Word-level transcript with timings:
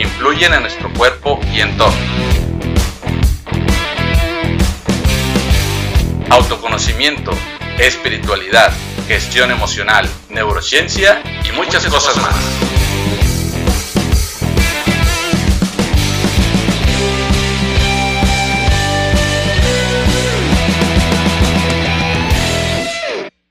influyen 0.00 0.54
en 0.54 0.62
nuestro 0.62 0.92
cuerpo 0.92 1.40
y 1.52 1.60
entorno. 1.60 1.98
Autoconocimiento, 6.30 7.32
espiritualidad, 7.78 8.72
gestión 9.08 9.50
emocional, 9.50 10.08
neurociencia 10.28 11.20
y 11.44 11.52
muchas, 11.52 11.84
cosas, 11.86 12.16
más. 12.18 12.34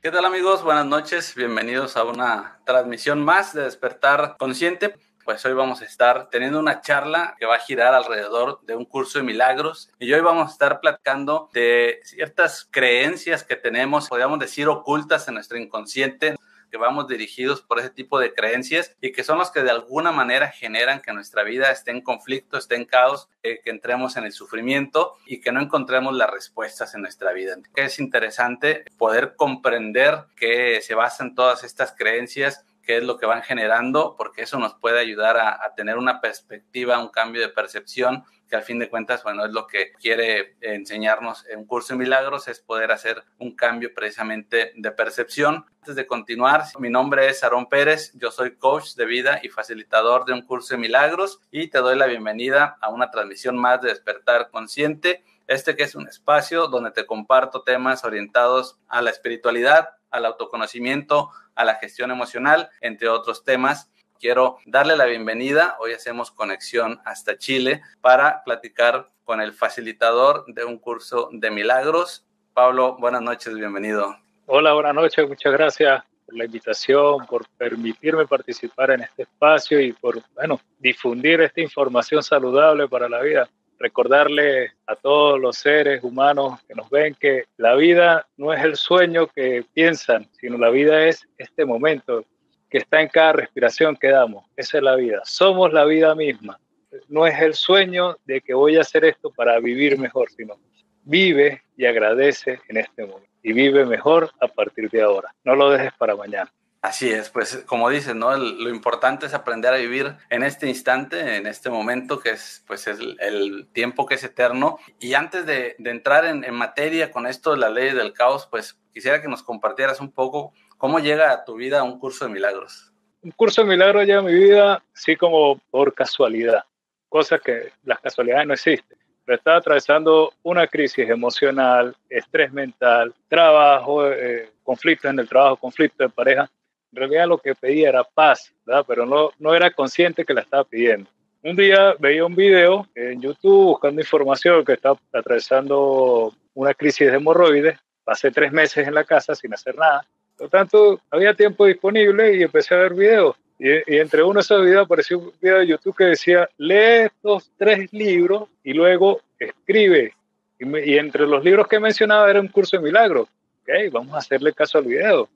¿Qué 0.02 0.11
tal 0.11 0.23
amigos? 0.23 0.64
Buenas 0.64 0.86
noches, 0.86 1.36
bienvenidos 1.36 1.98
a 1.98 2.06
una 2.06 2.59
transmisión 2.66 3.26
más 3.26 3.54
de 3.54 3.64
Despertar 3.64 4.38
Consciente 4.39 4.95
pues 5.28 5.45
hoy 5.45 5.52
vamos 5.52 5.81
a 5.81 5.83
estar 5.83 6.30
teniendo 6.30 6.58
una 6.58 6.80
charla 6.80 7.36
que 7.38 7.45
va 7.45 7.56
a 7.56 7.59
girar 7.59 7.94
alrededor 7.94 8.61
de 8.61 8.78
un 8.78 8.86
curso 8.86 9.20
de 9.20 9.25
milagros 9.25 9.92
y 10.00 10.14
hoy 10.14 10.22
vamos 10.22 10.47
a 10.47 10.52
estar 10.53 10.80
platicando 10.80 11.50
de 11.52 12.00
ciertas 12.06 12.66
creencias 12.72 13.44
que 13.44 13.58
tenemos, 13.58 14.08
podríamos 14.08 14.39
decir, 14.39 14.70
ocultas 14.70 15.28
en 15.28 15.33
nuestro 15.33 15.58
inconsciente 15.58 16.38
que 16.72 16.78
vamos 16.78 17.09
dirigidos 17.09 17.61
por 17.61 17.80
ese 17.80 17.89
tipo 17.89 18.20
de 18.20 18.33
creencias 18.33 18.95
y 19.02 19.11
que 19.11 19.25
son 19.25 19.38
los 19.38 19.52
que 19.52 19.64
de 19.64 19.72
alguna 19.72 20.14
manera 20.14 20.48
generan 20.50 21.02
que 21.02 21.11
nuestra 21.11 21.44
vida 21.44 21.72
esté 21.72 21.92
en 21.92 22.02
conflicto, 22.02 22.58
esté 22.58 22.75
en 22.75 22.86
caos, 22.86 23.30
eh, 23.44 23.59
que 23.61 23.70
entremos 23.70 24.16
en 24.16 24.23
el 24.23 24.31
sufrimiento 24.31 25.16
y 25.25 25.42
que 25.42 25.52
no 25.52 25.61
encontremos 25.61 26.16
las 26.16 26.30
respuestas 26.30 26.95
en 26.95 27.02
nuestra 27.02 27.33
vida. 27.33 27.58
Es 27.75 28.00
interesante 28.00 28.86
poder 28.98 29.36
comprender 29.36 30.23
que 30.38 30.81
se 30.81 30.95
basan 30.95 31.36
todas 31.36 31.66
estas 31.66 31.94
creencias 31.94 32.66
qué 32.88 32.97
es 32.97 33.03
lo 33.03 33.17
que 33.17 33.25
van 33.25 33.43
generando, 33.43 34.16
porque 34.17 34.43
eso 34.43 34.57
nos 34.59 34.73
puede 34.75 34.99
ayudar 34.99 35.38
a, 35.38 35.73
tener 35.75 35.97
una 35.97 36.21
perspectiva, 36.21 36.97
un 36.99 37.09
cambio 37.09 37.41
de 37.41 37.49
percepción, 37.49 38.23
que 38.49 38.55
al 38.55 38.63
fin 38.63 38.80
de 38.80 38.89
cuentas, 38.89 39.23
bueno, 39.23 39.43
es 39.43 39.52
lo 39.52 39.67
que 39.67 39.91
quiere 39.91 40.55
enseñarnos 40.61 41.45
en 41.49 41.59
un 41.59 41.65
curso 41.65 41.93
de 41.93 41.99
milagros, 41.99 42.47
es 42.47 42.61
poder 42.61 42.93
hacer 42.93 43.21
un 43.39 43.58
cambio 43.58 43.93
precisamente 43.93 44.71
de 44.73 44.91
percepción. 44.91 45.65
Antes 45.81 45.97
de 45.97 46.08
continuar, 46.08 46.63
mi 46.80 46.89
nombre 46.89 47.27
es 47.27 47.43
Aarón 47.43 47.67
Pérez, 47.67 48.13
yo 48.13 48.31
soy 48.31 48.55
coach 48.55 48.95
de 48.95 49.05
vida 49.05 49.41
y 49.43 49.49
facilitador 49.49 50.23
de 50.23 50.31
un 50.31 50.43
curso 50.43 50.75
de 50.75 50.80
milagros 50.80 51.41
y 51.52 51.67
te 51.67 51.80
doy 51.80 51.97
la 51.97 52.05
bienvenida 52.05 52.77
a 52.80 52.88
una 52.88 53.11
transmisión 53.11 53.58
más 53.58 53.81
de 53.81 53.89
Despertar 53.89 54.49
Consciente. 54.49 55.25
Este 55.47 55.75
que 55.75 55.83
es 55.83 55.95
un 55.95 56.08
espacio 56.08 56.67
donde 56.67 56.91
te 56.91 57.05
comparto 57.05 57.63
temas 57.63 58.05
orientados 58.05 58.77
a 58.88 59.02
la 59.02 59.09
espiritualidad, 59.09 59.89
al 60.11 60.25
autoconocimiento, 60.25 61.30
a 61.55 61.66
la 61.66 61.75
gestión 61.75 62.11
emocional, 62.11 62.69
entre 62.81 63.09
otros 63.09 63.43
temas. 63.43 63.92
Quiero 64.20 64.58
darle 64.65 64.95
la 64.95 65.05
bienvenida. 65.05 65.77
Hoy 65.80 65.93
hacemos 65.93 66.32
conexión 66.32 66.99
hasta 67.05 67.37
Chile 67.37 67.82
para 68.02 68.43
platicar 68.43 69.11
con 69.23 69.42
el 69.42 69.54
facilitador 69.54 70.45
de 70.48 70.64
un 70.64 70.80
curso 70.80 71.30
de 71.32 71.52
milagros. 71.52 72.26
Pablo, 72.54 72.98
buenas 72.99 73.21
noches, 73.21 73.54
bienvenido. 73.54 74.15
Hola, 74.45 74.73
buenas 74.73 74.95
noches, 74.95 75.27
muchas 75.27 75.52
gracias 75.52 76.04
por 76.26 76.36
la 76.36 76.45
invitación, 76.45 77.26
por 77.27 77.48
permitirme 77.58 78.26
participar 78.26 78.92
en 78.92 79.02
este 79.02 79.23
espacio 79.23 79.80
y 79.80 79.93
por, 79.93 80.23
bueno, 80.33 80.59
difundir 80.80 81.42
esta 81.42 81.61
información 81.61 82.23
saludable 82.23 82.87
para 82.87 83.09
la 83.09 83.21
vida 83.21 83.49
recordarle 83.80 84.71
a 84.86 84.95
todos 84.95 85.39
los 85.39 85.58
seres 85.58 86.04
humanos 86.04 86.60
que 86.67 86.76
nos 86.76 86.89
ven 86.89 87.15
que 87.15 87.45
la 87.58 87.76
vida 87.76 88.27
no 88.38 88.54
es 88.54 88.64
el 88.64 88.76
sueño 88.76 89.27
que 89.27 89.64
piensan, 89.73 90.27
sino 90.39 90.58
la 90.58 90.70
vida 90.70 91.05
es 91.05 91.27
este 91.38 91.65
momento 91.65 92.26
que 92.70 92.80
está 92.80 93.02
en 93.02 93.08
cada 93.08 93.33
respiración 93.33 93.95
que 93.95 94.10
damos. 94.10 94.45
Esa 94.55 94.77
es 94.77 94.83
la 94.83 94.95
vida. 94.95 95.21
Somos 95.23 95.71
la 95.71 95.86
vida 95.86 96.15
misma. 96.15 96.60
No 97.08 97.26
es 97.27 97.39
el 97.42 97.54
sueño 97.54 98.17
de 98.26 98.42
que 98.42 98.54
voy 98.54 98.77
a 98.77 98.82
hacer 98.82 99.05
esto 99.05 99.32
para 99.32 99.60
vivir 99.60 99.98
mejor, 99.98 100.30
sino 100.32 100.58
vive 101.04 101.61
y 101.76 101.86
agradece 101.86 102.59
en 102.67 102.77
este 102.77 103.05
momento. 103.05 103.27
Y 103.44 103.54
vive 103.54 103.86
mejor 103.86 104.32
a 104.42 104.48
partir 104.48 104.89
de 104.89 105.02
ahora. 105.02 105.33
No 105.44 105.55
lo 105.55 105.70
dejes 105.70 105.94
para 105.94 106.15
mañana. 106.15 106.52
Así 106.87 107.11
es, 107.11 107.30
pues 107.30 107.65
como 107.65 107.89
dices, 107.89 108.15
¿no? 108.15 108.33
lo 108.37 108.70
importante 108.70 109.25
es 109.25 109.33
aprender 109.33 109.73
a 109.73 109.77
vivir 109.77 110.15
en 110.30 110.42
este 110.42 110.70
instante, 110.70 111.36
en 111.36 111.45
este 111.45 111.70
momento 111.70 112.21
que 112.21 112.30
es 112.30 112.64
pues 112.65 112.87
el, 112.87 113.67
tiempo 113.73 114.05
que 114.05 114.15
es 114.15 114.23
eterno. 114.23 114.80
Y 114.97 115.14
antes 115.14 115.45
de, 115.45 115.76
entrar 115.80 116.23
en, 116.23 116.49
materia 116.55 117.11
con 117.11 117.27
esto 117.27 117.52
de 117.52 117.58
la 117.58 117.70
ley 117.70 117.92
del 117.92 118.14
caos, 118.14 118.47
pues 118.49 118.80
quisiera 118.93 119.21
que 119.21 119.27
nos 119.27 119.43
compartieras 119.43 119.99
un 119.99 120.14
poco 120.14 120.53
cómo 120.77 120.99
llega 120.99 121.33
a 121.33 121.43
tu 121.43 121.55
vida 121.55 121.83
un 121.83 121.99
curso 121.99 122.23
de 122.23 122.31
milagros. 122.31 122.93
Un 123.21 123.31
curso 123.31 123.64
de 123.64 123.67
milagros 123.67 124.05
llega 124.05 124.20
a 124.20 124.23
mi 124.23 124.33
vida, 124.33 124.81
sí 124.93 125.17
como 125.17 125.59
por 125.70 125.93
casualidad, 125.93 126.64
cosas 127.09 127.42
que 127.42 127.73
las 127.83 127.99
casualidades 127.99 128.47
no 128.47 128.53
existen. 128.53 128.97
Pero 129.25 129.36
estaba 129.36 129.57
atravesando 129.57 130.31
una 130.42 130.68
crisis 130.68 131.09
emocional, 131.09 131.94
estrés 132.09 132.53
mental, 132.53 133.13
trabajo, 133.27 134.09
eh, 134.09 134.53
conflictos 134.63 135.12
en 135.12 135.19
el 135.19 135.27
trabajo, 135.27 135.57
conflictos 135.57 136.07
de 136.07 136.15
pareja 136.15 136.50
en 136.92 136.98
realidad 136.98 137.27
lo 137.27 137.38
que 137.38 137.56
pedía 137.56 137.89
era 137.89 138.03
paz, 138.03 138.53
¿verdad? 138.65 138.86
pero 138.88 139.06
no, 139.06 139.31
no 139.39 139.53
era 139.53 139.71
consciente 139.71 140.25
que 140.25 140.33
la 140.33 140.42
estaba 140.42 140.63
pidiendo. 140.63 141.09
Un 141.44 141.56
día 141.56 141.95
veía 142.00 142.25
un 142.25 142.36
video 142.36 142.88
en 142.95 143.21
YouTube 143.21 143.68
buscando 143.68 144.01
información 144.01 144.65
que 144.65 144.74
estaba 144.74 145.00
atravesando 145.13 146.33
una 146.53 146.74
crisis 146.74 147.09
de 147.09 147.18
hemorroides. 147.18 147.80
Pasé 148.03 148.31
tres 148.31 148.51
meses 148.51 148.88
en 148.88 148.94
la 148.94 149.03
casa 149.03 149.36
sin 149.36 149.53
hacer 149.53 149.75
nada. 149.75 150.06
Por 150.36 150.45
lo 150.45 150.50
tanto, 150.50 151.01
había 151.12 151.33
tiempo 151.33 151.65
disponible 151.65 152.36
y 152.36 152.44
empecé 152.44 152.75
a 152.75 152.80
ver 152.80 152.94
videos. 152.94 153.36
Y, 153.59 153.69
y, 153.69 153.97
entre 154.00 154.24
uno 154.24 154.36
de 154.36 154.42
esos 154.42 154.63
videos 154.63 154.86
apareció 154.86 155.19
un 155.19 155.31
video 155.42 155.59
de 155.59 155.68
YouTube 155.68 155.95
que 155.95 156.03
decía, 156.06 156.50
lee 156.57 157.06
estos 157.06 157.51
tres 157.57 157.92
libros 157.92 158.50
y 158.63 158.74
luego 158.74 159.21
escribe. 159.39 160.13
Y, 160.59 160.92
y 160.92 160.97
entre 160.97 161.25
los 161.27 161.44
libros 161.44 161.68
que 161.68 161.80
mencionaba 161.80 162.30
era 162.30 162.42
un 162.42 162.50
curso 162.50 162.77
de 162.77 162.83
milagros. 162.83 163.30
Ok, 163.62 163.92
vamos 163.92 164.13
a 164.15 164.19
hacerle 164.19 164.53
caso 164.53 164.77
al 164.77 164.86
video. 164.86 165.30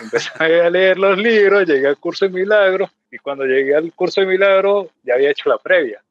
Empecé 0.00 0.30
a 0.38 0.70
leer 0.70 0.98
los 0.98 1.16
libros, 1.18 1.66
llegué 1.66 1.86
al 1.86 1.96
curso 1.96 2.26
de 2.26 2.32
milagros 2.32 2.90
y 3.10 3.18
cuando 3.18 3.44
llegué 3.44 3.74
al 3.74 3.92
curso 3.92 4.20
de 4.20 4.26
milagros 4.26 4.88
ya 5.02 5.14
había 5.14 5.30
hecho 5.30 5.48
la 5.48 5.58
previa. 5.58 6.02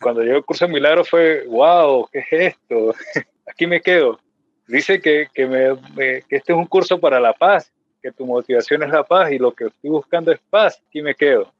Cuando 0.00 0.22
llegué 0.22 0.36
al 0.36 0.44
curso 0.44 0.66
de 0.66 0.72
milagros 0.72 1.08
fue, 1.08 1.44
wow, 1.46 2.08
¿qué 2.12 2.18
es 2.18 2.26
esto? 2.54 2.94
Aquí 3.46 3.66
me 3.66 3.80
quedo. 3.80 4.20
Dice 4.66 5.00
que, 5.00 5.28
que, 5.34 5.46
me, 5.46 5.76
que 5.96 6.36
este 6.36 6.52
es 6.52 6.58
un 6.58 6.66
curso 6.66 7.00
para 7.00 7.18
la 7.18 7.32
paz, 7.32 7.72
que 8.02 8.12
tu 8.12 8.24
motivación 8.26 8.82
es 8.82 8.90
la 8.90 9.02
paz 9.02 9.32
y 9.32 9.38
lo 9.38 9.52
que 9.52 9.66
estoy 9.66 9.90
buscando 9.90 10.32
es 10.32 10.40
paz. 10.50 10.80
Aquí 10.88 11.02
me 11.02 11.14
quedo. 11.14 11.52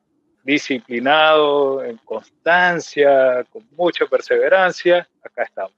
Disciplinado, 0.44 1.84
en 1.84 1.97
constancia, 1.98 3.44
con 3.50 3.66
mucha 3.76 4.06
perseverancia, 4.06 5.06
acá 5.22 5.42
estamos 5.42 5.72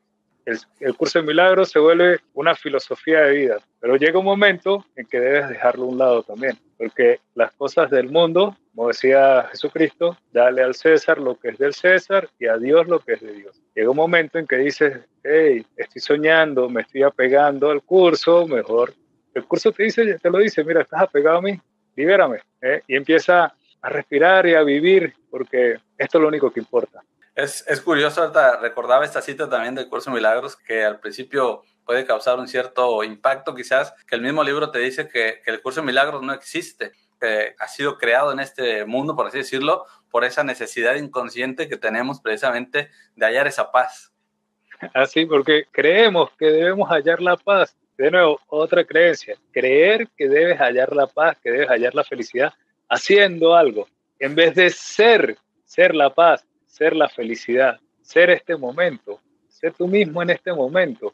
el, 0.45 0.97
curso 0.97 1.21
de 1.21 1.27
milagros 1.27 1.71
se 1.71 1.79
vuelve 1.79 2.21
una 2.35 2.55
filosofía 2.55 3.21
de 3.21 3.33
vida, 3.33 3.59
pero 3.81 3.97
llega 3.97 4.19
un 4.19 4.25
momento 4.25 4.85
en 4.97 5.07
que 5.07 5.21
debes 5.21 5.49
dejarlo 5.49 5.85
a 5.85 5.89
un 5.89 5.99
lado 5.99 6.23
también, 6.23 6.59
porque 6.77 7.21
las 7.35 7.53
cosas 7.53 7.91
del 7.91 8.11
mundo, 8.11 8.57
como 8.75 8.89
decía 8.89 9.49
Jesucristo, 9.51 10.17
dale 10.33 10.63
al 10.63 10.75
César 10.75 11.19
lo 11.19 11.39
que 11.39 11.51
es 11.51 11.59
del 11.59 11.75
César 11.75 12.29
y 12.39 12.47
a 12.47 12.57
Dios 12.57 12.89
lo 12.89 13.01
que 13.01 13.15
es 13.15 13.21
de 13.21 13.33
Dios. 13.33 13.61
Llega 13.75 13.91
un 13.91 13.97
momento 13.97 14.39
en 14.39 14.47
que 14.47 14.57
dices, 14.57 15.01
hey, 15.23 15.65
estoy 15.77 16.01
soñando, 16.01 16.69
me 16.69 16.83
estoy 16.83 17.03
apegando 17.03 17.71
al 17.71 17.83
curso, 17.83 18.47
mejor. 18.47 18.93
El 19.35 19.45
curso 19.45 19.73
te 19.73 19.85
dice, 19.85 20.19
te 20.19 20.31
lo 20.31 20.39
dice, 20.39 20.65
mira, 20.65 20.83
estás 20.83 21.03
apegado 21.03 21.39
a 21.39 21.43
mí, 21.43 21.59
libérame. 21.97 22.39
¿eh? 22.61 22.83
Y 22.87 22.97
empieza 22.97 23.55
a 23.81 23.89
respirar 23.89 24.47
y 24.47 24.55
a 24.55 24.63
vivir, 24.63 25.15
porque 25.31 25.79
esto 25.97 26.19
es 26.19 26.23
lo 26.23 26.29
único 26.29 26.51
que 26.51 26.61
importa. 26.61 27.03
Es, 27.35 27.65
es 27.67 27.81
curioso, 27.81 28.31
recordaba 28.61 29.05
esta 29.05 29.23
cita 29.23 29.49
también 29.49 29.75
del 29.75 29.89
Curso 29.89 30.11
de 30.11 30.17
Milagros, 30.17 30.57
que 30.57 30.85
al 30.85 31.01
principio 31.01 31.63
puede 31.85 32.05
causar 32.05 32.39
un 32.39 32.47
cierto 32.47 33.03
impacto, 33.05 33.55
quizás, 33.55 33.95
que 34.07 34.17
el 34.17 34.21
mismo 34.21 34.45
libro 34.45 34.71
te 34.71 34.79
dice 34.79 35.09
que, 35.09 35.41
el 35.47 35.63
Curso 35.63 35.81
de 35.81 35.87
Milagros 35.87 36.23
no 36.23 36.33
existe, 36.33 36.93
que 37.19 37.55
ha 37.59 37.69
sido 37.69 37.97
creado 37.97 38.33
en 38.33 38.41
este 38.41 38.85
mundo, 38.85 39.17
por 39.17 39.27
así 39.27 39.39
decirlo, 39.39 39.87
por 40.11 40.25
esa 40.25 40.45
necesidad 40.45 40.97
inconsciente 40.97 41.69
que 41.69 41.79
tenemos 41.79 42.21
precisamente 42.21 42.91
de 43.17 43.27
hallar 43.27 43.47
esa 43.47 43.73
paz. 43.73 44.13
Así, 44.95 45.25
porque 45.25 45.65
creemos 45.71 46.31
que 46.39 46.47
debemos 46.47 46.89
hallar 46.91 47.21
la 47.23 47.37
paz. 47.37 47.77
De 47.97 48.11
nuevo, 48.11 48.41
otra 48.49 48.85
creencia, 48.85 49.37
creer 49.53 50.09
que 50.17 50.29
debes 50.29 50.59
hallar 50.59 50.95
la 50.95 51.07
paz, 51.07 51.37
que 51.43 51.51
debes 51.51 51.69
hallar 51.69 51.95
la 51.95 52.05
felicidad 52.05 52.53
haciendo 52.89 53.55
algo, 53.55 53.87
en 54.19 54.35
vez 54.35 54.55
de 54.55 54.71
ser, 54.71 55.39
ser 55.65 55.95
la 55.95 56.13
paz, 56.13 56.45
ser 56.73 56.97
la 56.97 57.07
felicidad, 57.07 57.79
ser 58.01 58.31
este 58.31 58.57
momento, 58.57 59.21
ser 59.47 59.75
tú 59.75 59.87
mismo 59.87 60.23
en 60.23 60.31
este 60.31 60.55
momento. 60.55 61.13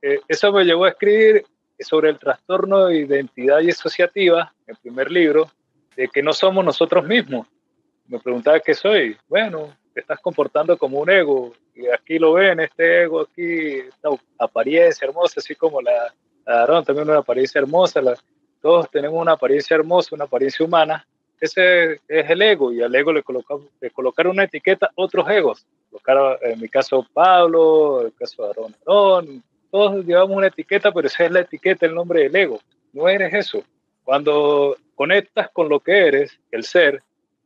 Eh, 0.00 0.20
eso 0.28 0.52
me 0.52 0.64
llevó 0.64 0.84
a 0.84 0.90
escribir 0.90 1.44
sobre 1.80 2.10
el 2.10 2.18
trastorno 2.18 2.86
de 2.86 2.98
identidad 2.98 3.58
y 3.60 3.70
asociativa, 3.70 4.54
el 4.68 4.76
primer 4.76 5.10
libro, 5.10 5.50
de 5.96 6.06
que 6.06 6.22
no 6.22 6.32
somos 6.32 6.64
nosotros 6.64 7.04
mismos. 7.04 7.48
Me 8.06 8.20
preguntaba 8.20 8.60
qué 8.60 8.72
soy. 8.72 9.16
Bueno, 9.26 9.76
te 9.92 10.00
estás 10.00 10.20
comportando 10.20 10.78
como 10.78 11.00
un 11.00 11.10
ego. 11.10 11.54
Y 11.74 11.88
aquí 11.88 12.20
lo 12.20 12.34
ven, 12.34 12.60
este 12.60 13.02
ego 13.02 13.22
aquí, 13.22 13.80
esta 13.80 14.10
apariencia 14.38 15.08
hermosa, 15.08 15.40
así 15.40 15.56
como 15.56 15.82
la, 15.82 16.14
la 16.46 16.82
también 16.84 17.08
una 17.08 17.18
apariencia 17.18 17.58
hermosa. 17.58 18.00
todos 18.62 18.88
tenemos 18.88 19.20
una 19.20 19.32
apariencia 19.32 19.74
hermosa, 19.74 20.14
una 20.14 20.26
apariencia 20.26 20.64
humana. 20.64 21.04
Ese 21.40 21.94
es 22.06 22.30
el 22.30 22.42
ego 22.42 22.72
y 22.72 22.82
al 22.82 22.94
ego 22.94 23.12
le, 23.12 23.22
colocamos, 23.22 23.66
le 23.80 23.90
colocar 23.90 24.26
una 24.26 24.44
etiqueta 24.44 24.90
otros 24.94 25.28
egos. 25.30 25.66
Colocar, 25.90 26.38
en 26.42 26.60
mi 26.60 26.68
caso 26.68 27.06
Pablo, 27.12 28.02
en 28.02 28.06
el 28.08 28.14
caso 28.14 28.42
de 28.42 28.48
Aarón, 28.48 29.42
todos 29.70 30.04
llevamos 30.04 30.36
una 30.36 30.48
etiqueta, 30.48 30.92
pero 30.92 31.06
esa 31.06 31.24
es 31.24 31.30
la 31.30 31.40
etiqueta, 31.40 31.86
el 31.86 31.94
nombre 31.94 32.24
del 32.24 32.36
ego. 32.36 32.60
No 32.92 33.08
eres 33.08 33.32
eso. 33.32 33.62
Cuando 34.04 34.76
conectas 34.94 35.48
con 35.50 35.68
lo 35.68 35.80
que 35.80 36.06
eres, 36.06 36.38
el 36.50 36.64
ser, 36.64 37.02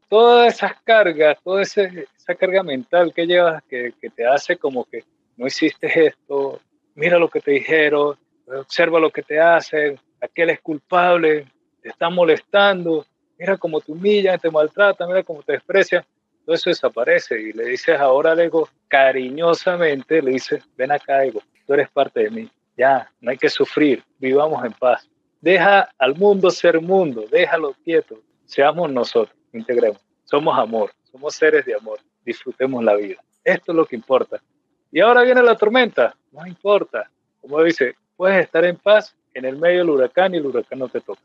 todas 0.09 0.55
esas 0.55 0.81
cargas, 0.83 1.37
toda 1.45 1.63
esa 1.63 2.35
carga 2.39 2.63
mental 2.63 3.13
que 3.15 3.27
llevas, 3.27 3.63
que, 3.65 3.93
que 4.01 4.11
te 4.11 4.27
hace 4.27 4.57
como 4.57 4.85
que 4.85 5.05
no 5.37 5.47
hiciste 5.47 6.07
esto, 6.07 6.61
mira 6.95 7.19
lo 7.19 7.29
que 7.29 7.41
te 7.41 7.53
dijeron, 7.53 8.17
observa 8.47 8.99
lo 8.99 9.11
que 9.11 9.23
te 9.23 9.41
hacen, 9.41 9.99
aquel 10.21 10.51
es 10.51 10.61
culpable, 10.61 11.47
te 11.83 11.89
está 11.89 12.11
molestando, 12.11 13.07
mira 13.39 13.57
cómo 13.57 13.81
te 13.81 13.93
humillan, 13.93 14.39
te 14.39 14.51
maltratan, 14.51 15.09
mira 15.09 15.23
cómo 15.23 15.43
te 15.43 15.53
desprecian. 15.53 16.05
Todo 16.45 16.55
eso 16.55 16.71
desaparece 16.71 17.41
y 17.41 17.53
le 17.53 17.65
dices 17.67 17.99
ahora 17.99 18.33
al 18.33 18.41
ego 18.41 18.69
cariñosamente, 18.89 20.21
le 20.21 20.33
dices, 20.33 20.63
ven 20.77 20.93
acá 20.93 21.25
ego, 21.25 21.41
tú 21.67 21.75
eres 21.75 21.89
parte 21.89 22.25
de 22.25 22.31
mí. 22.31 22.51
Ya, 22.77 23.11
no 23.21 23.31
hay 23.31 23.39
que 23.39 23.49
sufrir, 23.49 24.03
vivamos 24.19 24.65
en 24.65 24.73
paz. 24.73 25.09
Deja 25.41 25.89
al 25.99 26.15
mundo 26.17 26.51
ser 26.51 26.81
mundo, 26.81 27.25
déjalo 27.31 27.75
quieto, 27.85 28.21
seamos 28.45 28.91
nosotros, 28.91 29.37
integremos. 29.53 30.05
Somos 30.25 30.59
amor, 30.59 30.91
somos 31.11 31.35
seres 31.35 31.65
de 31.65 31.75
amor, 31.75 31.99
disfrutemos 32.25 32.83
la 32.83 32.95
vida. 32.95 33.23
Esto 33.45 33.73
es 33.73 33.77
lo 33.77 33.87
que 33.87 33.97
importa. 33.97 34.43
Y 34.91 35.01
ahora 35.01 35.23
viene 35.23 35.43
la 35.43 35.57
tormenta, 35.57 36.17
no 36.33 36.47
importa. 36.47 37.11
Como 37.41 37.63
dice, 37.63 37.95
puedes 38.17 38.45
estar 38.45 38.65
en 38.65 38.77
paz 38.77 39.15
en 39.35 39.45
el 39.45 39.57
medio 39.57 39.81
del 39.81 39.91
huracán 39.91 40.35
y 40.35 40.39
el 40.39 40.47
huracán 40.47 40.79
no 40.79 40.89
te 40.89 41.01
toca. 41.01 41.21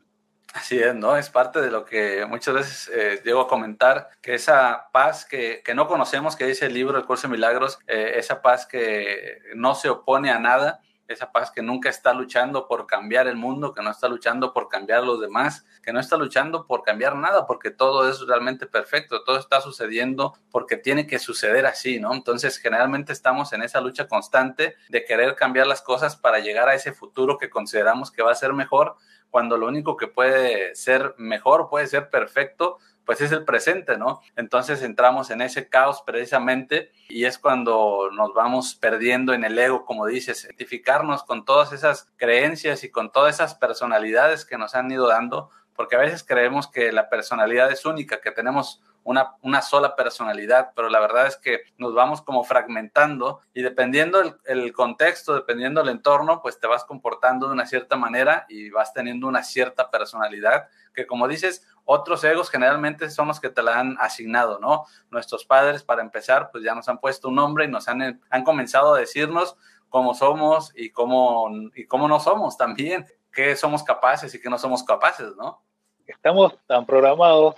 Así 0.52 0.78
es, 0.78 0.94
¿no? 0.96 1.16
Es 1.16 1.30
parte 1.30 1.60
de 1.60 1.70
lo 1.70 1.84
que 1.84 2.26
muchas 2.26 2.54
veces 2.54 2.90
eh, 2.92 3.22
llego 3.24 3.42
a 3.42 3.48
comentar, 3.48 4.08
que 4.20 4.34
esa 4.34 4.88
paz 4.92 5.24
que, 5.24 5.62
que, 5.64 5.74
no 5.74 5.86
conocemos, 5.86 6.34
que 6.34 6.46
dice 6.46 6.66
el 6.66 6.74
libro 6.74 6.98
El 6.98 7.04
Curso 7.04 7.28
de 7.28 7.32
Milagros, 7.32 7.78
eh, 7.86 8.14
esa 8.16 8.42
paz 8.42 8.66
que 8.66 9.42
no 9.54 9.76
se 9.76 9.88
opone 9.88 10.30
a 10.30 10.40
nada, 10.40 10.80
esa 11.12 11.32
paz 11.32 11.50
que 11.50 11.62
nunca 11.62 11.88
está 11.88 12.12
luchando 12.14 12.66
por 12.68 12.86
cambiar 12.86 13.26
el 13.26 13.36
mundo, 13.36 13.72
que 13.74 13.82
no 13.82 13.90
está 13.90 14.08
luchando 14.08 14.52
por 14.52 14.68
cambiar 14.68 15.00
a 15.00 15.06
los 15.06 15.20
demás, 15.20 15.64
que 15.82 15.92
no 15.92 16.00
está 16.00 16.16
luchando 16.16 16.66
por 16.66 16.82
cambiar 16.82 17.16
nada, 17.16 17.46
porque 17.46 17.70
todo 17.70 18.08
es 18.08 18.20
realmente 18.26 18.66
perfecto, 18.66 19.24
todo 19.24 19.38
está 19.38 19.60
sucediendo 19.60 20.36
porque 20.50 20.76
tiene 20.76 21.06
que 21.06 21.18
suceder 21.18 21.66
así, 21.66 21.98
¿no? 21.98 22.12
Entonces, 22.14 22.58
generalmente 22.58 23.12
estamos 23.12 23.52
en 23.52 23.62
esa 23.62 23.80
lucha 23.80 24.06
constante 24.06 24.76
de 24.88 25.04
querer 25.04 25.34
cambiar 25.34 25.66
las 25.66 25.82
cosas 25.82 26.16
para 26.16 26.38
llegar 26.38 26.68
a 26.68 26.74
ese 26.74 26.92
futuro 26.92 27.38
que 27.38 27.50
consideramos 27.50 28.10
que 28.10 28.22
va 28.22 28.30
a 28.30 28.36
ser 28.36 28.52
mejor, 28.52 28.96
cuando 29.30 29.56
lo 29.56 29.66
único 29.66 29.96
que 29.96 30.08
puede 30.08 30.74
ser 30.74 31.14
mejor, 31.16 31.68
puede 31.68 31.86
ser 31.86 32.10
perfecto, 32.10 32.78
pues 33.04 33.20
es 33.20 33.32
el 33.32 33.44
presente, 33.44 33.96
¿no? 33.96 34.20
Entonces 34.36 34.82
entramos 34.82 35.30
en 35.30 35.40
ese 35.40 35.68
caos 35.68 36.02
precisamente 36.06 36.92
y 37.08 37.24
es 37.24 37.38
cuando 37.38 38.10
nos 38.12 38.34
vamos 38.34 38.74
perdiendo 38.74 39.32
en 39.32 39.42
el 39.44 39.58
ego, 39.58 39.84
como 39.84 40.06
dices, 40.06 40.44
identificarnos 40.44 41.24
con 41.24 41.44
todas 41.44 41.72
esas 41.72 42.08
creencias 42.16 42.84
y 42.84 42.90
con 42.90 43.10
todas 43.10 43.34
esas 43.34 43.54
personalidades 43.54 44.44
que 44.44 44.58
nos 44.58 44.74
han 44.74 44.90
ido 44.90 45.08
dando, 45.08 45.50
porque 45.74 45.96
a 45.96 46.00
veces 46.00 46.22
creemos 46.22 46.68
que 46.68 46.92
la 46.92 47.08
personalidad 47.08 47.72
es 47.72 47.84
única, 47.84 48.20
que 48.20 48.30
tenemos 48.30 48.80
una, 49.04 49.62
sola 49.62 49.96
personalidad, 49.96 50.72
pero 50.74 50.88
la 50.88 51.00
verdad 51.00 51.26
es 51.26 51.36
que 51.36 51.60
nos 51.78 51.94
vamos 51.94 52.22
como 52.22 52.44
fragmentando 52.44 53.40
y 53.54 53.62
dependiendo 53.62 54.20
el, 54.20 54.36
el, 54.44 54.72
contexto, 54.72 55.34
dependiendo 55.34 55.80
el 55.80 55.88
entorno, 55.88 56.40
pues 56.42 56.60
te 56.60 56.66
vas 56.66 56.84
comportando 56.84 57.46
de 57.46 57.54
una 57.54 57.66
cierta 57.66 57.96
manera 57.96 58.46
y 58.48 58.70
vas 58.70 58.92
teniendo 58.92 59.26
una 59.26 59.42
cierta 59.42 59.90
personalidad 59.90 60.68
que 60.94 61.06
como 61.06 61.28
dices, 61.28 61.66
otros 61.84 62.22
egos 62.24 62.50
generalmente 62.50 63.10
son 63.10 63.28
los 63.28 63.40
que 63.40 63.48
te 63.48 63.62
la 63.62 63.78
han 63.78 63.96
asignado, 64.00 64.58
¿no? 64.58 64.84
Nuestros 65.10 65.44
padres, 65.44 65.82
para 65.82 66.02
empezar, 66.02 66.50
pues 66.50 66.64
ya 66.64 66.74
nos 66.74 66.88
han 66.88 66.98
puesto 66.98 67.28
un 67.28 67.36
nombre 67.36 67.64
y 67.64 67.68
nos 67.68 67.88
han, 67.88 68.20
han 68.28 68.44
comenzado 68.44 68.94
a 68.94 68.98
decirnos 68.98 69.56
cómo 69.88 70.14
somos 70.14 70.72
y 70.74 70.90
cómo, 70.90 71.48
y 71.74 71.86
cómo 71.86 72.08
no 72.08 72.20
somos 72.20 72.56
también, 72.56 73.06
qué 73.32 73.56
somos 73.56 73.82
capaces 73.82 74.34
y 74.34 74.40
qué 74.40 74.48
no 74.48 74.58
somos 74.58 74.82
capaces, 74.82 75.34
¿no? 75.36 75.62
Estamos 76.06 76.58
tan 76.66 76.86
programados 76.86 77.56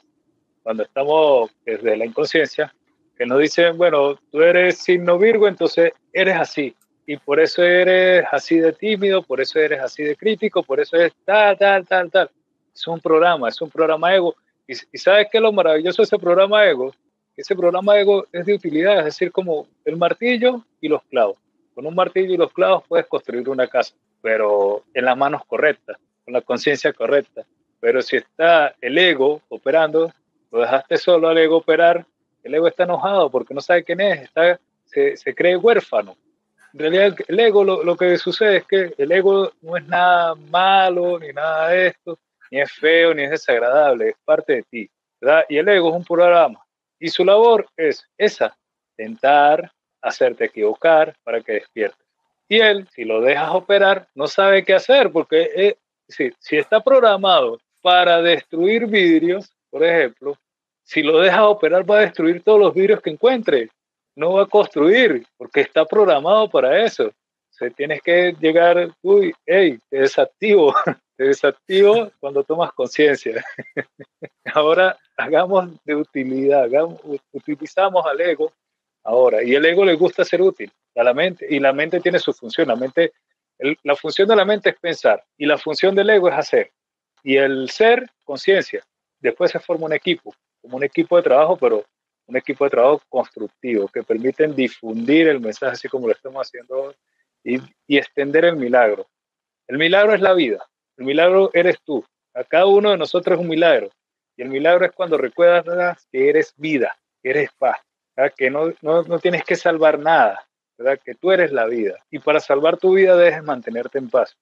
cuando 0.63 0.83
estamos 0.83 1.51
desde 1.65 1.97
la 1.97 2.07
inconsciencia, 2.07 2.75
que 3.17 3.27
nos 3.27 3.39
dicen, 3.39 3.77
bueno, 3.77 4.19
tú 4.31 4.43
eres 4.43 4.79
signo 4.79 5.19
Virgo, 5.19 5.49
entonces 5.49 5.93
eres 6.13 6.37
así. 6.37 6.75
Y 7.07 7.17
por 7.17 7.41
eso 7.41 7.63
eres 7.63 8.25
así 8.31 8.59
de 8.59 8.73
tímido, 8.73 9.23
por 9.23 9.41
eso 9.41 9.59
eres 9.59 9.81
así 9.81 10.03
de 10.03 10.17
crítico, 10.17 10.63
por 10.63 10.81
eso 10.81 10.97
es 10.97 11.13
tal, 11.25 11.59
tal, 11.59 11.87
tal, 11.87 12.11
tal. 12.11 12.31
Es 12.75 12.87
un 12.87 13.01
programa, 13.01 13.49
es 13.49 13.61
un 13.61 13.71
programa 13.71 14.15
ego. 14.15 14.35
Y, 14.67 14.75
¿sabes 14.99 15.29
qué 15.31 15.39
es 15.39 15.43
lo 15.43 15.53
maravilloso 15.53 16.03
de 16.03 16.05
ese 16.05 16.19
programa 16.19 16.65
ego? 16.65 16.93
Ese 17.37 17.57
programa 17.57 17.99
ego 17.99 18.27
es 18.33 18.47
de 18.47 18.55
utilidad, 18.55 19.01
es 19.01 19.05
decir, 19.07 19.33
como 19.33 19.67
el 19.85 19.97
martillo 19.97 20.65
y 20.81 20.89
los 20.89 21.03
clavos. 21.05 21.37
Con 21.75 21.87
un 21.87 21.95
martillo 21.95 22.35
y 22.35 22.37
los 22.37 22.53
clavos 22.53 22.85
puedes 22.87 23.07
construir 23.07 23.49
una 23.49 23.67
casa, 23.67 23.95
pero 24.21 24.85
en 24.95 25.05
las 25.07 25.17
manos 25.17 25.45
correctas, 25.47 25.97
con 26.25 26.35
la 26.35 26.41
conciencia 26.43 26.93
correcta. 26.93 27.45
Pero 27.81 28.01
si 28.01 28.17
está 28.17 28.77
el 28.81 28.97
ego 28.97 29.43
operando, 29.49 30.13
lo 30.53 30.61
dejaste 30.61 30.99
solo 30.99 31.29
al 31.29 31.39
ego 31.39 31.57
operar, 31.57 32.07
el 32.45 32.55
ego 32.55 32.69
está 32.69 32.85
enojado 32.85 33.31
porque 33.31 33.55
no 33.55 33.61
sabe 33.61 33.83
quién 33.83 34.01
es, 34.01 34.23
está, 34.23 34.61
se, 34.85 35.17
se 35.17 35.35
cree 35.35 35.57
huérfano. 35.57 36.17
En 36.75 36.81
realidad 36.81 37.17
el 37.27 37.41
ego 37.41 37.65
lo, 37.65 37.83
lo, 37.83 37.97
que 37.97 38.17
sucede 38.19 38.59
es 38.59 38.65
que 38.67 38.95
el 38.97 39.13
ego 39.13 39.53
no 39.63 39.77
es 39.77 39.87
nada 39.87 40.35
malo 40.35 41.19
ni 41.19 41.33
nada 41.33 41.69
de 41.69 41.89
esto, 41.89 42.19
ni 42.51 42.61
es 42.61 42.71
feo 42.73 43.15
ni 43.15 43.25
es 43.25 43.31
desagradable, 43.31 44.11
es 44.11 44.17
parte 44.25 44.57
de 44.57 44.63
ti. 44.65 44.91
¿verdad? 45.21 45.45
Y 45.49 45.57
el 45.57 45.69
ego 45.69 45.91
es 45.91 45.97
un 45.97 46.05
programa. 46.05 46.61
Y 46.99 47.09
su 47.09 47.25
labor 47.25 47.67
es 47.77 48.07
esa, 48.17 48.57
tentar 48.97 49.73
hacerte 50.01 50.45
equivocar 50.45 51.15
para 51.25 51.41
que 51.41 51.53
despiertes. 51.53 52.07
Y 52.49 52.61
él, 52.61 52.89
si 52.95 53.05
lo 53.05 53.21
dejas 53.21 53.51
operar, 53.51 54.09
no 54.15 54.27
sabe 54.27 54.65
qué 54.65 54.75
hacer 54.75 55.11
porque 55.11 55.51
eh, 55.55 55.77
si, 56.09 56.31
si 56.39 56.59
está 56.59 56.81
programado 56.81 57.59
para 57.81 58.21
destruir 58.21 58.87
vidrios, 58.87 59.51
por 59.73 59.83
ejemplo, 59.83 60.37
si 60.85 61.03
lo 61.03 61.19
deja 61.19 61.49
operar 61.49 61.91
va 61.91 61.97
a 61.97 62.03
destruir 62.03 62.43
todos 62.43 62.61
los 62.61 62.75
vidrios 62.75 63.01
que 63.01 63.09
encuentre. 63.09 63.71
No 64.15 64.35
va 64.35 64.43
a 64.43 64.47
construir 64.47 65.27
porque 65.39 65.63
está 65.63 65.87
programado 65.87 66.51
para 66.51 66.85
eso. 66.85 67.11
Se 67.49 67.71
tienes 67.71 68.03
que 68.03 68.37
llegar, 68.39 68.91
uy, 69.01 69.33
hey, 69.47 69.79
te 69.89 70.01
desactivo, 70.01 70.75
te 71.17 71.25
desactivo 71.25 72.11
cuando 72.21 72.45
tomas 72.45 72.71
conciencia. 72.73 73.43
ahora 74.55 74.99
hagamos 75.17 75.71
de 75.85 75.97
utilidad, 75.97 76.65
hagamos, 76.65 77.01
utilizamos 77.33 78.05
al 78.05 78.21
ego 78.21 78.53
ahora. 79.05 79.43
Y 79.43 79.55
el 79.55 79.65
ego 79.65 79.87
le 79.87 79.95
gusta 79.95 80.23
ser 80.23 80.43
útil 80.43 80.71
a 80.97 81.03
la 81.03 81.15
mente 81.15 81.47
y 81.49 81.59
la 81.59 81.73
mente 81.73 82.01
tiene 82.01 82.19
su 82.19 82.35
función. 82.35 82.69
La, 82.69 82.77
mente, 82.77 83.15
la 83.83 83.97
función 83.97 84.29
de 84.29 84.37
la 84.37 84.45
mente 84.45 84.69
es 84.69 84.77
pensar 84.79 85.25
y 85.39 85.47
la 85.47 85.57
función 85.57 85.95
del 85.95 86.11
ego 86.11 86.29
es 86.29 86.35
hacer. 86.35 86.71
Y 87.23 87.39
el 87.39 87.71
ser, 87.71 88.11
conciencia 88.25 88.85
después 89.23 89.51
se 89.51 89.61
forma 89.61 89.87
un 89.87 89.93
equipo, 89.93 90.35
como 90.61 90.77
un 90.77 90.85
equipo 90.85 91.17
de 91.17 91.23
trabajo, 91.23 91.57
pero 91.57 91.85
un 92.27 92.37
equipo 92.37 92.65
de 92.65 92.71
trabajo 92.71 93.03
constructivo, 93.09 93.89
que 93.89 94.03
permiten 94.03 94.55
difundir 94.55 95.29
el 95.29 95.41
mensaje 95.41 95.73
así 95.73 95.89
como 95.89 96.07
lo 96.07 96.13
estamos 96.13 96.47
haciendo 96.47 96.95
y, 97.43 97.59
y 97.87 97.99
extender 97.99 98.45
el 98.45 98.57
milagro. 98.57 99.09
El 99.67 99.79
milagro 99.79 100.15
es 100.15 100.21
la 100.21 100.35
vida, 100.35 100.65
el 100.97 101.05
milagro 101.05 101.51
eres 101.53 101.81
tú. 101.83 102.05
A 102.35 102.45
cada 102.45 102.67
uno 102.67 102.91
de 102.91 102.97
nosotros 102.97 103.37
es 103.37 103.41
un 103.41 103.49
milagro. 103.49 103.91
Y 104.37 104.43
el 104.43 104.49
milagro 104.49 104.87
es 104.87 104.93
cuando 104.93 105.19
recuerdas 105.19 106.07
que 106.11 106.29
eres 106.29 106.55
vida, 106.57 106.97
que 107.23 107.31
eres 107.31 107.51
paz, 107.59 107.79
que 108.37 108.51
no, 108.51 108.73
no, 108.81 109.03
no, 109.03 109.19
tienes 109.19 109.45
que 109.45 109.57
salvar 109.57 109.99
nada, 109.99 110.47
¿verdad? 110.79 111.01
que 111.05 111.15
tú 111.15 111.33
eres 111.33 111.53
la 111.53 111.67
vida. 111.67 111.99
Y 112.11 112.19
para 112.19 112.41
salvar 112.41 112.79
tu 112.79 112.95
vida 112.95 113.17
debes 113.17 113.43
mantenerte 113.43 113.99
en 113.99 114.09
paz. 114.09 114.37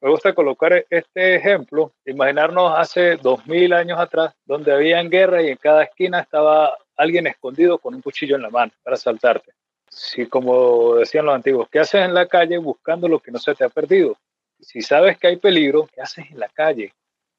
Me 0.00 0.10
gusta 0.10 0.32
colocar 0.32 0.86
este 0.90 1.34
ejemplo, 1.34 1.92
imaginarnos 2.06 2.72
hace 2.78 3.16
dos 3.16 3.44
mil 3.48 3.72
años 3.72 3.98
atrás, 3.98 4.32
donde 4.44 4.72
había 4.72 5.02
guerra 5.02 5.42
y 5.42 5.48
en 5.48 5.56
cada 5.56 5.82
esquina 5.82 6.20
estaba 6.20 6.76
alguien 6.96 7.26
escondido 7.26 7.78
con 7.78 7.94
un 7.94 8.00
cuchillo 8.00 8.36
en 8.36 8.42
la 8.42 8.50
mano 8.50 8.70
para 8.84 8.94
asaltarte. 8.94 9.52
Si, 9.88 10.26
como 10.26 10.94
decían 10.94 11.26
los 11.26 11.34
antiguos, 11.34 11.68
¿qué 11.68 11.80
haces 11.80 12.02
en 12.02 12.14
la 12.14 12.26
calle 12.26 12.58
buscando 12.58 13.08
lo 13.08 13.18
que 13.18 13.32
no 13.32 13.40
se 13.40 13.56
te 13.56 13.64
ha 13.64 13.68
perdido? 13.68 14.16
Si 14.60 14.82
sabes 14.82 15.18
que 15.18 15.26
hay 15.26 15.36
peligro, 15.36 15.88
¿qué 15.92 16.00
haces 16.00 16.30
en 16.30 16.38
la 16.38 16.48
calle? 16.48 16.94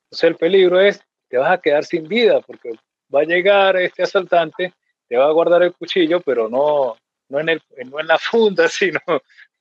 Entonces 0.05 0.29
el 0.29 0.35
peligro 0.35 0.81
es, 0.81 1.01
te 1.29 1.37
vas 1.37 1.51
a 1.51 1.61
quedar 1.61 1.85
sin 1.85 2.09
vida 2.09 2.41
porque 2.41 2.71
va 3.13 3.21
a 3.21 3.25
llegar 3.25 3.77
este 3.77 4.03
asaltante, 4.03 4.73
te 5.07 5.17
va 5.17 5.27
a 5.27 5.31
guardar 5.31 5.63
el 5.63 5.73
cuchillo, 5.73 6.19
pero 6.19 6.49
no, 6.49 6.97
no, 7.29 7.39
en, 7.39 7.49
el, 7.49 7.61
no 7.85 8.01
en 8.01 8.07
la 8.07 8.17
funda, 8.17 8.67
sino 8.67 8.99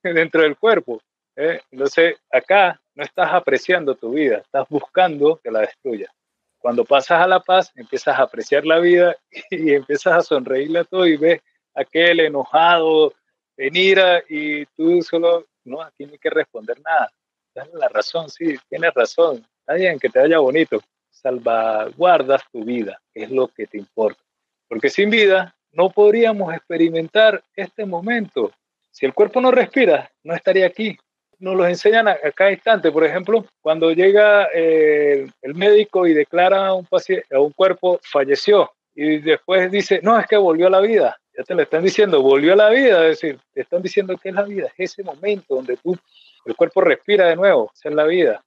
dentro 0.03 0.41
del 0.41 0.57
cuerpo. 0.57 1.01
¿Eh? 1.35 1.61
Entonces, 1.71 2.15
acá 2.31 2.79
no 2.95 3.03
estás 3.03 3.31
apreciando 3.33 3.95
tu 3.95 4.11
vida, 4.11 4.37
estás 4.37 4.67
buscando 4.69 5.39
que 5.43 5.51
la 5.51 5.61
destruya. 5.61 6.11
Cuando 6.59 6.85
pasas 6.85 7.21
a 7.21 7.27
la 7.27 7.39
paz, 7.39 7.71
empiezas 7.75 8.17
a 8.17 8.23
apreciar 8.23 8.65
la 8.65 8.79
vida 8.79 9.15
y 9.51 9.73
empiezas 9.73 10.13
a 10.13 10.21
sonreírle 10.21 10.79
a 10.79 10.83
todo 10.85 11.05
y 11.05 11.17
ves 11.17 11.41
aquel 11.73 12.19
enojado, 12.21 13.13
en 13.57 13.75
ira, 13.75 14.23
y 14.29 14.65
tú 14.67 15.01
solo, 15.01 15.45
no, 15.63 15.81
aquí 15.81 16.05
no 16.05 16.13
hay 16.13 16.19
que 16.19 16.29
responder 16.29 16.79
nada. 16.81 17.11
Dale 17.53 17.71
la 17.73 17.87
razón, 17.89 18.29
sí, 18.29 18.55
tienes 18.69 18.93
razón. 18.93 19.45
Está 19.59 19.73
bien, 19.75 19.99
que 19.99 20.09
te 20.09 20.19
vaya 20.19 20.39
bonito. 20.39 20.81
Salvaguardas 21.11 22.41
tu 22.51 22.63
vida, 22.63 22.99
es 23.13 23.29
lo 23.29 23.47
que 23.47 23.67
te 23.67 23.77
importa. 23.77 24.21
Porque 24.67 24.89
sin 24.89 25.09
vida 25.09 25.55
no 25.71 25.89
podríamos 25.89 26.53
experimentar 26.53 27.43
este 27.55 27.85
momento. 27.85 28.51
Si 28.91 29.05
el 29.05 29.13
cuerpo 29.13 29.41
no 29.41 29.51
respira, 29.51 30.11
no 30.23 30.33
estaría 30.33 30.65
aquí. 30.65 30.97
Nos 31.43 31.55
lo 31.55 31.67
enseñan 31.67 32.07
a, 32.07 32.15
cada 32.33 32.51
instante. 32.51 32.91
Por 32.91 33.03
ejemplo, 33.03 33.45
cuando 33.61 33.91
llega 33.91 34.47
eh, 34.53 35.27
el 35.41 35.55
médico 35.55 36.07
y 36.07 36.13
declara 36.13 36.67
a 36.67 36.73
un, 36.73 36.85
paciente, 36.85 37.25
a 37.35 37.39
un 37.39 37.51
cuerpo 37.51 37.99
falleció 38.03 38.71
y 38.95 39.19
después 39.19 39.71
dice, 39.71 39.99
no, 40.03 40.19
es 40.19 40.25
que 40.27 40.37
volvió 40.37 40.67
a 40.67 40.71
la 40.71 40.79
vida. 40.79 41.17
Ya 41.35 41.43
te 41.43 41.55
lo 41.55 41.63
están 41.63 41.83
diciendo, 41.83 42.21
volvió 42.21 42.53
a 42.53 42.55
la 42.57 42.69
vida. 42.69 43.03
Es 43.07 43.19
decir, 43.19 43.39
te 43.53 43.61
están 43.61 43.81
diciendo 43.81 44.17
que 44.17 44.29
es 44.29 44.35
la 44.35 44.43
vida. 44.43 44.67
Es 44.77 44.91
ese 44.91 45.03
momento 45.03 45.55
donde 45.55 45.77
tú, 45.77 45.97
el 46.45 46.55
cuerpo 46.55 46.81
respira 46.81 47.27
de 47.27 47.35
nuevo. 47.35 47.71
Esa 47.73 47.89
es 47.89 47.95
la 47.95 48.05
vida. 48.05 48.43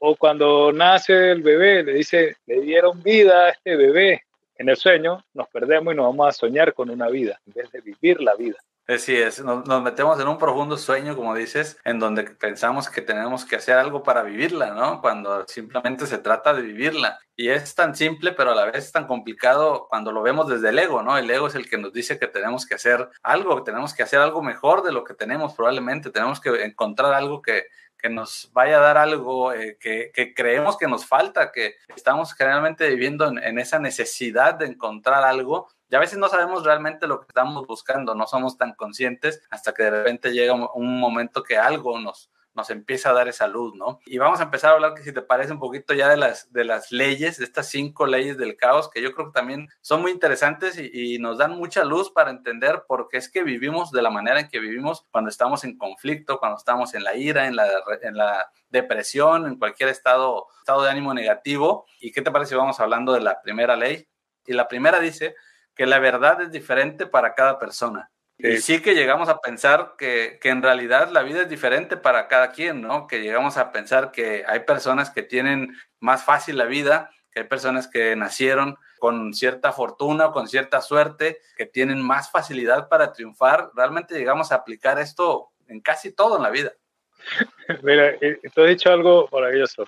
O 0.00 0.16
cuando 0.16 0.72
nace 0.72 1.30
el 1.32 1.42
bebé, 1.42 1.82
le 1.82 1.94
dice, 1.94 2.36
le 2.46 2.60
dieron 2.60 3.02
vida 3.02 3.46
a 3.46 3.48
este 3.50 3.76
bebé 3.76 4.22
en 4.62 4.68
el 4.68 4.76
sueño 4.76 5.24
nos 5.34 5.48
perdemos 5.48 5.92
y 5.92 5.96
nos 5.96 6.06
vamos 6.06 6.28
a 6.28 6.32
soñar 6.32 6.72
con 6.72 6.88
una 6.88 7.08
vida 7.08 7.40
en 7.46 7.52
vez 7.52 7.72
de 7.72 7.80
vivir 7.80 8.20
la 8.20 8.36
vida. 8.36 8.58
Así 8.94 9.16
es, 9.16 9.42
nos, 9.42 9.82
metemos 9.82 10.20
en 10.20 10.28
un 10.28 10.38
profundo 10.38 10.76
sueño, 10.76 11.16
como 11.16 11.34
dices, 11.34 11.78
en 11.84 11.98
donde 11.98 12.24
pensamos 12.24 12.90
que 12.90 13.00
tenemos 13.00 13.44
que 13.44 13.56
hacer 13.56 13.78
algo 13.78 14.02
para 14.02 14.22
vivirla, 14.22 14.72
¿no? 14.72 15.00
Cuando 15.00 15.46
simplemente 15.48 16.06
se 16.06 16.18
trata 16.18 16.52
de 16.52 16.62
vivirla. 16.62 17.18
Y 17.34 17.48
es 17.48 17.74
tan 17.74 17.94
simple, 17.96 18.32
pero 18.32 18.52
a 18.52 18.54
la 18.54 18.66
vez 18.66 18.92
tan 18.92 19.06
complicado 19.06 19.86
cuando 19.88 20.12
lo 20.12 20.22
vemos 20.22 20.48
desde 20.48 20.68
el 20.68 20.78
ego, 20.78 21.02
¿no? 21.02 21.16
El 21.16 21.30
ego 21.30 21.46
es 21.46 21.54
el 21.54 21.68
que 21.68 21.78
nos 21.78 21.92
dice 21.92 22.18
que 22.18 22.26
tenemos 22.26 22.66
que 22.66 22.74
hacer 22.74 23.08
algo, 23.22 23.56
que 23.56 23.70
tenemos 23.70 23.94
que 23.94 24.02
hacer 24.02 24.20
algo 24.20 24.42
mejor 24.42 24.82
de 24.82 24.92
lo 24.92 25.04
que 25.04 25.14
tenemos 25.14 25.54
probablemente, 25.54 26.10
tenemos 26.10 26.40
que 26.40 26.50
encontrar 26.64 27.14
algo 27.14 27.40
que, 27.40 27.64
que 28.02 28.10
nos 28.10 28.50
vaya 28.52 28.78
a 28.78 28.80
dar 28.80 28.98
algo 28.98 29.52
eh, 29.52 29.78
que, 29.80 30.34
creemos 30.34 30.76
que 30.76 30.88
nos 30.88 31.06
falta, 31.06 31.52
que 31.52 31.76
estamos 31.94 32.34
generalmente 32.34 32.88
viviendo 32.88 33.28
en, 33.28 33.58
esa 33.60 33.78
necesidad 33.78 34.54
de 34.54 34.66
encontrar 34.66 35.22
algo. 35.22 35.68
Y 35.92 35.94
a 35.94 36.00
veces 36.00 36.16
no 36.18 36.28
sabemos 36.28 36.64
realmente 36.64 37.06
lo 37.06 37.20
que 37.20 37.26
estamos 37.28 37.66
buscando, 37.66 38.14
no 38.14 38.26
somos 38.26 38.56
tan 38.56 38.72
conscientes 38.72 39.42
hasta 39.50 39.74
que 39.74 39.82
de 39.82 39.90
repente 39.90 40.32
llega 40.32 40.54
un 40.54 40.98
momento 40.98 41.42
que 41.42 41.58
algo 41.58 42.00
nos, 42.00 42.30
nos 42.54 42.70
empieza 42.70 43.10
a 43.10 43.12
dar 43.12 43.28
esa 43.28 43.46
luz, 43.46 43.74
¿no? 43.74 44.00
Y 44.06 44.16
vamos 44.16 44.40
a 44.40 44.44
empezar 44.44 44.70
a 44.70 44.74
hablar, 44.74 44.94
que 44.94 45.02
si 45.02 45.12
te 45.12 45.22
parece, 45.22 45.52
un 45.52 45.58
poquito 45.58 45.92
ya 45.92 46.08
de 46.08 46.16
las, 46.16 46.52
de 46.52 46.64
las 46.64 46.92
leyes, 46.92 47.36
de 47.36 47.44
estas 47.44 47.68
cinco 47.68 48.06
leyes 48.06 48.36
del 48.38 48.56
caos, 48.56 48.90
que 48.90 49.02
yo 49.02 49.12
creo 49.12 49.26
que 49.26 49.32
también 49.32 49.68
son 49.82 50.02
muy 50.02 50.10
interesantes 50.12 50.78
y, 50.78 51.18
nos 51.18 51.36
dan 51.36 51.52
mucha 51.52 51.84
luz 51.84 52.10
para 52.10 52.30
entender 52.30 52.84
por 52.88 53.08
qué 53.10 53.18
es 53.18 53.28
que 53.28 53.44
vivimos 53.44 53.92
de 53.92 54.00
la 54.00 54.08
manera 54.08 54.40
en 54.40 54.48
que 54.48 54.60
vivimos 54.60 55.06
cuando 55.10 55.28
estamos 55.28 55.62
en 55.62 55.76
conflicto, 55.76 56.38
cuando 56.38 56.56
estamos 56.56 56.94
en 56.94 57.04
la 57.04 57.14
ira, 57.14 57.46
en 57.46 57.54
la, 57.54 57.68
en 58.00 58.16
la 58.16 58.50
depresión, 58.70 59.46
en 59.46 59.56
cualquier 59.56 59.90
estado, 59.90 60.46
estado 60.58 60.84
de 60.84 60.90
ánimo 60.90 61.12
negativo. 61.12 61.84
¿Y 62.00 62.12
qué 62.12 62.22
te 62.22 62.30
parece 62.30 62.50
si 62.50 62.54
vamos 62.54 62.80
hablando 62.80 63.12
de 63.12 63.20
la 63.20 63.42
primera 63.42 63.76
ley? 63.76 64.08
Y 64.46 64.54
la 64.54 64.66
primera 64.68 64.98
dice 64.98 65.36
que 65.74 65.86
la 65.86 65.98
verdad 65.98 66.40
es 66.42 66.50
diferente 66.50 67.06
para 67.06 67.34
cada 67.34 67.58
persona. 67.58 68.10
Y 68.38 68.56
sí 68.58 68.82
que 68.82 68.94
llegamos 68.94 69.28
a 69.28 69.38
pensar 69.38 69.94
que, 69.96 70.38
que, 70.40 70.48
en 70.48 70.62
realidad 70.62 71.10
la 71.10 71.22
vida 71.22 71.42
es 71.42 71.48
diferente 71.48 71.96
para 71.96 72.26
cada 72.26 72.50
quien, 72.50 72.80
¿no? 72.80 73.06
Que 73.06 73.22
llegamos 73.22 73.56
a 73.56 73.70
pensar 73.70 74.10
que 74.10 74.44
hay 74.48 74.60
personas 74.60 75.10
que 75.10 75.22
tienen 75.22 75.76
más 76.00 76.24
fácil 76.24 76.58
la 76.58 76.64
vida, 76.64 77.10
que 77.30 77.40
hay 77.40 77.46
personas 77.46 77.86
que 77.86 78.16
nacieron 78.16 78.76
con 78.98 79.32
cierta 79.34 79.72
fortuna 79.72 80.26
o 80.26 80.32
con 80.32 80.48
cierta 80.48 80.80
suerte, 80.80 81.40
que 81.56 81.66
tienen 81.66 82.00
más 82.02 82.30
facilidad 82.30 82.88
para 82.88 83.12
triunfar. 83.12 83.70
Realmente 83.74 84.14
llegamos 84.14 84.52
a 84.52 84.56
aplicar 84.56 84.98
esto 84.98 85.50
en 85.68 85.80
casi 85.80 86.12
todo 86.12 86.36
en 86.36 86.42
la 86.42 86.50
vida. 86.50 86.72
Mira, 87.82 88.10
eh, 88.20 88.40
tú 88.54 88.62
has 88.62 88.68
dicho 88.68 88.90
algo 88.90 89.28
maravilloso. 89.32 89.86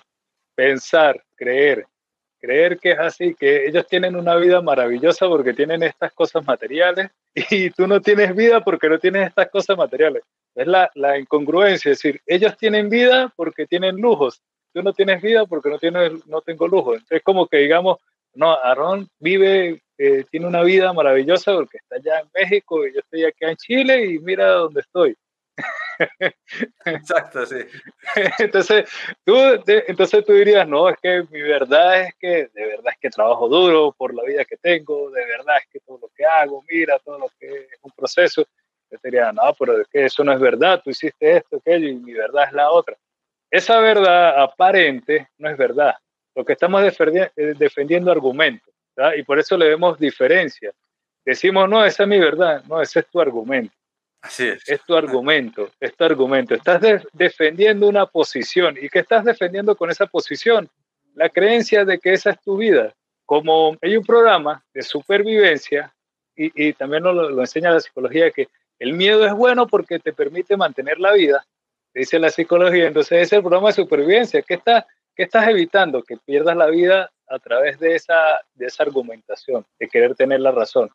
Pensar, 0.55 1.23
creer, 1.35 1.85
creer 2.45 2.77
que 2.77 2.91
es 2.91 2.99
así, 2.99 3.33
que 3.33 3.65
ellos 3.65 3.87
tienen 3.87 4.15
una 4.15 4.35
vida 4.35 4.61
maravillosa 4.61 5.27
porque 5.27 5.53
tienen 5.53 5.81
estas 5.81 6.13
cosas 6.13 6.45
materiales 6.45 7.09
y 7.49 7.71
tú 7.71 7.87
no 7.87 7.99
tienes 7.99 8.35
vida 8.35 8.63
porque 8.63 8.87
no 8.87 8.99
tienes 8.99 9.29
estas 9.29 9.49
cosas 9.49 9.77
materiales. 9.77 10.23
Es 10.53 10.67
la, 10.67 10.89
la 10.93 11.17
incongruencia, 11.17 11.91
es 11.91 11.97
decir, 11.97 12.21
ellos 12.25 12.55
tienen 12.57 12.89
vida 12.89 13.33
porque 13.35 13.65
tienen 13.65 13.97
lujos, 13.97 14.41
tú 14.73 14.83
no 14.83 14.93
tienes 14.93 15.21
vida 15.21 15.45
porque 15.45 15.69
no, 15.69 15.79
tienes, 15.79 16.25
no 16.27 16.41
tengo 16.41 16.67
lujo. 16.67 16.95
Es 17.09 17.23
como 17.23 17.47
que 17.47 17.57
digamos, 17.57 17.97
no, 18.35 18.51
Aarón 18.51 19.07
vive, 19.19 19.81
eh, 19.97 20.23
tiene 20.29 20.45
una 20.45 20.61
vida 20.61 20.93
maravillosa 20.93 21.53
porque 21.53 21.77
está 21.77 21.95
allá 21.95 22.19
en 22.19 22.29
México 22.33 22.85
y 22.85 22.93
yo 22.93 22.99
estoy 22.99 23.23
aquí 23.23 23.45
en 23.45 23.55
Chile 23.55 24.05
y 24.05 24.19
mira 24.19 24.51
dónde 24.51 24.81
estoy. 24.81 25.15
Exacto, 26.85 27.45
sí. 27.45 27.57
Entonces 28.39 28.89
tú, 29.23 29.35
entonces 29.87 30.25
tú 30.25 30.33
dirías, 30.33 30.67
no, 30.67 30.89
es 30.89 30.97
que 31.01 31.23
mi 31.29 31.41
verdad 31.41 32.01
es 32.01 32.15
que, 32.15 32.49
de 32.53 32.65
verdad 32.67 32.93
es 32.93 32.99
que 32.99 33.09
trabajo 33.09 33.47
duro 33.47 33.93
por 33.97 34.13
la 34.13 34.23
vida 34.23 34.45
que 34.45 34.57
tengo, 34.57 35.09
de 35.11 35.25
verdad 35.25 35.57
es 35.61 35.67
que 35.71 35.79
todo 35.79 35.99
lo 36.01 36.09
que 36.15 36.25
hago, 36.25 36.63
mira, 36.69 36.99
todo 36.99 37.19
lo 37.19 37.27
que 37.39 37.47
es 37.47 37.79
un 37.81 37.91
proceso. 37.91 38.45
Yo 38.91 38.99
te 38.99 39.09
diría, 39.09 39.31
no, 39.31 39.53
pero 39.57 39.81
es 39.81 39.87
que 39.87 40.05
eso 40.05 40.23
no 40.23 40.31
es 40.31 40.39
verdad, 40.39 40.81
tú 40.83 40.91
hiciste 40.91 41.37
esto, 41.37 41.57
aquello, 41.57 41.87
y 41.87 41.95
mi 41.95 42.13
verdad 42.13 42.45
es 42.47 42.53
la 42.53 42.69
otra. 42.69 42.95
Esa 43.49 43.79
verdad 43.79 44.41
aparente 44.41 45.29
no 45.37 45.49
es 45.49 45.57
verdad. 45.57 45.95
Lo 46.35 46.45
que 46.45 46.53
estamos 46.53 46.83
defendiendo, 46.83 47.31
eh, 47.35 47.53
defendiendo 47.57 48.11
argumentos, 48.11 48.73
y 49.17 49.23
por 49.23 49.39
eso 49.39 49.57
le 49.57 49.69
vemos 49.69 49.99
diferencia. 49.99 50.71
Decimos, 51.25 51.67
no, 51.67 51.83
esa 51.83 52.03
es 52.03 52.09
mi 52.09 52.19
verdad, 52.19 52.63
no, 52.65 52.81
ese 52.81 52.99
es 52.99 53.07
tu 53.07 53.19
argumento. 53.19 53.75
Es. 54.25 54.67
Es 54.67 54.81
tu 54.85 54.95
argumento, 54.95 55.69
es 55.79 55.95
tu 55.95 56.03
argumento. 56.03 56.55
Estás 56.55 56.81
defendiendo 57.13 57.87
una 57.87 58.05
posición. 58.05 58.77
¿Y 58.79 58.89
qué 58.89 58.99
estás 58.99 59.25
defendiendo 59.25 59.75
con 59.75 59.89
esa 59.89 60.05
posición? 60.05 60.69
La 61.13 61.29
creencia 61.29 61.85
de 61.85 61.99
que 61.99 62.13
esa 62.13 62.31
es 62.31 62.41
tu 62.41 62.57
vida. 62.57 62.93
Como 63.25 63.77
hay 63.81 63.97
un 63.97 64.03
programa 64.03 64.63
de 64.73 64.81
supervivencia, 64.81 65.93
y, 66.37 66.73
también 66.73 67.03
lo, 67.03 67.13
lo, 67.13 67.39
enseña 67.39 67.71
la 67.71 67.79
psicología, 67.79 68.29
que 68.29 68.49
el 68.77 68.93
miedo 68.93 69.25
es 69.25 69.33
bueno 69.33 69.67
porque 69.67 69.99
te 69.99 70.11
permite 70.11 70.57
mantener 70.57 70.99
la 70.99 71.13
vida, 71.13 71.45
dice 71.93 72.19
la 72.19 72.29
psicología. 72.29 72.87
Entonces 72.87 73.21
es 73.21 73.33
el 73.33 73.41
programa 73.41 73.67
de 73.67 73.73
supervivencia. 73.73 74.41
¿Qué, 74.41 74.55
está, 74.55 74.85
qué 75.15 75.23
estás 75.23 75.47
evitando? 75.47 76.03
Que 76.03 76.17
pierdas 76.17 76.57
la 76.57 76.67
vida 76.67 77.09
a 77.27 77.39
través 77.39 77.79
de 77.79 77.95
esa, 77.95 78.41
de 78.53 78.65
esa 78.65 78.83
argumentación, 78.83 79.65
de 79.79 79.87
querer 79.87 80.13
tener 80.15 80.41
la 80.41 80.51
razón 80.51 80.91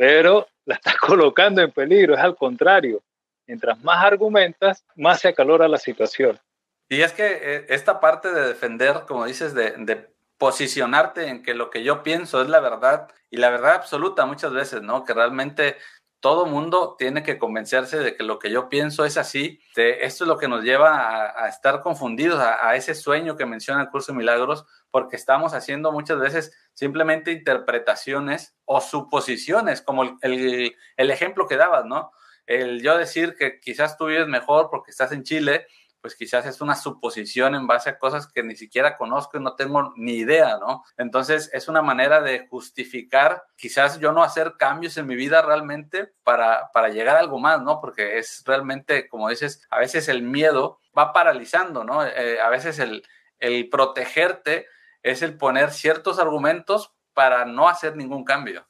pero 0.00 0.48
la 0.64 0.76
estás 0.76 0.96
colocando 0.96 1.60
en 1.60 1.70
peligro, 1.72 2.14
es 2.14 2.20
al 2.20 2.34
contrario. 2.34 3.02
Mientras 3.46 3.78
más 3.84 4.02
argumentas, 4.02 4.82
más 4.96 5.20
se 5.20 5.28
acalora 5.28 5.68
la 5.68 5.76
situación. 5.76 6.40
Y 6.88 7.02
es 7.02 7.12
que 7.12 7.26
eh, 7.26 7.66
esta 7.68 8.00
parte 8.00 8.32
de 8.32 8.48
defender, 8.48 9.02
como 9.06 9.26
dices, 9.26 9.52
de, 9.52 10.08
posicionarte 10.38 11.28
en 11.28 11.42
que 11.42 11.52
lo 11.52 11.68
que 11.68 11.84
yo 11.84 12.02
pienso 12.02 12.40
es 12.40 12.48
la 12.48 12.60
verdad 12.60 13.08
y 13.28 13.36
la 13.36 13.50
verdad 13.50 13.74
absoluta 13.74 14.24
muchas 14.24 14.54
veces, 14.54 14.80
¿no? 14.80 15.04
Que 15.04 15.12
realmente 15.12 15.76
todo 16.20 16.44
mundo 16.44 16.96
tiene 16.98 17.22
que 17.22 17.38
convencerse 17.38 17.98
de 17.98 18.14
que 18.14 18.22
lo 18.22 18.38
que 18.38 18.50
yo 18.50 18.68
pienso 18.68 19.04
es 19.04 19.16
así. 19.16 19.60
esto 19.74 20.24
es 20.24 20.28
lo 20.28 20.36
que 20.36 20.48
nos 20.48 20.62
lleva 20.62 21.32
a, 21.42 21.48
estar 21.48 21.80
confundidos, 21.80 22.38
a, 22.40 22.68
a, 22.68 22.76
ese 22.76 22.94
sueño 22.94 23.36
que 23.36 23.46
menciona 23.46 23.80
el 23.82 23.88
curso 23.88 24.12
de 24.12 24.18
milagros, 24.18 24.66
porque 24.90 25.16
estamos 25.16 25.54
haciendo 25.54 25.92
muchas 25.92 26.18
veces 26.18 26.52
simplemente 26.74 27.32
interpretaciones 27.32 28.54
o 28.64 28.80
suposiciones, 28.80 29.82
como 29.82 30.18
el, 30.20 30.74
el, 30.96 31.10
ejemplo 31.10 31.46
que 31.46 31.56
dabas, 31.56 31.86
¿no? 31.86 32.12
El 32.46 32.82
yo 32.82 32.98
decir 32.98 33.34
que 33.38 33.60
quizás 33.60 33.96
tú 33.96 34.06
vives 34.06 34.26
mejor 34.26 34.68
porque 34.70 34.90
estás 34.90 35.12
en 35.12 35.22
Chile, 35.22 35.66
pues 36.00 36.14
quizás 36.14 36.46
es 36.46 36.60
una 36.60 36.74
suposición 36.74 37.54
en 37.54 37.66
base 37.66 37.90
a 37.90 37.98
cosas 37.98 38.30
que 38.32 38.42
ni 38.42 38.56
siquiera 38.56 38.96
conozco 38.96 39.38
y 39.38 39.42
no 39.42 39.54
tengo 39.54 39.92
ni 39.96 40.14
idea, 40.14 40.58
¿no? 40.58 40.84
Entonces 40.96 41.50
es 41.52 41.68
una 41.68 41.82
manera 41.82 42.20
de 42.20 42.46
justificar 42.48 43.42
quizás 43.56 44.00
yo 44.00 44.12
no 44.12 44.22
hacer 44.22 44.54
cambios 44.58 44.96
en 44.96 45.06
mi 45.06 45.16
vida 45.16 45.42
realmente 45.42 46.12
para, 46.22 46.70
para 46.72 46.88
llegar 46.88 47.16
a 47.16 47.20
algo 47.20 47.38
más, 47.38 47.62
¿no? 47.62 47.80
Porque 47.80 48.18
es 48.18 48.42
realmente, 48.46 49.08
como 49.08 49.28
dices, 49.28 49.66
a 49.70 49.78
veces 49.78 50.08
el 50.08 50.22
miedo 50.22 50.80
va 50.96 51.12
paralizando, 51.12 51.84
¿no? 51.84 52.04
Eh, 52.04 52.40
a 52.40 52.48
veces 52.48 52.78
el, 52.78 53.02
el 53.38 53.68
protegerte 53.68 54.66
es 55.02 55.22
el 55.22 55.36
poner 55.36 55.70
ciertos 55.70 56.18
argumentos 56.18 56.92
para 57.14 57.44
no 57.44 57.68
hacer 57.68 57.96
ningún 57.96 58.24
cambio. 58.24 58.66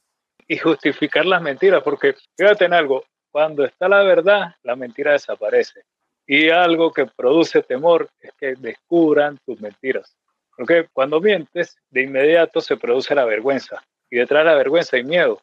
Y 0.46 0.58
justificar 0.58 1.26
las 1.26 1.42
mentiras, 1.42 1.82
porque 1.82 2.16
fíjate 2.37 2.64
en 2.64 2.75
algo, 2.75 3.04
cuando 3.30 3.64
está 3.64 3.88
la 3.88 4.02
verdad, 4.02 4.56
la 4.62 4.75
mentira 4.75 5.12
desaparece. 5.12 5.84
Y 6.32 6.49
algo 6.49 6.92
que 6.92 7.06
produce 7.06 7.60
temor 7.60 8.08
es 8.20 8.30
que 8.38 8.54
descubran 8.54 9.37
tus 9.44 9.60
mentiras. 9.60 10.16
Porque 10.56 10.87
cuando 10.92 11.20
mientes, 11.20 11.76
de 11.90 12.02
inmediato 12.02 12.60
se 12.60 12.76
produce 12.76 13.16
la 13.16 13.25
vergüenza. 13.25 13.82
Y 14.08 14.18
detrás 14.18 14.44
de 14.44 14.50
la 14.50 14.56
vergüenza 14.56 14.96
hay 14.96 15.02
miedo. 15.02 15.42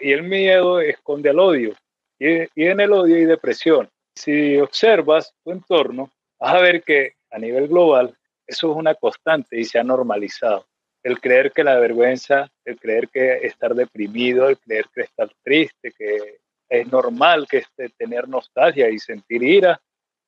Y 0.00 0.12
el 0.12 0.22
miedo 0.22 0.78
esconde 0.78 1.30
al 1.30 1.40
odio. 1.40 1.74
Y, 2.16 2.42
y 2.54 2.68
en 2.68 2.78
el 2.78 2.92
odio 2.92 3.16
hay 3.16 3.24
depresión. 3.24 3.90
Si 4.14 4.56
observas 4.58 5.34
tu 5.42 5.50
entorno, 5.50 6.12
vas 6.38 6.54
a 6.54 6.60
ver 6.60 6.84
que 6.84 7.14
a 7.32 7.38
nivel 7.40 7.66
global 7.66 8.16
eso 8.46 8.70
es 8.70 8.76
una 8.76 8.94
constante 8.94 9.58
y 9.58 9.64
se 9.64 9.80
ha 9.80 9.82
normalizado. 9.82 10.64
El 11.02 11.20
creer 11.20 11.50
que 11.50 11.64
la 11.64 11.76
vergüenza, 11.80 12.48
el 12.64 12.78
creer 12.78 13.08
que 13.08 13.38
estar 13.38 13.74
deprimido, 13.74 14.48
el 14.48 14.58
creer 14.58 14.86
que 14.94 15.00
estar 15.00 15.28
triste, 15.42 15.90
que 15.90 16.38
es 16.68 16.92
normal 16.92 17.48
que 17.50 17.58
este, 17.58 17.88
tener 17.98 18.28
nostalgia 18.28 18.88
y 18.90 19.00
sentir 19.00 19.42
ira, 19.42 19.80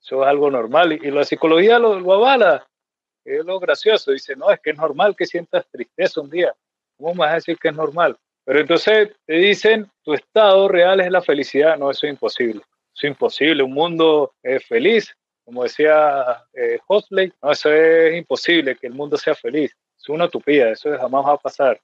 eso 0.02 0.22
es 0.22 0.28
algo 0.28 0.50
normal. 0.50 0.92
Y, 0.92 1.10
la 1.10 1.24
psicología 1.24 1.78
lo, 1.78 1.98
lo, 1.98 2.12
avala. 2.14 2.66
Es 3.24 3.44
lo 3.44 3.58
gracioso. 3.58 4.12
Dice, 4.12 4.36
no, 4.36 4.50
es 4.50 4.60
que 4.60 4.70
es 4.70 4.76
normal 4.76 5.16
que 5.16 5.26
sientas 5.26 5.66
tristeza 5.70 6.20
un 6.20 6.30
día. 6.30 6.54
¿Cómo 6.96 7.14
vas 7.14 7.32
a 7.32 7.34
decir 7.34 7.58
que 7.58 7.68
es 7.68 7.74
normal? 7.74 8.16
Pero 8.44 8.60
entonces 8.60 9.10
te 9.26 9.34
dicen, 9.34 9.90
tu 10.02 10.14
estado 10.14 10.68
real 10.68 11.00
es 11.00 11.10
la 11.10 11.20
felicidad. 11.20 11.76
No, 11.76 11.90
eso 11.90 12.06
es 12.06 12.12
imposible. 12.12 12.62
Eso 12.94 13.06
es 13.06 13.10
imposible. 13.10 13.62
Un 13.62 13.74
mundo 13.74 14.34
eh, 14.42 14.60
feliz, 14.60 15.14
como 15.44 15.62
decía 15.62 16.44
eh, 16.54 16.78
Hosley, 16.86 17.32
no, 17.42 17.52
eso 17.52 17.72
es 17.72 18.16
imposible, 18.16 18.76
que 18.76 18.88
el 18.88 18.94
mundo 18.94 19.16
sea 19.16 19.34
feliz. 19.34 19.76
Es 19.96 20.08
una 20.08 20.26
utopía, 20.26 20.70
eso 20.70 20.96
jamás 20.98 21.24
va 21.24 21.32
a 21.32 21.38
pasar. 21.38 21.80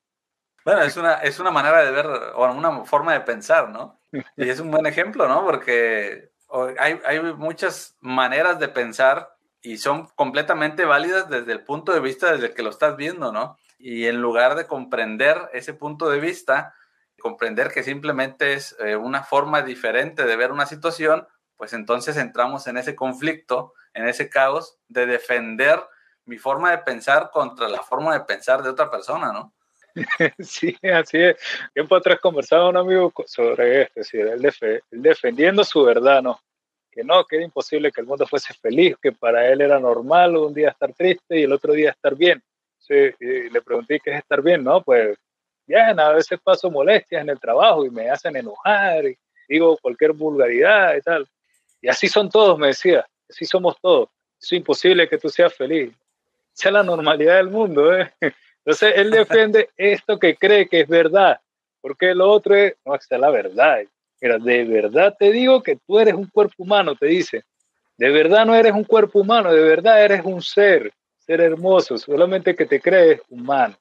Bueno, 0.65 0.83
es 0.83 0.97
una, 0.97 1.15
es 1.15 1.39
una 1.39 1.51
manera 1.51 1.85
de 1.85 1.91
ver, 1.91 2.07
o 2.07 2.53
una 2.53 2.85
forma 2.85 3.13
de 3.13 3.21
pensar, 3.21 3.69
¿no? 3.69 4.01
Y 4.37 4.49
es 4.49 4.61
un 4.61 4.71
buen 4.71 4.87
ejemplo, 4.87 5.27
¿no? 5.29 5.45
Porque 5.45 6.32
hay, 6.79 7.21
muchas 7.37 7.97
maneras 8.01 8.59
de 8.59 8.69
pensar 8.69 9.35
y 9.63 9.79
son 9.79 10.07
completamente 10.17 10.85
válidas 10.85 11.29
desde 11.29 11.53
el 11.53 11.65
punto 11.65 11.93
de 11.93 12.01
vista 12.01 12.33
desde 12.33 12.53
que 12.55 12.63
lo 12.63 12.71
estás 12.71 12.97
viendo, 12.97 13.33
¿no? 13.33 13.57
Y 13.79 14.07
en 14.07 14.21
lugar 14.21 14.55
de 14.55 14.67
comprender 14.67 15.49
ese 15.53 15.75
punto 15.75 16.11
de 16.11 16.21
vista, 16.21 16.75
comprender 17.21 17.71
que 17.71 17.83
simplemente 17.83 18.55
es 18.55 18.77
eh, 18.81 18.97
una 18.97 19.23
forma 19.23 19.63
diferente 19.63 20.25
de 20.25 20.37
ver 20.37 20.53
una 20.53 20.67
situación, 20.67 21.27
pues 21.57 21.73
entonces 21.73 22.17
entramos 22.17 22.67
en 22.67 22.77
ese 22.77 22.97
conflicto, 22.97 23.73
en 23.95 24.07
ese 24.09 24.29
caos 24.29 24.79
de 24.89 25.07
defender 25.07 25.81
mi 26.25 26.39
forma 26.39 26.71
de 26.71 26.79
pensar 26.79 27.31
contra 27.33 27.69
la 27.69 27.83
forma 27.83 28.13
de 28.15 28.25
pensar 28.25 28.63
de 28.63 28.69
otra 28.69 28.91
persona, 28.91 29.33
¿no? 29.33 29.55
Sí, 30.39 30.77
así 30.83 31.19
es. 31.19 31.37
Tiempo 31.75 31.97
atrás 31.97 32.21
conversaba 32.21 32.69
un 32.69 32.77
amigo 32.77 33.13
sobre 33.27 33.83
esto, 33.83 34.01
es 34.01 34.11
decir, 34.11 34.27
él, 34.27 34.83
defendiendo 34.91 35.65
su 35.65 35.83
verdad, 35.85 36.23
¿no? 36.23 36.41
Que 36.91 37.03
no, 37.05 37.25
que 37.25 37.37
era 37.37 37.45
imposible 37.45 37.91
que 37.91 38.01
el 38.01 38.07
mundo 38.07 38.27
fuese 38.27 38.53
feliz, 38.55 38.97
que 39.01 39.13
para 39.13 39.49
él 39.49 39.61
era 39.63 39.79
normal 39.79 40.37
un 40.37 40.53
día 40.53 40.71
estar 40.71 40.93
triste 40.93 41.39
y 41.39 41.45
el 41.45 41.53
otro 41.53 41.73
día 41.73 41.91
estar 41.91 42.15
bien. 42.15 42.43
Sí, 42.79 42.95
y 43.21 43.49
le 43.49 43.63
pregunté 43.63 44.01
qué 44.01 44.11
es 44.11 44.19
estar 44.19 44.43
bien, 44.43 44.65
¿no? 44.65 44.83
Pues 44.83 45.17
bien, 45.67 45.99
a 46.01 46.11
veces 46.11 46.39
paso 46.43 46.71
molestias 46.71 47.23
en 47.23 47.31
el 47.31 47.41
trabajo 47.41 47.87
y 47.87 47.91
me 47.91 48.11
hacen 48.11 48.37
enojar 48.37 49.07
y 49.07 49.17
digo 49.49 49.79
cualquier 49.81 50.13
vulgaridad 50.13 50.97
y 50.97 51.01
tal. 51.01 51.27
Y 51.81 51.89
así 51.89 52.09
son 52.09 52.29
todos, 52.29 52.59
me 52.59 52.69
decía, 52.69 53.07
así 53.29 53.45
somos 53.45 53.77
todos. 53.81 54.09
Es 54.41 54.53
imposible 54.53 55.09
que 55.09 55.19
tú 55.19 55.29
seas 55.29 55.55
feliz. 55.55 55.93
Esa 56.55 56.69
es 56.69 56.73
la 56.73 56.83
normalidad 56.83 57.37
del 57.37 57.49
mundo, 57.49 57.97
¿eh? 57.97 58.13
Entonces 58.65 58.95
él 58.97 59.11
defiende 59.11 59.71
esto 59.77 60.19
que 60.19 60.37
cree 60.37 60.69
que 60.69 60.81
es 60.81 60.89
verdad, 60.89 61.41
porque 61.81 62.15
lo 62.15 62.31
otro 62.31 62.55
es, 62.55 62.75
no, 62.85 62.95
esta 62.95 63.17
es 63.17 63.21
la 63.21 63.31
verdad. 63.31 63.81
Mira, 64.21 64.39
de 64.39 64.65
verdad 64.65 65.17
te 65.19 65.33
digo 65.33 65.63
que 65.63 65.77
tú 65.85 65.99
eres 65.99 66.15
un 66.15 66.29
cuerpo 66.29 66.63
humano, 66.63 66.95
te 66.95 67.07
dice. 67.07 67.43
De 67.97 68.11
verdad 68.11 68.47
no 68.47 68.55
eres 68.55 68.73
un 68.73 68.85
cuerpo 68.85 69.21
humano, 69.21 69.53
de 69.53 69.63
verdad 69.63 70.05
eres 70.05 70.25
un 70.25 70.41
ser, 70.41 70.93
ser 71.19 71.41
hermoso, 71.41 71.99
solamente 71.99 72.55
que 72.55 72.67
te 72.67 72.81
crees 72.81 73.21
humano. 73.29 73.77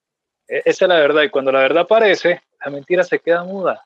E, 0.47 0.63
esa 0.65 0.85
es 0.85 0.89
la 0.89 0.99
verdad, 0.99 1.23
y 1.23 1.29
cuando 1.29 1.51
la 1.51 1.59
verdad 1.59 1.83
aparece, 1.83 2.41
la 2.63 2.71
mentira 2.71 3.03
se 3.03 3.19
queda 3.19 3.43
muda. 3.43 3.85